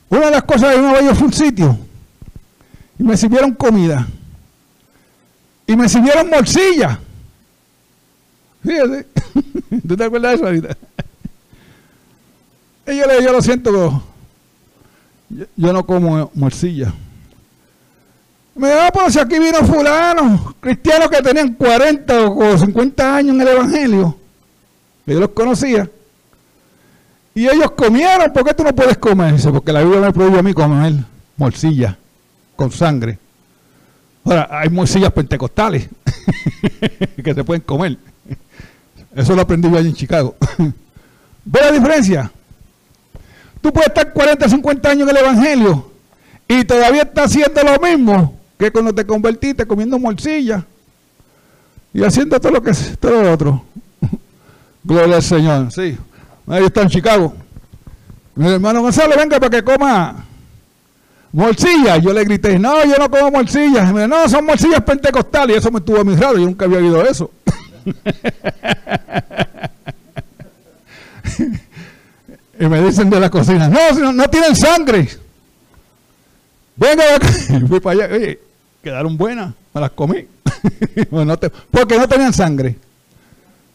Una 0.09 0.25
de 0.25 0.31
las 0.31 0.43
cosas 0.43 0.75
que 0.75 0.81
me 0.81 1.15
fue 1.15 1.27
un 1.27 1.33
sitio 1.33 1.77
y 2.99 3.03
me 3.03 3.17
sirvieron 3.17 3.53
comida 3.53 4.07
y 5.65 5.75
me 5.75 5.89
sirvieron 5.89 6.29
morcilla. 6.29 6.99
Fíjate, 8.61 9.07
¿tú 9.87 9.97
te 9.97 10.03
acuerdas 10.03 10.31
de 10.31 10.35
eso 10.35 10.45
ahorita? 10.45 10.77
Y 12.87 12.97
yo 12.97 13.05
le 13.05 13.23
yo 13.23 13.31
lo 13.31 13.41
siento, 13.41 13.71
yo, 15.29 15.45
yo 15.55 15.73
no 15.73 15.85
como 15.85 16.31
morcilla. 16.33 16.93
Me 18.55 18.67
da 18.67 18.87
ah, 18.87 18.91
pues 18.91 19.13
si 19.13 19.19
aquí 19.19 19.39
vino 19.39 19.59
fulano, 19.65 20.55
cristianos 20.59 21.09
que 21.09 21.21
tenían 21.21 21.53
40 21.53 22.29
o 22.29 22.57
50 22.57 23.15
años 23.15 23.35
en 23.35 23.41
el 23.41 23.47
Evangelio. 23.47 24.17
Yo 25.05 25.19
los 25.19 25.29
conocía. 25.29 25.89
Y 27.33 27.47
ellos 27.47 27.71
comieron, 27.71 28.31
¿por 28.33 28.43
qué 28.43 28.53
tú 28.53 28.63
no 28.63 28.75
puedes 28.75 28.97
comer? 28.97 29.33
Dice, 29.33 29.51
porque 29.51 29.71
la 29.71 29.81
Biblia 29.81 30.01
me 30.01 30.11
prohíbe 30.11 30.39
a 30.39 30.43
mí 30.43 30.53
comer 30.53 30.93
morcilla 31.37 31.97
con 32.55 32.71
sangre. 32.71 33.17
Ahora, 34.23 34.47
hay 34.51 34.69
morcillas 34.69 35.11
pentecostales 35.11 35.87
que 37.23 37.33
se 37.33 37.43
pueden 37.43 37.61
comer. 37.61 37.97
Eso 39.15 39.33
lo 39.35 39.41
aprendí 39.41 39.69
yo 39.69 39.77
allí 39.77 39.89
en 39.89 39.95
Chicago. 39.95 40.35
¿Ve 41.45 41.59
la 41.61 41.71
diferencia? 41.71 42.31
Tú 43.61 43.71
puedes 43.71 43.89
estar 43.89 44.11
40, 44.11 44.49
50 44.49 44.89
años 44.89 45.09
en 45.09 45.15
el 45.15 45.23
Evangelio 45.23 45.91
Y 46.47 46.63
todavía 46.65 47.03
está 47.03 47.23
haciendo 47.23 47.61
lo 47.61 47.79
mismo 47.79 48.39
que 48.57 48.71
cuando 48.71 48.93
te 48.93 49.05
convertiste 49.05 49.65
comiendo 49.65 49.97
morcilla 49.97 50.65
y 51.93 52.03
haciendo 52.03 52.39
todo 52.39 52.51
lo 52.53 52.61
que 52.61 52.71
todo 52.99 53.23
lo 53.23 53.33
otro. 53.33 53.63
Gloria 54.83 55.15
al 55.15 55.23
Señor. 55.23 55.71
Sí. 55.71 55.97
Ahí 56.47 56.65
está 56.65 56.83
en 56.83 56.89
Chicago. 56.89 57.33
Mi 58.35 58.49
hermano 58.49 58.81
Gonzalo, 58.81 59.15
venga 59.17 59.39
para 59.39 59.49
que 59.49 59.63
coma 59.63 60.25
morcilla. 61.31 61.97
Yo 61.97 62.13
le 62.13 62.23
grité, 62.23 62.57
no, 62.57 62.85
yo 62.85 62.97
no 62.97 63.09
como 63.09 63.31
morcillas. 63.31 63.91
Me 63.93 64.07
no, 64.07 64.29
son 64.29 64.45
morcillas 64.45 64.81
pentecostales. 64.81 65.55
Y 65.55 65.59
eso 65.59 65.71
me 65.71 65.79
estuvo 65.79 66.03
muy 66.05 66.15
raro. 66.15 66.37
Yo 66.37 66.45
nunca 66.45 66.65
había 66.65 66.77
oído 66.77 67.03
eso. 67.03 67.31
y 72.61 72.67
me 72.67 72.79
dicen 72.79 73.09
de 73.09 73.19
la 73.19 73.31
cocina, 73.31 73.67
no, 73.67 74.13
no, 74.13 74.29
tienen 74.29 74.55
sangre. 74.55 75.09
Venga, 76.75 77.03
fui 77.67 77.79
para 77.79 78.05
allá. 78.05 78.15
Oye, 78.15 78.39
quedaron 78.83 79.17
buenas. 79.17 79.55
Me 79.73 79.81
las 79.81 79.89
comí. 79.89 80.27
porque 81.71 81.97
no 81.97 82.07
tenían 82.07 82.31
sangre. 82.31 82.75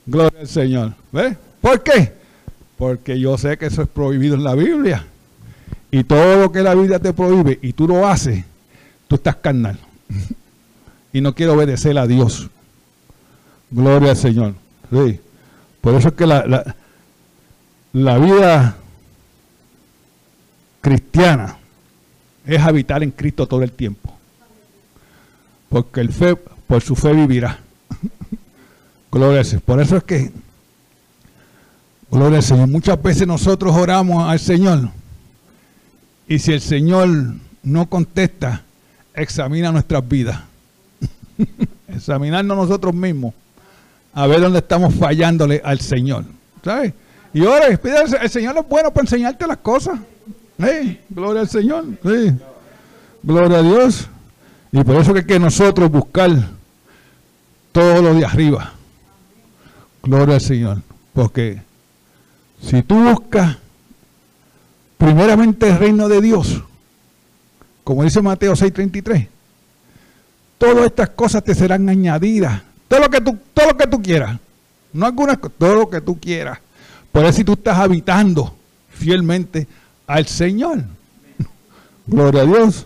Gloria 0.07 0.39
al 0.39 0.47
Señor. 0.47 0.93
¿Ves? 1.11 1.37
¿Por 1.61 1.83
qué? 1.83 2.13
Porque 2.79 3.19
yo 3.19 3.37
sé 3.37 3.59
que 3.59 3.67
eso 3.67 3.83
es 3.83 3.89
prohibido 3.89 4.37
en 4.37 4.45
la 4.45 4.55
Biblia. 4.55 5.05
Y 5.91 6.05
todo 6.05 6.43
lo 6.43 6.53
que 6.53 6.63
la 6.63 6.77
Biblia 6.77 7.01
te 7.01 7.13
prohíbe 7.13 7.59
y 7.63 7.73
tú 7.73 7.89
lo 7.89 8.07
haces, 8.07 8.45
tú 9.09 9.17
estás 9.17 9.35
carnal. 9.35 9.81
y 11.13 11.21
no 11.21 11.35
quiero 11.35 11.55
obedecer 11.55 11.99
a 11.99 12.07
Dios. 12.07 12.49
Gloria 13.69 14.11
al 14.11 14.17
Señor. 14.17 14.55
Sí. 14.93 15.19
Por 15.81 15.97
eso 15.97 16.09
es 16.09 16.15
que 16.15 16.27
la, 16.27 16.77
la 17.97 18.19
vida 18.19 18.77
cristiana 20.83 21.57
es 22.45 22.61
habitar 22.61 23.03
en 23.03 23.11
Cristo 23.11 23.47
todo 23.47 23.63
el 23.63 23.73
tiempo. 23.73 24.13
Porque 25.71 26.03
el 26.03 26.13
fe, 26.13 26.37
por 26.37 26.83
su 26.83 26.95
fe 26.95 27.15
vivirá. 27.15 27.59
Gloria 29.11 29.41
al. 29.41 29.61
Por 29.65 29.81
eso 29.81 29.97
es 29.97 30.05
que, 30.05 30.31
gloria 32.11 32.37
al 32.37 32.45
Señor, 32.45 32.69
muchas 32.69 33.03
veces 33.03 33.27
nosotros 33.27 33.75
oramos 33.75 34.29
al 34.29 34.41
Señor 34.41 34.91
y 36.29 36.39
si 36.39 36.53
el 36.53 36.61
Señor 36.61 37.09
no 37.63 37.89
contesta, 37.89 38.63
examina 39.15 39.73
nuestras 39.73 40.07
vidas. 40.07 40.43
Examinarnos 41.89 42.59
nosotros 42.59 42.93
mismos 42.93 43.33
a 44.13 44.27
ver 44.27 44.43
dónde 44.43 44.59
estamos 44.59 44.95
fallándole 44.95 45.63
al 45.65 45.81
Señor. 45.81 46.27
¿Sabes? 46.63 46.93
Y 47.33 47.45
ahora, 47.45 47.67
el 47.67 48.31
Señor 48.31 48.57
es 48.57 48.69
bueno 48.69 48.91
para 48.93 49.05
enseñarte 49.05 49.47
las 49.47 49.59
cosas. 49.59 49.99
Gloria 51.11 51.43
al 51.43 51.49
Señor. 51.49 51.85
Gloria 53.23 53.59
a 53.59 53.63
Dios. 53.63 54.09
Y 54.73 54.83
por 54.83 54.97
eso 54.97 55.13
que 55.13 55.21
hay 55.21 55.27
que 55.27 55.39
nosotros 55.39 55.91
buscar 55.91 56.31
todo 57.73 58.03
lo 58.03 58.15
de 58.15 58.25
arriba. 58.25 58.73
Gloria 60.03 60.37
al 60.37 60.41
Señor. 60.41 60.83
Porque 61.13 61.63
si 62.63 62.83
tú 62.83 62.97
buscas 62.97 63.57
primeramente 64.99 65.69
el 65.69 65.79
reino 65.79 66.09
de 66.09 66.21
Dios, 66.21 66.63
como 67.85 68.03
dice 68.03 68.23
Mateo 68.23 68.55
6:33, 68.55 69.29
todas 70.59 70.87
estas 70.87 71.11
cosas 71.11 71.45
te 71.45 71.55
serán 71.55 71.89
añadidas. 71.89 72.63
Todo 72.89 73.01
lo 73.01 73.11
que 73.11 73.21
tú, 73.21 73.37
todo 73.53 73.69
lo 73.69 73.77
que 73.77 73.87
tú 73.87 74.01
quieras. 74.03 74.39
No 74.93 75.07
algunas, 75.07 75.39
todo 75.59 75.75
lo 75.75 75.91
que 75.91 76.01
tú 76.01 76.19
quieras. 76.19 76.59
Por 77.17 77.25
eso 77.25 77.39
si 77.39 77.45
tú 77.45 77.55
estás 77.55 77.79
habitando 77.79 78.55
fielmente 78.91 79.67
al 80.07 80.27
Señor. 80.27 80.85
Gloria 82.07 82.43
a 82.43 82.45
Dios. 82.45 82.85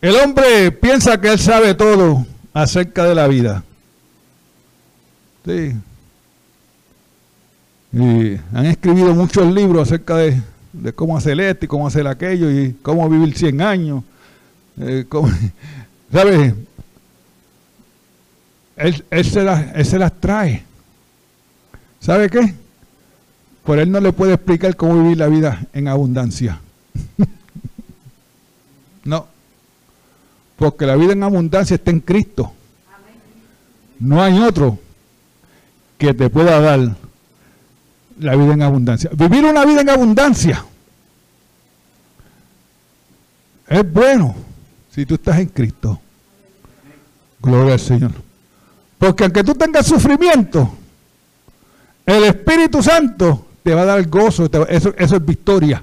El 0.00 0.16
hombre 0.16 0.72
piensa 0.72 1.20
que 1.20 1.28
él 1.28 1.38
sabe 1.38 1.74
todo 1.74 2.26
acerca 2.52 3.04
de 3.04 3.14
la 3.14 3.28
vida. 3.28 3.62
Sí. 5.44 5.76
Y 7.92 8.34
han 8.52 8.66
escrito 8.66 9.14
muchos 9.14 9.54
libros 9.54 9.86
acerca 9.86 10.16
de, 10.16 10.42
cómo 10.92 11.16
hacer 11.16 11.38
esto 11.38 11.66
y 11.66 11.68
cómo 11.68 11.86
hacer 11.86 12.08
aquello 12.08 12.50
y 12.50 12.72
cómo 12.82 13.08
vivir 13.08 13.38
100 13.38 13.62
años. 13.62 14.02
Eh, 14.80 15.06
¿Sabes? 16.12 16.52
Él, 18.74 19.04
se 19.24 19.46
él 19.72 19.86
se 19.86 19.98
las 20.00 20.20
trae. 20.20 20.65
¿Sabe 22.06 22.30
qué? 22.30 22.54
Por 23.64 23.80
él 23.80 23.90
no 23.90 23.98
le 23.98 24.12
puede 24.12 24.34
explicar 24.34 24.76
cómo 24.76 25.02
vivir 25.02 25.18
la 25.18 25.26
vida 25.26 25.66
en 25.72 25.88
abundancia. 25.88 26.60
no. 29.04 29.26
Porque 30.54 30.86
la 30.86 30.94
vida 30.94 31.14
en 31.14 31.24
abundancia 31.24 31.74
está 31.74 31.90
en 31.90 31.98
Cristo. 31.98 32.52
No 33.98 34.22
hay 34.22 34.38
otro 34.38 34.78
que 35.98 36.14
te 36.14 36.30
pueda 36.30 36.60
dar 36.60 36.94
la 38.20 38.36
vida 38.36 38.52
en 38.52 38.62
abundancia. 38.62 39.10
Vivir 39.12 39.44
una 39.44 39.64
vida 39.64 39.80
en 39.80 39.90
abundancia 39.90 40.64
es 43.66 43.92
bueno 43.92 44.36
si 44.92 45.04
tú 45.04 45.14
estás 45.14 45.40
en 45.40 45.48
Cristo. 45.48 46.00
Gloria 47.42 47.72
al 47.72 47.80
Señor. 47.80 48.12
Porque 48.96 49.24
aunque 49.24 49.42
tú 49.42 49.54
tengas 49.54 49.88
sufrimiento, 49.88 50.70
el 52.06 52.24
Espíritu 52.24 52.82
Santo 52.82 53.46
te 53.62 53.74
va 53.74 53.82
a 53.82 53.86
dar 53.86 54.06
gozo, 54.08 54.48
eso, 54.68 54.94
es 54.96 55.26
victoria. 55.26 55.82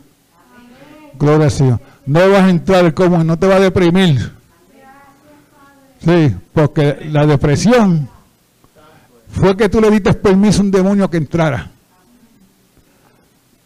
Gloria 1.19 1.45
al 1.45 1.51
Señor. 1.51 1.79
No 2.05 2.29
vas 2.29 2.43
a 2.43 2.49
entrar 2.49 2.93
como, 2.93 3.21
no 3.23 3.37
te 3.37 3.45
va 3.45 3.57
a 3.57 3.59
deprimir. 3.59 4.31
Sí, 5.99 6.35
porque 6.53 7.07
la 7.11 7.25
depresión 7.25 8.09
fue 9.29 9.55
que 9.57 9.67
tú 9.67 9.81
le 9.81 9.91
diste 9.91 10.13
permiso 10.13 10.61
a 10.61 10.63
un 10.63 10.71
demonio 10.71 11.09
que 11.09 11.17
entrara. 11.17 11.71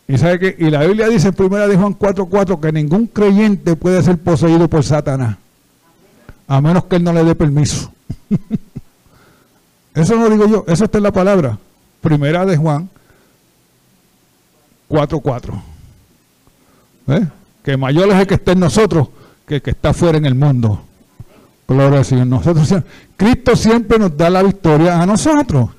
Y 0.08 0.18
sabe 0.18 0.56
y 0.58 0.70
la 0.70 0.84
Biblia 0.86 1.10
dice 1.10 1.28
en 1.28 1.34
primera 1.34 1.68
de 1.68 1.76
Juan 1.76 1.94
4:4 1.94 2.60
que 2.60 2.72
ningún 2.72 3.08
creyente 3.08 3.76
puede 3.76 4.02
ser 4.02 4.18
poseído 4.18 4.68
por 4.68 4.84
Satanás. 4.84 5.38
A 6.48 6.62
menos 6.62 6.86
que 6.86 6.96
él 6.96 7.04
no 7.04 7.12
le 7.12 7.24
dé 7.24 7.36
permiso. 7.36 7.92
eso 9.94 10.16
no 10.16 10.30
digo 10.30 10.48
yo, 10.48 10.66
eso 10.68 10.86
está 10.86 10.98
en 10.98 11.04
la 11.04 11.12
palabra. 11.12 11.60
Primera 12.02 12.46
de 12.46 12.58
Juan 12.58 12.90
4:4. 14.90 15.62
¿Eh? 17.08 17.28
Que 17.64 17.78
mayor 17.78 18.10
es 18.10 18.16
el 18.16 18.28
que 18.28 18.36
está 18.36 18.52
en 18.54 18.60
nosotros 18.60 19.10
que 19.48 19.56
el 19.56 19.62
que 19.62 19.72
está 19.72 19.94
fuera 19.94 20.18
en 20.18 20.26
el 20.26 20.36
mundo. 20.36 20.84
Gloria 21.68 22.00
al 22.00 22.06
Señor. 22.06 22.28
Nosotros, 22.28 22.84
Cristo 23.16 23.56
siempre 23.56 23.98
nos 23.98 24.16
da 24.16 24.30
la 24.30 24.44
victoria 24.44 25.02
a 25.02 25.06
nosotros. 25.06 25.70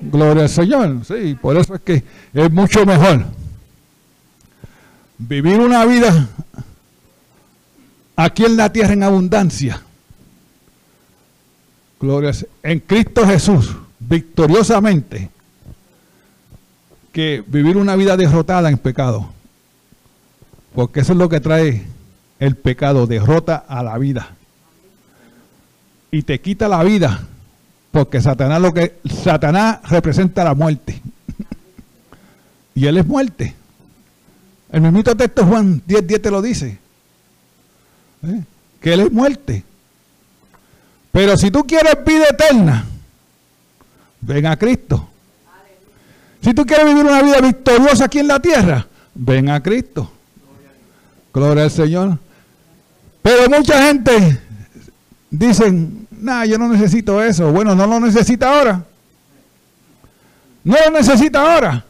Gloria 0.00 0.44
al 0.44 0.48
Señor. 0.48 1.04
Sí, 1.04 1.36
por 1.40 1.56
eso 1.56 1.74
es 1.74 1.80
que 1.82 2.02
es 2.32 2.50
mucho 2.50 2.84
mejor 2.84 3.24
vivir 5.18 5.60
una 5.60 5.84
vida 5.84 6.28
aquí 8.16 8.44
en 8.44 8.56
la 8.56 8.72
tierra 8.72 8.94
en 8.94 9.02
abundancia. 9.02 9.82
Gloria 12.00 12.32
en 12.62 12.80
Cristo 12.80 13.26
Jesús, 13.26 13.74
victoriosamente, 13.98 15.30
que 17.14 17.44
vivir 17.46 17.76
una 17.76 17.94
vida 17.94 18.16
derrotada 18.16 18.68
en 18.68 18.76
pecado. 18.76 19.30
Porque 20.74 21.00
eso 21.00 21.12
es 21.12 21.18
lo 21.18 21.28
que 21.28 21.38
trae 21.38 21.86
el 22.40 22.56
pecado, 22.56 23.06
derrota 23.06 23.64
a 23.68 23.84
la 23.84 23.96
vida. 23.98 24.30
Y 26.10 26.22
te 26.22 26.40
quita 26.40 26.66
la 26.66 26.82
vida, 26.82 27.20
porque 27.92 28.20
Satanás 28.20 28.60
lo 28.60 28.74
que 28.74 28.98
Satanás 29.04 29.78
representa 29.88 30.42
la 30.42 30.54
muerte. 30.54 31.00
y 32.74 32.86
él 32.86 32.98
es 32.98 33.06
muerte. 33.06 33.54
El 34.72 34.80
mismito 34.80 35.16
texto 35.16 35.46
Juan 35.46 35.80
10, 35.86 36.06
10 36.08 36.20
te 36.20 36.30
lo 36.32 36.42
dice. 36.42 36.78
¿Eh? 38.24 38.42
Que 38.80 38.92
Él 38.92 39.00
es 39.00 39.12
muerte. 39.12 39.62
Pero 41.12 41.38
si 41.38 41.52
tú 41.52 41.64
quieres 41.64 42.04
vida 42.04 42.24
eterna, 42.28 42.84
ven 44.20 44.46
a 44.46 44.56
Cristo. 44.56 45.10
Si 46.44 46.52
tú 46.52 46.66
quieres 46.66 46.84
vivir 46.84 47.06
una 47.06 47.22
vida 47.22 47.40
victoriosa 47.40 48.04
aquí 48.04 48.18
en 48.18 48.28
la 48.28 48.38
tierra, 48.38 48.86
ven 49.14 49.48
a 49.48 49.62
Cristo. 49.62 50.12
Gloria 51.32 51.64
al 51.64 51.70
Señor. 51.70 52.18
Pero 53.22 53.48
mucha 53.48 53.86
gente 53.86 54.42
dicen, 55.30 56.06
nah, 56.10 56.44
yo 56.44 56.58
no 56.58 56.68
necesito 56.68 57.22
eso. 57.22 57.50
Bueno, 57.50 57.74
no 57.74 57.86
lo 57.86 57.98
necesita 57.98 58.58
ahora. 58.58 58.84
No 60.64 60.76
lo 60.84 60.90
necesita 60.90 61.40
ahora. 61.40 61.82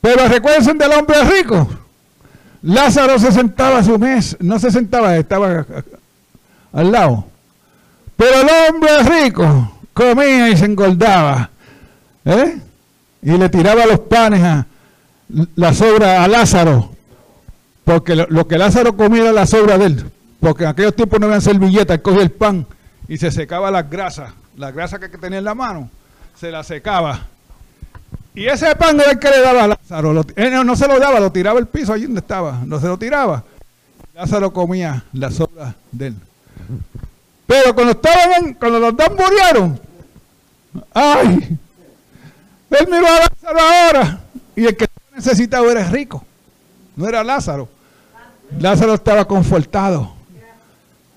Pero 0.00 0.28
recuerden 0.28 0.78
del 0.78 0.92
hombre 0.92 1.24
rico. 1.24 1.68
Lázaro 2.62 3.18
se 3.18 3.32
sentaba 3.32 3.78
a 3.78 3.84
su 3.84 3.98
mes, 3.98 4.36
no 4.38 4.60
se 4.60 4.70
sentaba, 4.70 5.16
estaba 5.16 5.66
al 6.72 6.92
lado. 6.92 7.24
Pero 8.16 8.42
el 8.42 8.48
hombre 8.68 8.98
rico 9.02 9.80
comía 9.92 10.50
y 10.50 10.56
se 10.56 10.66
engordaba. 10.66 11.50
¿eh? 12.24 12.69
Y 13.22 13.30
le 13.36 13.48
tiraba 13.48 13.86
los 13.86 14.00
panes 14.00 14.42
a 14.42 14.66
la 15.56 15.74
sobra 15.74 16.24
a 16.24 16.28
Lázaro. 16.28 16.90
Porque 17.84 18.14
lo, 18.14 18.46
que 18.46 18.58
Lázaro 18.58 18.96
comía 18.96 19.22
era 19.22 19.32
la 19.32 19.46
sobra 19.46 19.78
de 19.78 19.86
él. 19.86 20.10
Porque 20.38 20.64
en 20.64 20.70
aquellos 20.70 20.96
tiempos 20.96 21.20
no 21.20 21.26
habían 21.26 21.42
servilletas, 21.42 21.96
él 21.96 22.02
cogía 22.02 22.22
el 22.22 22.30
pan 22.30 22.66
y 23.08 23.18
se 23.18 23.30
secaba 23.30 23.70
las 23.70 23.90
grasas. 23.90 24.32
La 24.56 24.70
grasa 24.70 24.98
que 24.98 25.08
tenía 25.08 25.38
en 25.38 25.44
la 25.44 25.54
mano, 25.54 25.90
se 26.38 26.50
la 26.50 26.62
secaba. 26.62 27.26
Y 28.34 28.46
ese 28.46 28.74
pan 28.76 29.00
era 29.00 29.10
el 29.10 29.18
que 29.18 29.28
le 29.28 29.40
daba 29.40 29.64
a 29.64 29.68
Lázaro. 29.68 30.24
él 30.36 30.66
no 30.66 30.76
se 30.76 30.86
lo 30.86 30.98
daba, 30.98 31.18
lo 31.18 31.32
tiraba 31.32 31.58
el 31.58 31.66
piso 31.66 31.92
allí 31.92 32.04
donde 32.04 32.20
estaba. 32.20 32.60
No 32.64 32.80
se 32.80 32.86
lo 32.86 32.96
tiraba. 32.96 33.42
Lázaro 34.14 34.52
comía 34.52 35.04
la 35.12 35.30
sobra 35.30 35.74
de 35.90 36.08
él. 36.08 36.16
Pero 37.46 37.74
cuando 37.74 37.92
estaban, 37.92 38.54
cuando 38.54 38.78
los 38.78 38.96
dos 38.96 39.08
murieron, 39.10 39.80
¡ay! 40.94 41.58
Él 42.70 42.86
miró 42.90 43.06
a 43.06 43.18
Lázaro 43.18 43.60
ahora. 43.60 44.20
Y 44.56 44.66
el 44.66 44.76
que 44.76 44.86
necesitaba 45.14 45.70
era 45.70 45.88
rico. 45.88 46.24
No 46.96 47.08
era 47.08 47.24
Lázaro. 47.24 47.68
Lázaro 48.58 48.94
estaba 48.94 49.24
confortado. 49.26 50.12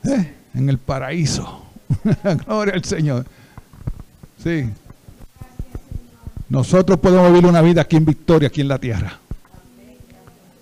¿eh? 0.04 0.34
En 0.54 0.70
el 0.70 0.78
paraíso. 0.78 1.64
Gloria 2.46 2.74
al 2.74 2.84
Señor. 2.84 3.26
Sí. 4.44 4.70
Nosotros 6.50 7.00
podemos 7.00 7.30
vivir 7.30 7.46
una 7.46 7.62
vida 7.62 7.82
aquí 7.82 7.96
en 7.96 8.06
victoria, 8.06 8.48
aquí 8.48 8.62
en 8.62 8.68
la 8.68 8.78
tierra. 8.78 9.18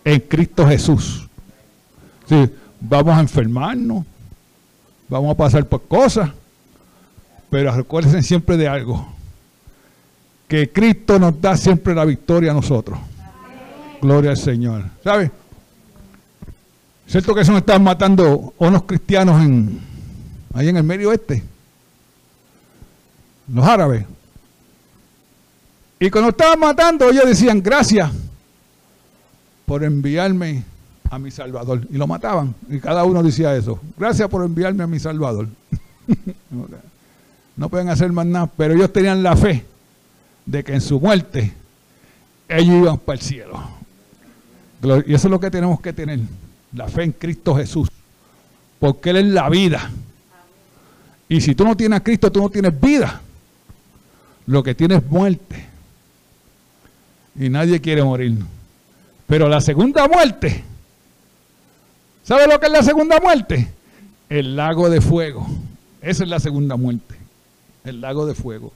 En 0.05 0.19
Cristo 0.21 0.67
Jesús. 0.67 1.27
Sí, 2.27 2.49
vamos 2.79 3.17
a 3.17 3.19
enfermarnos, 3.19 4.05
vamos 5.09 5.33
a 5.33 5.37
pasar 5.37 5.65
por 5.65 5.83
cosas, 5.83 6.29
pero 7.49 7.75
recuerden 7.75 8.23
siempre 8.23 8.55
de 8.55 8.69
algo, 8.69 9.05
que 10.51 10.69
Cristo 10.69 11.17
nos 11.17 11.39
da 11.39 11.55
siempre 11.55 11.95
la 11.95 12.03
victoria 12.03 12.51
a 12.51 12.53
nosotros. 12.53 12.99
Gloria 14.01 14.31
al 14.31 14.37
Señor. 14.37 14.83
¿Sabe? 15.01 15.31
¿Cierto 17.07 17.33
que 17.33 17.45
se 17.45 17.51
nos 17.51 17.61
están 17.61 17.81
matando 17.81 18.53
unos 18.57 18.83
cristianos 18.83 19.41
en, 19.41 19.79
ahí 20.53 20.67
en 20.67 20.75
el 20.75 20.83
medio 20.83 21.07
oeste? 21.07 21.41
Los 23.47 23.65
árabes. 23.65 24.05
Y 26.01 26.09
cuando 26.09 26.31
estaban 26.31 26.59
matando, 26.59 27.09
ellos 27.09 27.27
decían, 27.27 27.63
gracias 27.63 28.11
por 29.65 29.85
enviarme 29.85 30.65
a 31.09 31.17
mi 31.17 31.31
Salvador. 31.31 31.87
Y 31.89 31.95
lo 31.95 32.07
mataban. 32.07 32.53
Y 32.67 32.81
cada 32.81 33.05
uno 33.05 33.23
decía 33.23 33.55
eso. 33.55 33.79
Gracias 33.97 34.27
por 34.27 34.43
enviarme 34.43 34.83
a 34.83 34.87
mi 34.87 34.99
Salvador. 34.99 35.47
no 37.55 37.69
pueden 37.69 37.87
hacer 37.87 38.11
más 38.11 38.25
nada, 38.25 38.47
pero 38.47 38.73
ellos 38.73 38.91
tenían 38.91 39.23
la 39.23 39.37
fe 39.37 39.71
de 40.45 40.63
que 40.63 40.73
en 40.73 40.81
su 40.81 40.99
muerte 40.99 41.53
ellos 42.47 42.75
iban 42.75 42.97
para 42.97 43.19
el 43.19 43.21
cielo. 43.23 43.61
Y 45.05 45.13
eso 45.13 45.27
es 45.27 45.31
lo 45.31 45.39
que 45.39 45.51
tenemos 45.51 45.79
que 45.79 45.93
tener, 45.93 46.19
la 46.73 46.87
fe 46.87 47.03
en 47.03 47.11
Cristo 47.11 47.55
Jesús, 47.55 47.87
porque 48.79 49.11
Él 49.11 49.17
es 49.17 49.25
la 49.27 49.49
vida. 49.49 49.89
Y 51.29 51.39
si 51.39 51.55
tú 51.55 51.63
no 51.63 51.77
tienes 51.77 51.99
a 51.99 52.03
Cristo, 52.03 52.31
tú 52.31 52.41
no 52.41 52.49
tienes 52.49 52.79
vida. 52.79 53.21
Lo 54.47 54.63
que 54.63 54.75
tienes 54.75 54.97
es 54.97 55.09
muerte. 55.09 55.65
Y 57.39 57.47
nadie 57.47 57.79
quiere 57.79 58.03
morir. 58.03 58.37
Pero 59.27 59.47
la 59.47 59.61
segunda 59.61 60.09
muerte, 60.09 60.63
¿sabe 62.23 62.47
lo 62.47 62.59
que 62.59 62.65
es 62.65 62.71
la 62.71 62.83
segunda 62.83 63.19
muerte? 63.21 63.71
El 64.27 64.57
lago 64.57 64.89
de 64.89 64.99
fuego. 64.99 65.47
Esa 66.01 66.23
es 66.23 66.29
la 66.29 66.39
segunda 66.39 66.75
muerte. 66.75 67.15
El 67.85 68.01
lago 68.01 68.25
de 68.25 68.33
fuego. 68.33 68.73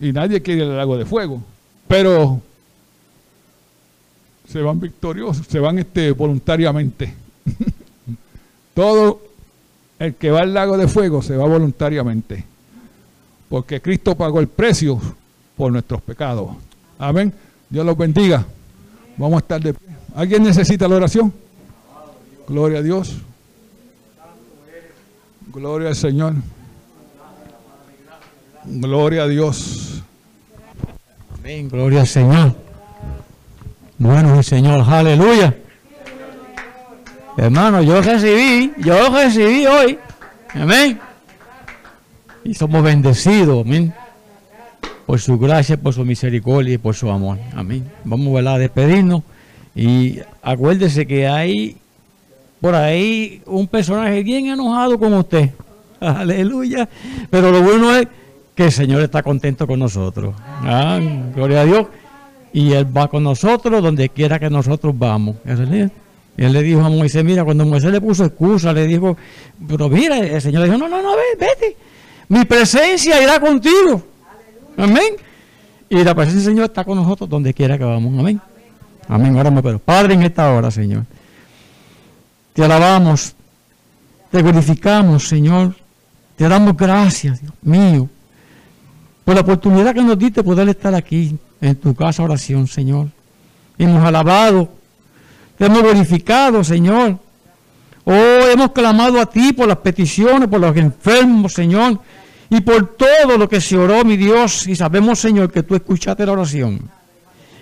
Y 0.00 0.12
nadie 0.12 0.42
quiere 0.42 0.62
el 0.62 0.76
lago 0.76 0.96
de 0.96 1.04
fuego. 1.04 1.42
Pero 1.88 2.40
se 4.48 4.60
van 4.60 4.80
victoriosos, 4.80 5.46
se 5.46 5.58
van 5.58 5.78
este, 5.78 6.12
voluntariamente. 6.12 7.14
Todo 8.74 9.20
el 9.98 10.14
que 10.14 10.30
va 10.30 10.40
al 10.40 10.52
lago 10.52 10.76
de 10.76 10.88
fuego 10.88 11.22
se 11.22 11.36
va 11.36 11.46
voluntariamente. 11.46 12.44
Porque 13.48 13.80
Cristo 13.80 14.16
pagó 14.16 14.40
el 14.40 14.48
precio 14.48 15.00
por 15.56 15.72
nuestros 15.72 16.02
pecados. 16.02 16.50
Amén. 16.98 17.32
Dios 17.70 17.86
los 17.86 17.96
bendiga. 17.96 18.44
Vamos 19.16 19.36
a 19.36 19.38
estar 19.38 19.60
de 19.60 19.74
pie. 19.74 19.88
¿Alguien 20.14 20.42
necesita 20.42 20.88
la 20.88 20.96
oración? 20.96 21.32
Gloria 22.48 22.78
a 22.78 22.82
Dios. 22.82 23.16
Gloria 25.52 25.88
al 25.88 25.96
Señor. 25.96 26.34
Gloria 28.68 29.22
a 29.22 29.28
Dios. 29.28 30.02
Amén. 31.38 31.68
Gloria 31.68 32.00
al 32.00 32.06
Señor. 32.06 32.54
Bueno, 33.96 34.42
Señor, 34.42 34.84
aleluya. 34.86 35.56
Hermano, 37.36 37.82
yo 37.82 38.02
recibí, 38.02 38.72
yo 38.78 39.08
recibí 39.10 39.66
hoy. 39.66 39.98
Amén. 40.52 40.98
Y 42.42 42.54
somos 42.54 42.82
bendecidos, 42.82 43.64
amén. 43.64 43.94
Por 45.06 45.20
su 45.20 45.38
gracia, 45.38 45.76
por 45.76 45.94
su 45.94 46.04
misericordia 46.04 46.74
y 46.74 46.78
por 46.78 46.94
su 46.96 47.08
amor. 47.08 47.38
Amén. 47.54 47.88
Vamos 48.04 48.44
a 48.44 48.58
despedirnos. 48.58 49.22
Y 49.76 50.18
acuérdese 50.42 51.06
que 51.06 51.28
hay 51.28 51.76
por 52.60 52.74
ahí 52.74 53.42
un 53.46 53.68
personaje 53.68 54.24
bien 54.24 54.48
enojado 54.48 54.98
con 54.98 55.14
usted. 55.14 55.50
Aleluya. 56.00 56.88
Pero 57.30 57.52
lo 57.52 57.62
bueno 57.62 57.94
es 57.94 58.08
que 58.56 58.64
el 58.64 58.72
Señor 58.72 59.02
está 59.02 59.22
contento 59.22 59.66
con 59.66 59.78
nosotros. 59.78 60.34
Ah, 60.38 60.98
gloria 61.34 61.60
a 61.60 61.64
Dios 61.64 61.86
y 62.52 62.72
Él 62.72 62.86
va 62.96 63.06
con 63.06 63.22
nosotros 63.22 63.82
donde 63.82 64.08
quiera 64.08 64.38
que 64.40 64.50
nosotros 64.50 64.98
vamos. 64.98 65.36
Y 66.38 66.44
él 66.44 66.52
le 66.52 66.62
dijo 66.62 66.80
a 66.84 66.90
Moisés, 66.90 67.24
mira, 67.24 67.44
cuando 67.44 67.64
Moisés 67.64 67.90
le 67.92 68.00
puso 68.00 68.24
excusa, 68.24 68.72
le 68.72 68.86
dijo, 68.86 69.16
pero 69.66 69.88
mira, 69.88 70.18
el 70.18 70.40
Señor 70.40 70.62
le 70.62 70.68
dijo, 70.68 70.78
no, 70.78 70.88
no, 70.88 71.02
no, 71.02 71.12
vete, 71.38 71.76
mi 72.28 72.44
presencia 72.44 73.22
irá 73.22 73.40
contigo. 73.40 74.02
Amén. 74.76 75.16
Y 75.88 76.02
la 76.02 76.14
presencia 76.14 76.40
del 76.42 76.54
Señor 76.54 76.64
está 76.66 76.84
con 76.84 76.98
nosotros 76.98 77.28
donde 77.28 77.54
quiera 77.54 77.78
que 77.78 77.84
vamos. 77.84 78.18
Amén. 78.18 78.40
Amén. 79.08 79.36
Ahora 79.36 79.50
me 79.50 79.62
pero 79.62 79.78
Padre, 79.78 80.14
en 80.14 80.24
esta 80.24 80.52
hora, 80.52 80.70
Señor, 80.70 81.04
te 82.52 82.64
alabamos, 82.64 83.34
te 84.30 84.42
glorificamos, 84.42 85.28
Señor. 85.28 85.74
Te 86.36 86.46
damos 86.48 86.76
gracias, 86.76 87.40
Dios 87.40 87.52
mío, 87.62 88.10
por 89.26 89.34
la 89.34 89.40
oportunidad 89.40 89.92
que 89.92 90.02
nos 90.02 90.16
diste 90.16 90.44
poder 90.44 90.68
estar 90.68 90.94
aquí 90.94 91.36
en 91.60 91.74
tu 91.74 91.96
casa 91.96 92.22
oración, 92.22 92.68
Señor. 92.68 93.08
Hemos 93.76 94.04
alabado, 94.04 94.68
te 95.58 95.66
hemos 95.66 95.82
glorificado, 95.82 96.62
Señor. 96.62 97.18
Oh, 98.04 98.12
hemos 98.12 98.70
clamado 98.70 99.20
a 99.20 99.26
ti 99.26 99.52
por 99.52 99.66
las 99.66 99.78
peticiones, 99.78 100.48
por 100.48 100.60
los 100.60 100.76
enfermos, 100.76 101.54
Señor, 101.54 101.98
y 102.48 102.60
por 102.60 102.94
todo 102.96 103.36
lo 103.36 103.48
que 103.48 103.60
se 103.60 103.76
oró, 103.76 104.04
mi 104.04 104.16
Dios. 104.16 104.68
Y 104.68 104.76
sabemos, 104.76 105.18
Señor, 105.18 105.50
que 105.50 105.64
tú 105.64 105.74
escuchaste 105.74 106.24
la 106.24 106.30
oración. 106.30 106.88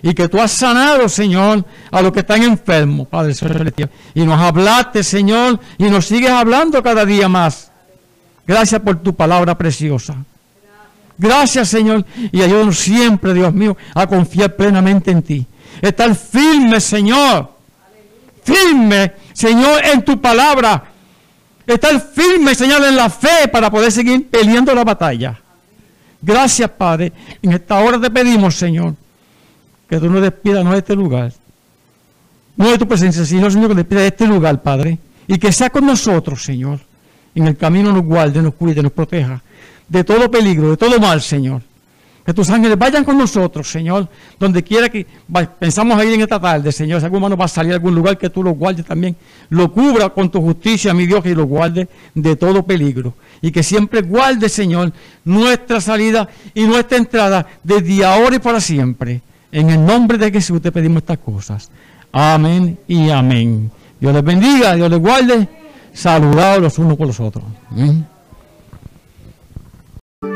Y 0.03 0.13
que 0.13 0.29
tú 0.29 0.39
has 0.39 0.51
sanado, 0.51 1.09
Señor, 1.09 1.65
a 1.89 2.01
los 2.03 2.11
que 2.11 2.19
están 2.19 2.43
enfermos, 2.43 3.07
Padre 3.07 3.33
Celestial. 3.33 3.89
Y 4.13 4.23
nos 4.23 4.39
hablaste, 4.39 5.03
Señor, 5.03 5.59
y 5.79 5.85
nos 5.85 6.05
sigues 6.05 6.29
hablando 6.29 6.83
cada 6.83 7.05
día 7.05 7.27
más. 7.27 7.71
Gracias 8.45 8.79
por 8.81 8.97
tu 9.01 9.15
palabra 9.15 9.57
preciosa. 9.57 10.23
Gracias, 11.17 11.69
Señor. 11.69 12.05
Y 12.31 12.41
ayúdanos 12.41 12.77
siempre, 12.77 13.33
Dios 13.33 13.53
mío, 13.53 13.77
a 13.93 14.07
confiar 14.07 14.55
plenamente 14.55 15.11
en 15.11 15.21
ti. 15.21 15.45
Estar 15.81 16.13
firme, 16.15 16.79
Señor. 16.79 17.51
Firme, 18.43 19.13
Señor, 19.33 19.83
en 19.85 20.03
tu 20.03 20.19
palabra. 20.19 20.83
Estar 21.65 21.99
firme, 21.99 22.53
Señor, 22.53 22.83
en 22.83 22.95
la 22.95 23.09
fe 23.09 23.47
para 23.51 23.71
poder 23.71 23.91
seguir 23.91 24.27
peleando 24.29 24.73
la 24.75 24.83
batalla. 24.83 25.39
Gracias, 26.21 26.69
Padre. 26.71 27.11
En 27.41 27.53
esta 27.53 27.79
hora 27.79 27.99
te 27.99 28.09
pedimos, 28.09 28.55
Señor, 28.55 28.95
que 29.89 29.99
tú 29.99 30.09
nos 30.09 30.21
despidas 30.21 30.63
no 30.63 30.71
de 30.71 30.79
este 30.79 30.95
lugar. 30.95 31.31
No 32.57 32.69
de 32.69 32.77
tu 32.77 32.87
presencia, 32.87 33.25
sino, 33.25 33.49
Señor, 33.49 33.69
que 33.69 33.75
despidas 33.75 34.03
de 34.03 34.07
este 34.07 34.27
lugar, 34.27 34.61
Padre. 34.61 34.99
Y 35.27 35.37
que 35.37 35.51
sea 35.51 35.69
con 35.69 35.85
nosotros, 35.85 36.43
Señor. 36.43 36.79
En 37.33 37.47
el 37.47 37.57
camino 37.57 37.91
nos 37.91 38.03
guarde, 38.03 38.41
nos 38.41 38.53
cuide, 38.53 38.81
nos 38.81 38.91
proteja 38.91 39.41
de 39.87 40.03
todo 40.03 40.29
peligro, 40.29 40.71
de 40.71 40.77
todo 40.77 40.99
mal, 40.99 41.21
Señor. 41.21 41.61
Que 42.25 42.33
tus 42.33 42.49
ángeles 42.49 42.75
vayan 42.77 43.03
con 43.03 43.19
nosotros, 43.19 43.69
Señor, 43.69 44.09
donde 44.39 44.63
quiera 44.63 44.89
que 44.89 45.05
pensamos 45.59 46.03
ir 46.03 46.13
en 46.13 46.21
esta 46.21 46.39
tarde, 46.39 46.71
Señor. 46.71 46.99
Si 46.99 47.05
algún 47.05 47.17
hermano 47.17 47.37
va 47.37 47.45
a 47.45 47.47
salir 47.47 47.71
a 47.73 47.75
algún 47.75 47.93
lugar, 47.93 48.17
que 48.17 48.31
tú 48.31 48.41
lo 48.41 48.51
guardes 48.51 48.83
también. 48.83 49.15
Lo 49.49 49.71
cubra 49.71 50.09
con 50.09 50.31
tu 50.31 50.41
justicia, 50.41 50.91
mi 50.95 51.05
Dios, 51.05 51.23
y 51.27 51.35
lo 51.35 51.45
guarde 51.45 51.87
de 52.15 52.35
todo 52.35 52.63
peligro. 52.63 53.13
Y 53.41 53.51
que 53.51 53.61
siempre 53.61 54.01
guarde, 54.01 54.49
Señor, 54.49 54.91
nuestra 55.23 55.79
salida 55.79 56.27
y 56.55 56.63
nuestra 56.63 56.97
entrada 56.97 57.45
desde 57.63 58.03
ahora 58.03 58.37
y 58.37 58.39
para 58.39 58.59
siempre. 58.59 59.21
En 59.51 59.69
el 59.69 59.85
nombre 59.85 60.17
de 60.17 60.31
Jesús 60.31 60.59
te 60.63 60.71
pedimos 60.71 61.03
estas 61.03 61.19
cosas. 61.19 61.69
Amén 62.11 62.79
y 62.87 63.11
amén. 63.11 63.69
Dios 63.99 64.13
les 64.15 64.23
bendiga, 64.23 64.73
Dios 64.73 64.89
les 64.89 64.99
guarde. 64.99 65.47
Saludados 65.93 66.59
los 66.59 66.79
unos 66.79 66.97
por 66.97 67.05
los 67.05 67.19
otros 67.19 67.43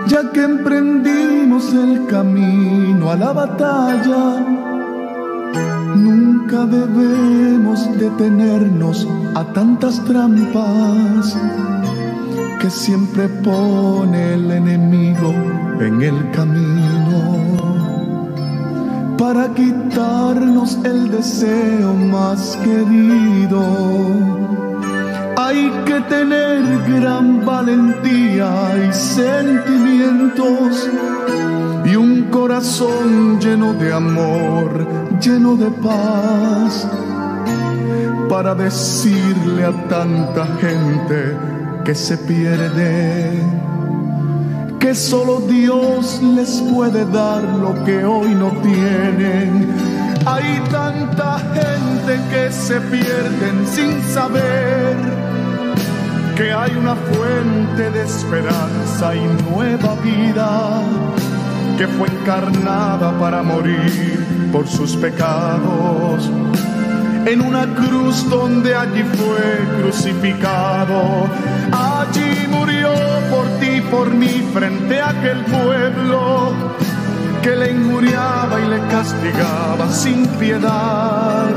ya 0.07 0.31
que 0.31 0.43
emprendimos 0.43 1.73
el 1.73 2.05
camino 2.07 3.11
a 3.11 3.15
la 3.15 3.31
batalla 3.33 4.45
Nunca 5.95 6.65
debemos 6.65 7.97
detenernos 7.97 9.07
a 9.35 9.43
tantas 9.53 10.03
trampas 10.05 11.35
que 12.61 12.69
siempre 12.69 13.27
pone 13.27 14.35
el 14.35 14.51
enemigo 14.51 15.33
en 15.79 16.01
el 16.01 16.31
camino 16.31 17.49
para 19.17 19.53
quitarnos 19.53 20.77
el 20.85 21.11
deseo 21.11 21.93
más 21.93 22.57
querido. 22.63 23.61
Hay 25.41 25.71
que 25.85 26.01
tener 26.01 26.61
gran 26.85 27.45
valentía 27.45 28.49
y 28.85 28.91
sentimientos 28.91 30.89
y 31.85 31.95
un 31.95 32.23
corazón 32.23 33.39
lleno 33.39 33.73
de 33.73 33.93
amor, 33.93 34.85
lleno 35.21 35.55
de 35.55 35.71
paz, 35.71 36.85
para 38.27 38.53
decirle 38.53 39.63
a 39.63 39.71
tanta 39.87 40.45
gente 40.57 41.37
que 41.85 41.95
se 41.95 42.17
pierde 42.17 43.41
que 44.77 44.93
solo 44.93 45.39
Dios 45.47 46.21
les 46.21 46.61
puede 46.73 47.05
dar 47.05 47.43
lo 47.43 47.81
que 47.85 48.03
hoy 48.03 48.35
no 48.35 48.51
tienen. 48.61 49.88
Hay 50.32 50.61
tanta 50.69 51.39
gente 51.39 52.19
que 52.30 52.51
se 52.51 52.80
pierden 52.82 53.65
sin 53.65 53.99
saber 54.03 54.95
que 56.38 56.53
hay 56.53 56.71
una 56.75 56.95
fuente 56.95 57.89
de 57.89 58.03
esperanza 58.03 59.15
y 59.15 59.25
nueva 59.49 59.95
vida 60.03 60.82
que 61.80 61.88
fue 61.88 62.09
encarnada 62.09 63.17
para 63.19 63.41
morir 63.41 64.49
por 64.51 64.67
sus 64.67 64.95
pecados 64.97 66.30
en 67.25 67.41
una 67.41 67.65
cruz 67.73 68.30
donde 68.30 68.75
allí 68.75 69.03
fue 69.03 69.82
crucificado. 69.82 71.27
Allí 71.71 72.47
murió 72.49 72.91
por 73.32 73.47
ti, 73.59 73.82
por 73.89 74.13
mí, 74.13 74.47
frente 74.53 75.01
a 75.01 75.09
aquel 75.09 75.43
pueblo 75.45 76.53
que 77.41 77.55
le 77.55 77.71
injuriaba 77.71 78.59
y 78.59 78.67
le 78.67 78.79
castigaba 78.87 79.89
sin 79.91 80.25
piedad. 80.39 81.49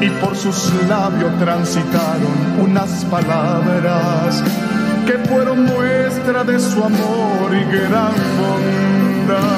Y 0.00 0.10
por 0.20 0.36
sus 0.36 0.72
labios 0.88 1.32
transitaron 1.38 2.60
unas 2.60 3.04
palabras 3.06 4.42
que 5.06 5.18
fueron 5.28 5.64
muestra 5.64 6.44
de 6.44 6.60
su 6.60 6.82
amor 6.84 7.48
y 7.52 7.64
gran 7.64 8.14
bondad. 8.38 9.48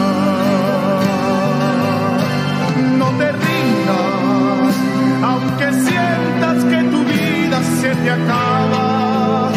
No 2.99 3.09
te 3.19 3.33
rindas, 3.33 4.75
aunque 5.23 5.73
sientas 5.73 6.65
que 6.65 6.83
tu 6.93 7.05
vida 7.05 7.61
se 7.81 7.95
te 7.97 8.11
acaba 8.11 9.51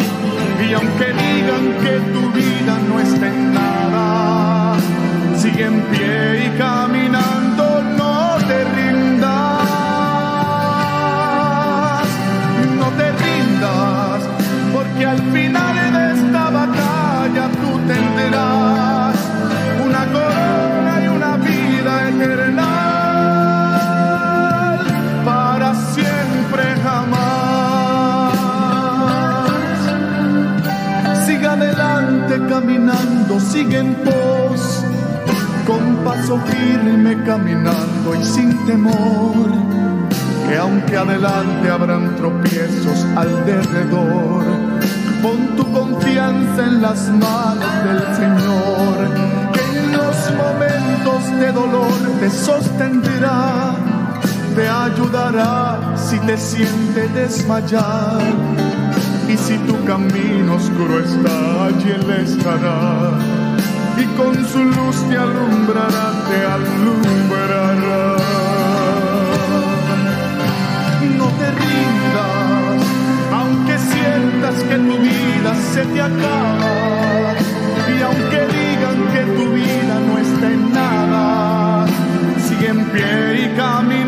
y 0.68 0.72
aunque 0.72 1.06
digan 1.06 1.64
que 1.82 2.00
tu 2.12 2.30
vida 2.32 2.78
no 2.88 3.00
está 3.00 3.26
en 3.26 3.54
nada, 3.54 4.76
sigue 5.36 5.64
en 5.64 5.80
pie 5.90 6.46
y 6.46 6.58
caminando, 6.58 7.82
no 7.98 8.36
te 8.48 8.64
rindas, 8.76 9.68
no 12.78 12.88
te 12.98 13.12
rindas, 13.24 14.22
porque 14.72 15.06
al 15.06 15.18
final 15.32 15.92
de 15.92 16.12
esta 16.14 16.50
batalla 16.50 17.48
tú 17.60 17.70
tendrás 17.86 19.16
una 19.84 20.06
corona 20.12 21.00
y 21.04 21.08
una 21.08 21.36
vida 21.36 22.08
eterna 22.08 22.70
para 25.24 25.74
siempre 25.74 26.62
jamás. 26.82 27.34
Sigue 31.26 31.46
adelante 31.46 32.40
caminando, 32.48 33.40
sigue 33.40 33.78
en 33.78 33.94
pos, 33.94 34.83
con 35.66 35.96
paso 36.04 36.38
firme 36.46 37.22
caminando 37.24 38.14
y 38.14 38.24
sin 38.24 38.66
temor, 38.66 39.50
que 40.48 40.56
aunque 40.56 40.96
adelante 40.96 41.70
habrán 41.70 42.14
tropiezos 42.16 43.04
al 43.16 43.44
derredor, 43.46 44.44
pon 45.22 45.56
tu 45.56 45.70
confianza 45.72 46.64
en 46.64 46.82
las 46.82 47.08
manos 47.10 47.74
del 47.84 48.00
Señor, 48.16 48.96
que 49.52 49.78
en 49.78 49.92
los 49.92 50.16
momentos 50.36 51.40
de 51.40 51.52
dolor 51.52 51.92
te 52.20 52.30
sostendrá 52.30 53.74
te 54.54 54.68
ayudará 54.68 55.96
si 55.96 56.18
te 56.20 56.36
siente 56.38 57.08
desmayar. 57.08 58.20
Y 59.28 59.36
si 59.36 59.58
tu 59.58 59.84
camino 59.84 60.54
oscuro 60.54 61.00
está, 61.00 61.66
allí 61.66 61.90
Él 61.90 62.10
estará. 62.10 63.43
Y 63.96 64.04
con 64.16 64.34
su 64.46 64.64
luz 64.64 64.96
te 65.08 65.16
alumbrará, 65.16 66.06
te 66.28 66.38
alumbrará. 66.56 67.76
No 71.18 71.26
te 71.38 71.50
rindas, 71.62 72.82
aunque 73.32 73.78
sientas 73.78 74.56
que 74.68 74.76
tu 74.76 74.96
vida 74.98 75.54
se 75.72 75.82
te 75.84 76.00
acaba. 76.00 77.34
Y 77.96 78.02
aunque 78.02 78.40
digan 78.56 78.98
que 79.12 79.22
tu 79.36 79.52
vida 79.52 79.94
no 80.06 80.18
está 80.18 80.46
en 80.50 80.72
nada, 80.72 81.86
sigue 82.46 82.68
en 82.68 82.84
pie 82.86 83.44
y 83.44 83.56
caminando, 83.56 84.03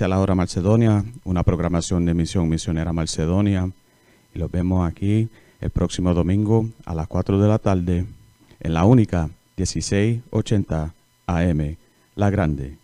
La 0.00 0.18
hora 0.18 0.34
Macedonia, 0.34 1.04
una 1.22 1.42
programación 1.42 2.06
de 2.06 2.14
Misión 2.14 2.48
Misionera 2.48 2.94
Macedonia. 2.94 3.70
Y 4.34 4.38
los 4.38 4.50
vemos 4.50 4.88
aquí 4.88 5.28
el 5.60 5.70
próximo 5.70 6.14
domingo 6.14 6.66
a 6.86 6.94
las 6.94 7.06
4 7.06 7.38
de 7.38 7.46
la 7.46 7.58
tarde 7.58 8.06
en 8.60 8.74
la 8.74 8.84
única 8.84 9.28
1680 9.56 10.94
AM, 11.26 11.76
La 12.16 12.30
Grande. 12.30 12.81